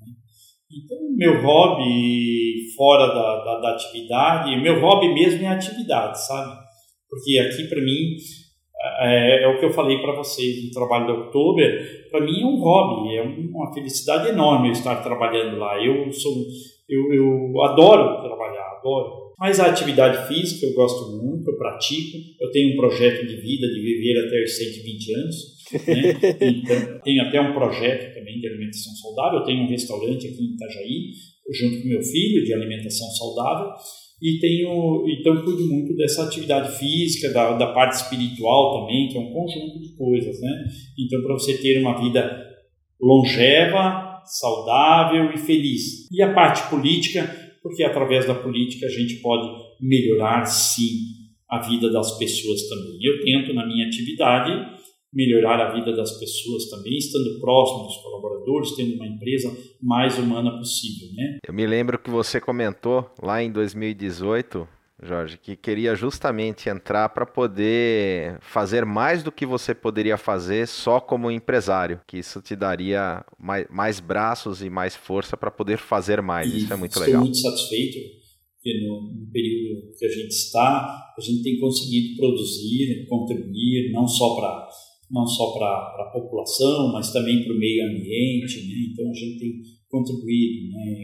Né? 0.00 0.12
Então, 0.70 0.98
meu 1.16 1.42
hobby 1.42 2.66
fora 2.76 3.06
da, 3.08 3.44
da, 3.44 3.60
da 3.60 3.74
atividade, 3.74 4.60
meu 4.60 4.80
hobby 4.80 5.14
mesmo 5.14 5.42
é 5.44 5.48
atividade, 5.48 6.26
sabe? 6.26 6.58
Porque 7.08 7.38
aqui 7.38 7.64
para 7.64 7.82
mim 7.82 8.16
é, 8.82 9.44
é, 9.44 9.48
o 9.48 9.58
que 9.58 9.64
eu 9.64 9.72
falei 9.72 9.98
para 9.98 10.14
vocês 10.14 10.64
no 10.64 10.70
trabalho 10.70 11.06
da 11.06 11.12
Oktober, 11.24 12.08
para 12.10 12.24
mim 12.24 12.40
é 12.40 12.46
um 12.46 12.58
hobby, 12.58 13.16
é 13.16 13.22
uma 13.22 13.72
felicidade 13.74 14.30
enorme 14.30 14.70
estar 14.70 14.96
trabalhando 15.02 15.58
lá. 15.58 15.78
Eu 15.84 16.10
sou, 16.12 16.46
eu, 16.88 17.12
eu 17.12 17.62
adoro 17.62 18.22
trabalhar, 18.22 18.78
adoro. 18.78 19.30
Mas 19.38 19.60
a 19.60 19.66
atividade 19.66 20.28
física 20.28 20.66
eu 20.66 20.74
gosto 20.74 21.16
muito, 21.16 21.50
eu 21.50 21.56
pratico. 21.58 22.18
Eu 22.40 22.50
tenho 22.52 22.72
um 22.72 22.76
projeto 22.76 23.26
de 23.26 23.36
vida 23.36 23.66
de 23.68 23.80
viver 23.80 24.26
até 24.26 24.42
os 24.42 24.56
120 24.56 25.14
anos. 25.14 25.36
Né? 25.86 26.14
Então, 26.40 27.00
tenho 27.04 27.22
até 27.22 27.40
um 27.40 27.52
projeto 27.52 28.14
também 28.14 28.40
de 28.40 28.48
alimentação 28.48 28.92
saudável. 28.94 29.40
Eu 29.40 29.44
tenho 29.44 29.62
um 29.62 29.68
restaurante 29.68 30.26
aqui 30.26 30.42
em 30.42 30.54
Itajaí, 30.54 31.12
junto 31.52 31.82
com 31.82 31.88
meu 31.88 32.02
filho, 32.02 32.44
de 32.44 32.54
alimentação 32.54 33.06
saudável 33.08 33.72
e 34.20 34.38
tenho 34.38 35.04
então 35.08 35.42
cuido 35.42 35.66
muito 35.66 35.96
dessa 35.96 36.24
atividade 36.24 36.78
física 36.78 37.32
da, 37.32 37.56
da 37.56 37.68
parte 37.72 37.96
espiritual 37.96 38.80
também 38.80 39.08
que 39.08 39.16
é 39.16 39.20
um 39.20 39.32
conjunto 39.32 39.80
de 39.80 39.96
coisas 39.96 40.40
né? 40.40 40.64
Então 40.98 41.22
para 41.22 41.34
você 41.34 41.56
ter 41.58 41.80
uma 41.80 42.00
vida 42.00 42.48
longeva 43.00 44.10
saudável 44.24 45.32
e 45.32 45.38
feliz. 45.38 46.08
E 46.10 46.22
a 46.22 46.32
parte 46.32 46.68
política? 46.68 47.24
Porque 47.62 47.82
através 47.82 48.26
da 48.26 48.34
política 48.34 48.86
a 48.86 48.90
gente 48.90 49.16
pode 49.16 49.48
melhorar 49.80 50.44
sim 50.44 51.20
a 51.48 51.60
vida 51.60 51.90
das 51.90 52.16
pessoas 52.16 52.68
também. 52.68 52.98
Eu 53.02 53.24
tento 53.24 53.52
na 53.52 53.66
minha 53.66 53.86
atividade 53.86 54.79
melhorar 55.12 55.60
a 55.60 55.74
vida 55.74 55.94
das 55.94 56.18
pessoas 56.18 56.68
também, 56.70 56.96
estando 56.96 57.40
próximo 57.40 57.84
dos 57.84 57.96
colaboradores, 57.96 58.76
tendo 58.76 58.94
uma 58.94 59.06
empresa 59.06 59.54
mais 59.82 60.18
humana 60.18 60.56
possível, 60.56 61.08
né? 61.14 61.38
Eu 61.46 61.54
me 61.54 61.66
lembro 61.66 61.98
que 61.98 62.10
você 62.10 62.40
comentou 62.40 63.10
lá 63.20 63.42
em 63.42 63.50
2018, 63.50 64.68
Jorge, 65.02 65.38
que 65.38 65.56
queria 65.56 65.96
justamente 65.96 66.68
entrar 66.68 67.08
para 67.08 67.26
poder 67.26 68.38
fazer 68.40 68.84
mais 68.84 69.22
do 69.22 69.32
que 69.32 69.44
você 69.44 69.74
poderia 69.74 70.16
fazer 70.16 70.68
só 70.68 71.00
como 71.00 71.30
empresário, 71.30 72.00
que 72.06 72.18
isso 72.18 72.40
te 72.40 72.54
daria 72.54 73.24
mais, 73.38 73.66
mais 73.68 73.98
braços 73.98 74.62
e 74.62 74.70
mais 74.70 74.94
força 74.94 75.36
para 75.36 75.50
poder 75.50 75.78
fazer 75.78 76.22
mais. 76.22 76.52
E 76.52 76.58
isso 76.58 76.72
é 76.72 76.76
muito 76.76 76.92
estou 76.92 77.06
legal. 77.06 77.24
Estou 77.24 77.48
muito 77.48 77.58
satisfeito 77.58 78.20
porque 78.60 78.86
no, 78.86 79.10
no, 79.10 79.32
período 79.32 79.90
que 79.98 80.04
a 80.04 80.08
gente 80.08 80.28
está, 80.28 81.14
a 81.16 81.20
gente 81.20 81.42
tem 81.42 81.58
conseguido 81.58 82.14
produzir, 82.18 83.06
contribuir, 83.08 83.90
não 83.90 84.06
só 84.06 84.36
para 84.36 84.68
não 85.10 85.26
só 85.26 85.52
para 85.52 85.66
a 85.66 86.10
população, 86.12 86.92
mas 86.92 87.12
também 87.12 87.42
para 87.42 87.52
o 87.52 87.58
meio 87.58 87.84
ambiente. 87.86 88.66
Né? 88.66 88.74
Então, 88.92 89.10
a 89.10 89.14
gente 89.14 89.38
tem 89.38 89.62
contribuído, 89.88 90.70
né? 90.72 90.96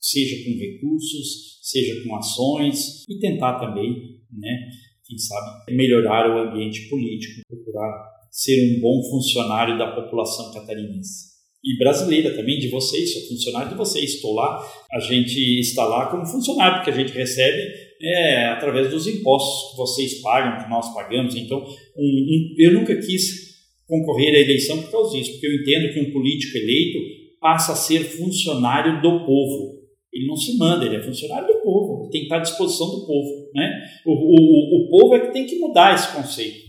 seja 0.00 0.44
com 0.44 0.58
recursos, 0.58 1.60
seja 1.62 2.04
com 2.04 2.14
ações, 2.16 3.04
e 3.08 3.18
tentar 3.18 3.58
também, 3.58 4.20
né? 4.30 4.68
quem 5.06 5.18
sabe, 5.18 5.74
melhorar 5.74 6.30
o 6.30 6.48
ambiente 6.48 6.88
político, 6.88 7.40
procurar 7.48 8.14
ser 8.30 8.76
um 8.76 8.80
bom 8.80 9.02
funcionário 9.10 9.78
da 9.78 9.92
população 9.92 10.52
catarinense. 10.52 11.34
E 11.64 11.78
brasileira 11.78 12.34
também, 12.36 12.58
de 12.58 12.68
vocês, 12.68 13.14
sou 13.14 13.22
funcionário 13.28 13.70
de 13.70 13.76
vocês, 13.76 14.14
estou 14.14 14.34
lá, 14.34 14.62
a 14.92 15.00
gente 15.00 15.38
está 15.60 15.86
lá 15.86 16.10
como 16.10 16.26
funcionário, 16.26 16.78
porque 16.78 16.90
a 16.90 17.02
gente 17.02 17.16
recebe 17.16 17.72
é, 18.02 18.46
através 18.48 18.90
dos 18.90 19.06
impostos 19.06 19.70
que 19.70 19.76
vocês 19.78 20.20
pagam, 20.20 20.62
que 20.62 20.68
nós 20.68 20.92
pagamos. 20.92 21.34
Então, 21.34 21.58
um, 21.58 22.02
um, 22.02 22.54
eu 22.58 22.74
nunca 22.74 22.94
quis 22.96 23.53
concorrer 23.86 24.34
à 24.34 24.40
eleição 24.40 24.80
por 24.82 24.90
causa 24.90 25.16
disso, 25.16 25.32
porque 25.32 25.46
eu 25.46 25.54
entendo 25.54 25.92
que 25.92 26.00
um 26.00 26.12
político 26.12 26.56
eleito 26.56 26.98
passa 27.40 27.72
a 27.72 27.76
ser 27.76 28.00
funcionário 28.00 29.02
do 29.02 29.26
povo. 29.26 29.74
Ele 30.12 30.26
não 30.26 30.36
se 30.36 30.56
manda, 30.56 30.86
ele 30.86 30.96
é 30.96 31.02
funcionário 31.02 31.46
do 31.48 31.60
povo, 31.60 32.08
tem 32.08 32.22
que 32.22 32.26
estar 32.26 32.38
à 32.38 32.40
disposição 32.40 32.86
do 32.86 33.06
povo. 33.06 33.50
Né? 33.54 33.82
O, 34.06 34.12
o, 34.12 34.86
o 34.86 34.90
povo 34.90 35.14
é 35.16 35.26
que 35.26 35.32
tem 35.32 35.44
que 35.44 35.58
mudar 35.58 35.94
esse 35.94 36.14
conceito. 36.14 36.64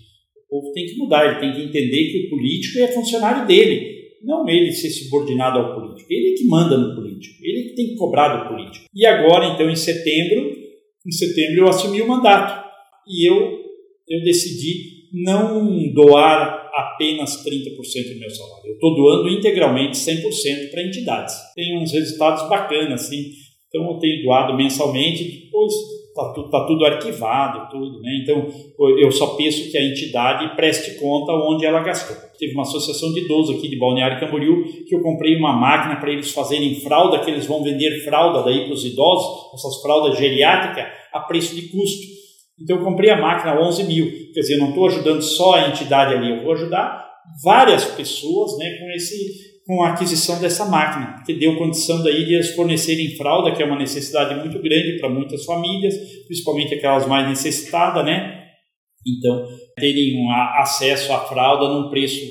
O 0.49 0.61
povo 0.61 0.73
tem 0.73 0.85
que 0.85 0.97
mudar, 0.97 1.25
ele 1.25 1.39
tem 1.39 1.53
que 1.53 1.69
entender 1.69 2.11
que 2.11 2.25
o 2.25 2.29
político 2.31 2.79
é 2.79 2.87
funcionário 2.87 3.47
dele, 3.47 3.95
não 4.23 4.47
ele 4.49 4.71
ser 4.71 4.89
subordinado 4.89 5.59
ao 5.59 5.75
político. 5.75 6.11
Ele 6.11 6.33
é 6.33 6.35
que 6.35 6.45
manda 6.45 6.77
no 6.77 6.95
político, 6.95 7.35
ele 7.43 7.59
é 7.59 7.63
que 7.69 7.75
tem 7.75 7.87
que 7.89 7.95
cobrar 7.95 8.35
do 8.35 8.49
político. 8.49 8.85
E 8.93 9.05
agora, 9.05 9.53
então, 9.53 9.69
em 9.69 9.75
setembro, 9.75 10.51
em 11.05 11.11
setembro 11.11 11.61
eu 11.61 11.69
assumi 11.69 12.01
o 12.01 12.07
mandato 12.07 12.65
e 13.07 13.29
eu, 13.29 13.35
eu 14.09 14.23
decidi 14.23 14.94
não 15.23 15.93
doar 15.93 16.69
apenas 16.73 17.43
30% 17.43 18.13
do 18.13 18.19
meu 18.19 18.29
salário. 18.29 18.67
Eu 18.67 18.73
estou 18.73 18.95
doando 18.95 19.29
integralmente 19.29 19.97
100% 19.97 20.71
para 20.71 20.83
entidades. 20.83 21.35
Tem 21.55 21.77
uns 21.77 21.91
resultados 21.93 22.49
bacanas, 22.49 23.03
assim. 23.03 23.31
Então, 23.69 23.91
eu 23.91 23.99
tenho 23.99 24.23
doado 24.23 24.55
mensalmente, 24.55 25.23
depois 25.23 25.73
está 26.15 26.33
tudo, 26.33 26.49
tá 26.49 26.65
tudo 26.65 26.85
arquivado, 26.85 27.69
tudo, 27.69 28.01
né? 28.01 28.19
Então, 28.23 28.47
eu 28.99 29.11
só 29.11 29.35
peço 29.35 29.69
que 29.69 29.77
a 29.77 29.83
entidade 29.83 30.55
preste 30.55 30.97
conta 30.97 31.33
onde 31.33 31.65
ela 31.65 31.81
gastou. 31.81 32.15
Teve 32.39 32.53
uma 32.53 32.63
associação 32.63 33.13
de 33.13 33.21
idosos 33.21 33.57
aqui 33.57 33.67
de 33.67 33.77
Balneário 33.77 34.19
Camboriú 34.19 34.63
que 34.85 34.95
eu 34.95 35.01
comprei 35.01 35.35
uma 35.35 35.53
máquina 35.53 35.97
para 35.97 36.11
eles 36.11 36.31
fazerem 36.31 36.75
fralda, 36.75 37.19
que 37.19 37.29
eles 37.29 37.45
vão 37.45 37.63
vender 37.63 38.03
fralda 38.03 38.43
daí 38.43 38.63
para 38.65 38.73
os 38.73 38.85
idosos, 38.85 39.53
essas 39.53 39.81
fraldas 39.81 40.17
geriátricas, 40.17 40.85
a 41.11 41.19
preço 41.19 41.53
de 41.53 41.63
custo. 41.67 42.15
Então 42.59 42.77
eu 42.77 42.83
comprei 42.83 43.09
a 43.09 43.19
máquina 43.19 43.59
11 43.59 43.83
mil. 43.83 44.09
Quer 44.33 44.41
dizer, 44.41 44.53
eu 44.55 44.59
não 44.59 44.69
estou 44.69 44.87
ajudando 44.87 45.21
só 45.21 45.55
a 45.55 45.69
entidade 45.69 46.13
ali, 46.13 46.31
eu 46.31 46.43
vou 46.43 46.53
ajudar 46.53 47.05
várias 47.43 47.85
pessoas 47.85 48.57
né, 48.57 48.77
com, 48.79 48.89
esse, 48.91 49.15
com 49.65 49.83
a 49.83 49.89
aquisição 49.89 50.39
dessa 50.39 50.65
máquina, 50.65 51.23
que 51.25 51.33
deu 51.33 51.57
condição 51.57 52.03
daí 52.03 52.25
de 52.25 52.35
eles 52.35 52.55
fornecerem 52.55 53.15
fralda, 53.17 53.53
que 53.53 53.61
é 53.61 53.65
uma 53.65 53.77
necessidade 53.77 54.35
muito 54.35 54.61
grande 54.61 54.99
para 54.99 55.09
muitas 55.09 55.43
famílias, 55.43 55.95
principalmente 56.27 56.75
aquelas 56.75 57.07
mais 57.07 57.27
necessitadas, 57.27 58.05
né? 58.05 58.43
Então, 59.07 59.47
terem 59.75 60.17
um 60.17 60.31
acesso 60.31 61.13
à 61.13 61.19
fralda 61.19 61.67
num 61.67 61.89
preço, 61.89 62.25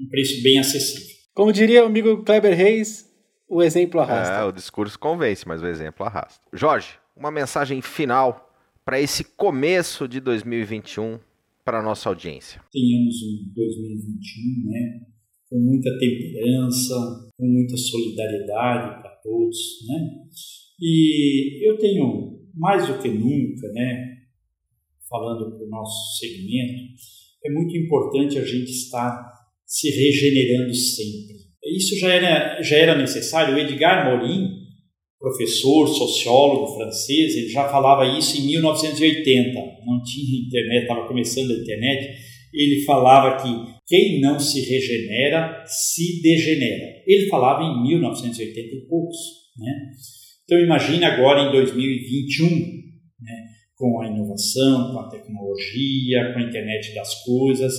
um 0.00 0.08
preço 0.08 0.42
bem 0.42 0.58
acessível. 0.58 1.06
Como 1.34 1.52
diria 1.52 1.84
o 1.84 1.86
amigo 1.86 2.24
Kleber 2.24 2.56
Reis, 2.56 3.06
o 3.48 3.62
exemplo 3.62 4.00
arrasta. 4.00 4.34
É, 4.34 4.44
o 4.44 4.50
discurso 4.50 4.98
convence, 4.98 5.46
mas 5.46 5.62
o 5.62 5.66
exemplo 5.66 6.04
arrasta. 6.04 6.40
Jorge, 6.52 6.88
uma 7.16 7.30
mensagem 7.30 7.80
final 7.80 8.45
para 8.86 9.00
esse 9.00 9.24
começo 9.24 10.06
de 10.06 10.20
2021 10.20 11.18
para 11.64 11.80
a 11.80 11.82
nossa 11.82 12.08
audiência? 12.08 12.62
Tenhamos 12.70 13.16
um 13.16 13.52
2021 13.52 14.70
né, 14.70 15.00
com 15.50 15.58
muita 15.58 15.90
temperança, 15.98 16.94
com 17.36 17.46
muita 17.46 17.76
solidariedade 17.76 19.02
para 19.02 19.10
todos. 19.24 19.58
Né? 19.88 20.08
E 20.80 21.68
eu 21.68 21.76
tenho, 21.78 22.38
mais 22.54 22.86
do 22.86 23.02
que 23.02 23.08
nunca, 23.08 23.72
né, 23.72 24.18
falando 25.10 25.56
para 25.56 25.66
o 25.66 25.68
nosso 25.68 26.20
segmento, 26.20 26.84
é 27.44 27.50
muito 27.50 27.76
importante 27.76 28.38
a 28.38 28.44
gente 28.44 28.70
estar 28.70 29.32
se 29.66 29.90
regenerando 29.90 30.72
sempre. 30.72 31.34
Isso 31.64 31.98
já 31.98 32.14
era, 32.14 32.62
já 32.62 32.76
era 32.76 32.96
necessário. 32.96 33.56
O 33.56 33.58
Edgar 33.58 34.08
Morin, 34.08 34.65
professor, 35.18 35.88
sociólogo 35.88 36.74
francês, 36.74 37.36
ele 37.36 37.48
já 37.48 37.68
falava 37.68 38.18
isso 38.18 38.38
em 38.38 38.46
1980, 38.46 39.52
não 39.84 40.02
tinha 40.02 40.46
internet, 40.46 40.82
estava 40.82 41.08
começando 41.08 41.50
a 41.50 41.54
internet, 41.54 42.16
ele 42.52 42.82
falava 42.84 43.42
que 43.42 43.76
quem 43.86 44.20
não 44.20 44.38
se 44.38 44.60
regenera 44.60 45.64
se 45.66 46.20
degenera. 46.22 47.02
Ele 47.06 47.28
falava 47.28 47.62
em 47.62 47.82
1980 47.82 48.74
e 48.74 48.88
poucos. 48.88 49.16
Né? 49.58 49.72
Então 50.44 50.58
imagine 50.58 51.04
agora 51.04 51.48
em 51.48 51.52
2021, 51.52 52.48
né, 52.48 53.46
com 53.76 54.00
a 54.00 54.08
inovação, 54.08 54.92
com 54.92 55.00
a 55.00 55.08
tecnologia, 55.08 56.32
com 56.32 56.38
a 56.38 56.42
internet 56.42 56.94
das 56.94 57.24
coisas, 57.24 57.74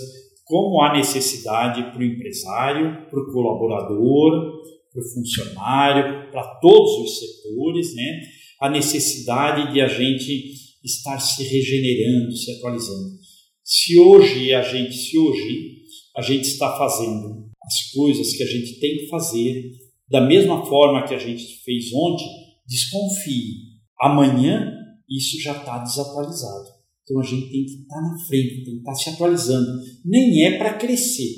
como 0.46 0.82
há 0.82 0.96
necessidade 0.96 1.92
para 1.92 2.00
o 2.00 2.04
empresário, 2.04 3.10
para 3.10 3.20
o 3.20 3.32
colaborador, 3.32 4.62
para 4.98 5.06
o 5.06 5.14
funcionário, 5.14 6.32
para 6.32 6.56
todos 6.60 7.04
os 7.04 7.20
setores, 7.20 7.94
né? 7.94 8.22
a 8.60 8.70
necessidade 8.70 9.72
de 9.72 9.80
a 9.80 9.88
gente 9.88 10.54
estar 10.84 11.20
se 11.20 11.44
regenerando, 11.44 12.36
se 12.36 12.52
atualizando. 12.54 13.18
Se 13.64 14.00
hoje 14.00 14.54
a 14.54 14.64
gente, 14.64 14.96
se 14.96 15.18
hoje 15.18 15.84
a 16.16 16.22
gente 16.22 16.48
está 16.48 16.76
fazendo 16.78 17.48
as 17.62 17.92
coisas 17.92 18.34
que 18.34 18.42
a 18.42 18.48
gente 18.48 18.80
tem 18.80 18.98
que 18.98 19.08
fazer 19.08 19.72
da 20.10 20.22
mesma 20.22 20.66
forma 20.66 21.06
que 21.06 21.14
a 21.14 21.20
gente 21.20 21.44
fez 21.64 21.94
ontem, 21.94 22.26
desconfie. 22.68 23.78
Amanhã 24.02 24.74
isso 25.10 25.40
já 25.42 25.52
está 25.58 25.80
desatualizado. 25.80 26.78
Então 27.04 27.20
a 27.20 27.24
gente 27.24 27.50
tem 27.52 27.66
que 27.66 27.82
estar 27.82 27.96
tá 27.96 28.02
na 28.02 28.26
frente, 28.26 28.64
tem 28.64 28.64
que 28.64 28.80
estar 28.80 28.92
tá 28.92 28.98
se 28.98 29.10
atualizando. 29.10 29.82
Nem 30.04 30.46
é 30.46 30.58
para 30.58 30.74
crescer, 30.74 31.34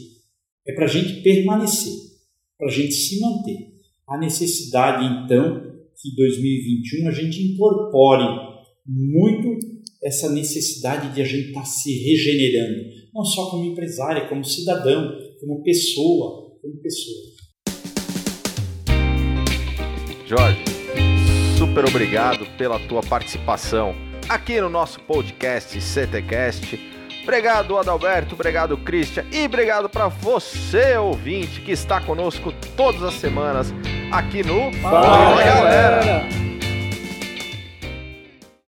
é 0.67 0.73
para 0.73 0.85
a 0.85 0.87
gente 0.87 1.21
permanecer, 1.21 1.93
para 2.59 2.67
a 2.67 2.71
gente 2.71 2.91
se 2.91 3.21
manter. 3.21 3.69
A 4.05 4.17
necessidade, 4.17 5.05
então, 5.05 5.61
que 5.95 6.13
2021 6.15 7.07
a 7.07 7.11
gente 7.11 7.41
incorpore 7.41 8.25
muito 8.85 9.57
essa 10.03 10.29
necessidade 10.29 11.13
de 11.15 11.21
a 11.21 11.25
gente 11.25 11.47
estar 11.47 11.61
tá 11.61 11.65
se 11.65 11.91
regenerando, 12.03 12.83
não 13.13 13.23
só 13.23 13.49
como 13.49 13.63
empresário, 13.63 14.27
como 14.27 14.43
cidadão, 14.43 15.09
como 15.39 15.63
pessoa, 15.63 16.57
como 16.61 16.81
pessoa. 16.81 17.29
Jorge, 20.27 20.59
super 21.57 21.85
obrigado 21.85 22.45
pela 22.57 22.79
tua 22.87 23.01
participação 23.01 23.95
aqui 24.27 24.59
no 24.59 24.69
nosso 24.69 24.99
podcast 25.01 25.79
CTcast. 25.81 26.98
Obrigado, 27.29 27.77
Adalberto, 27.77 28.33
obrigado, 28.33 28.75
Christian, 28.75 29.23
e 29.31 29.45
obrigado 29.45 29.87
para 29.87 30.07
você, 30.07 30.97
ouvinte, 30.97 31.61
que 31.61 31.71
está 31.71 32.01
conosco 32.01 32.51
todas 32.75 33.03
as 33.03 33.13
semanas 33.13 33.71
aqui 34.11 34.41
no 34.43 34.73
Fala, 34.81 35.03
Fala 35.03 35.43
galera. 35.43 36.03
galera. 36.03 36.38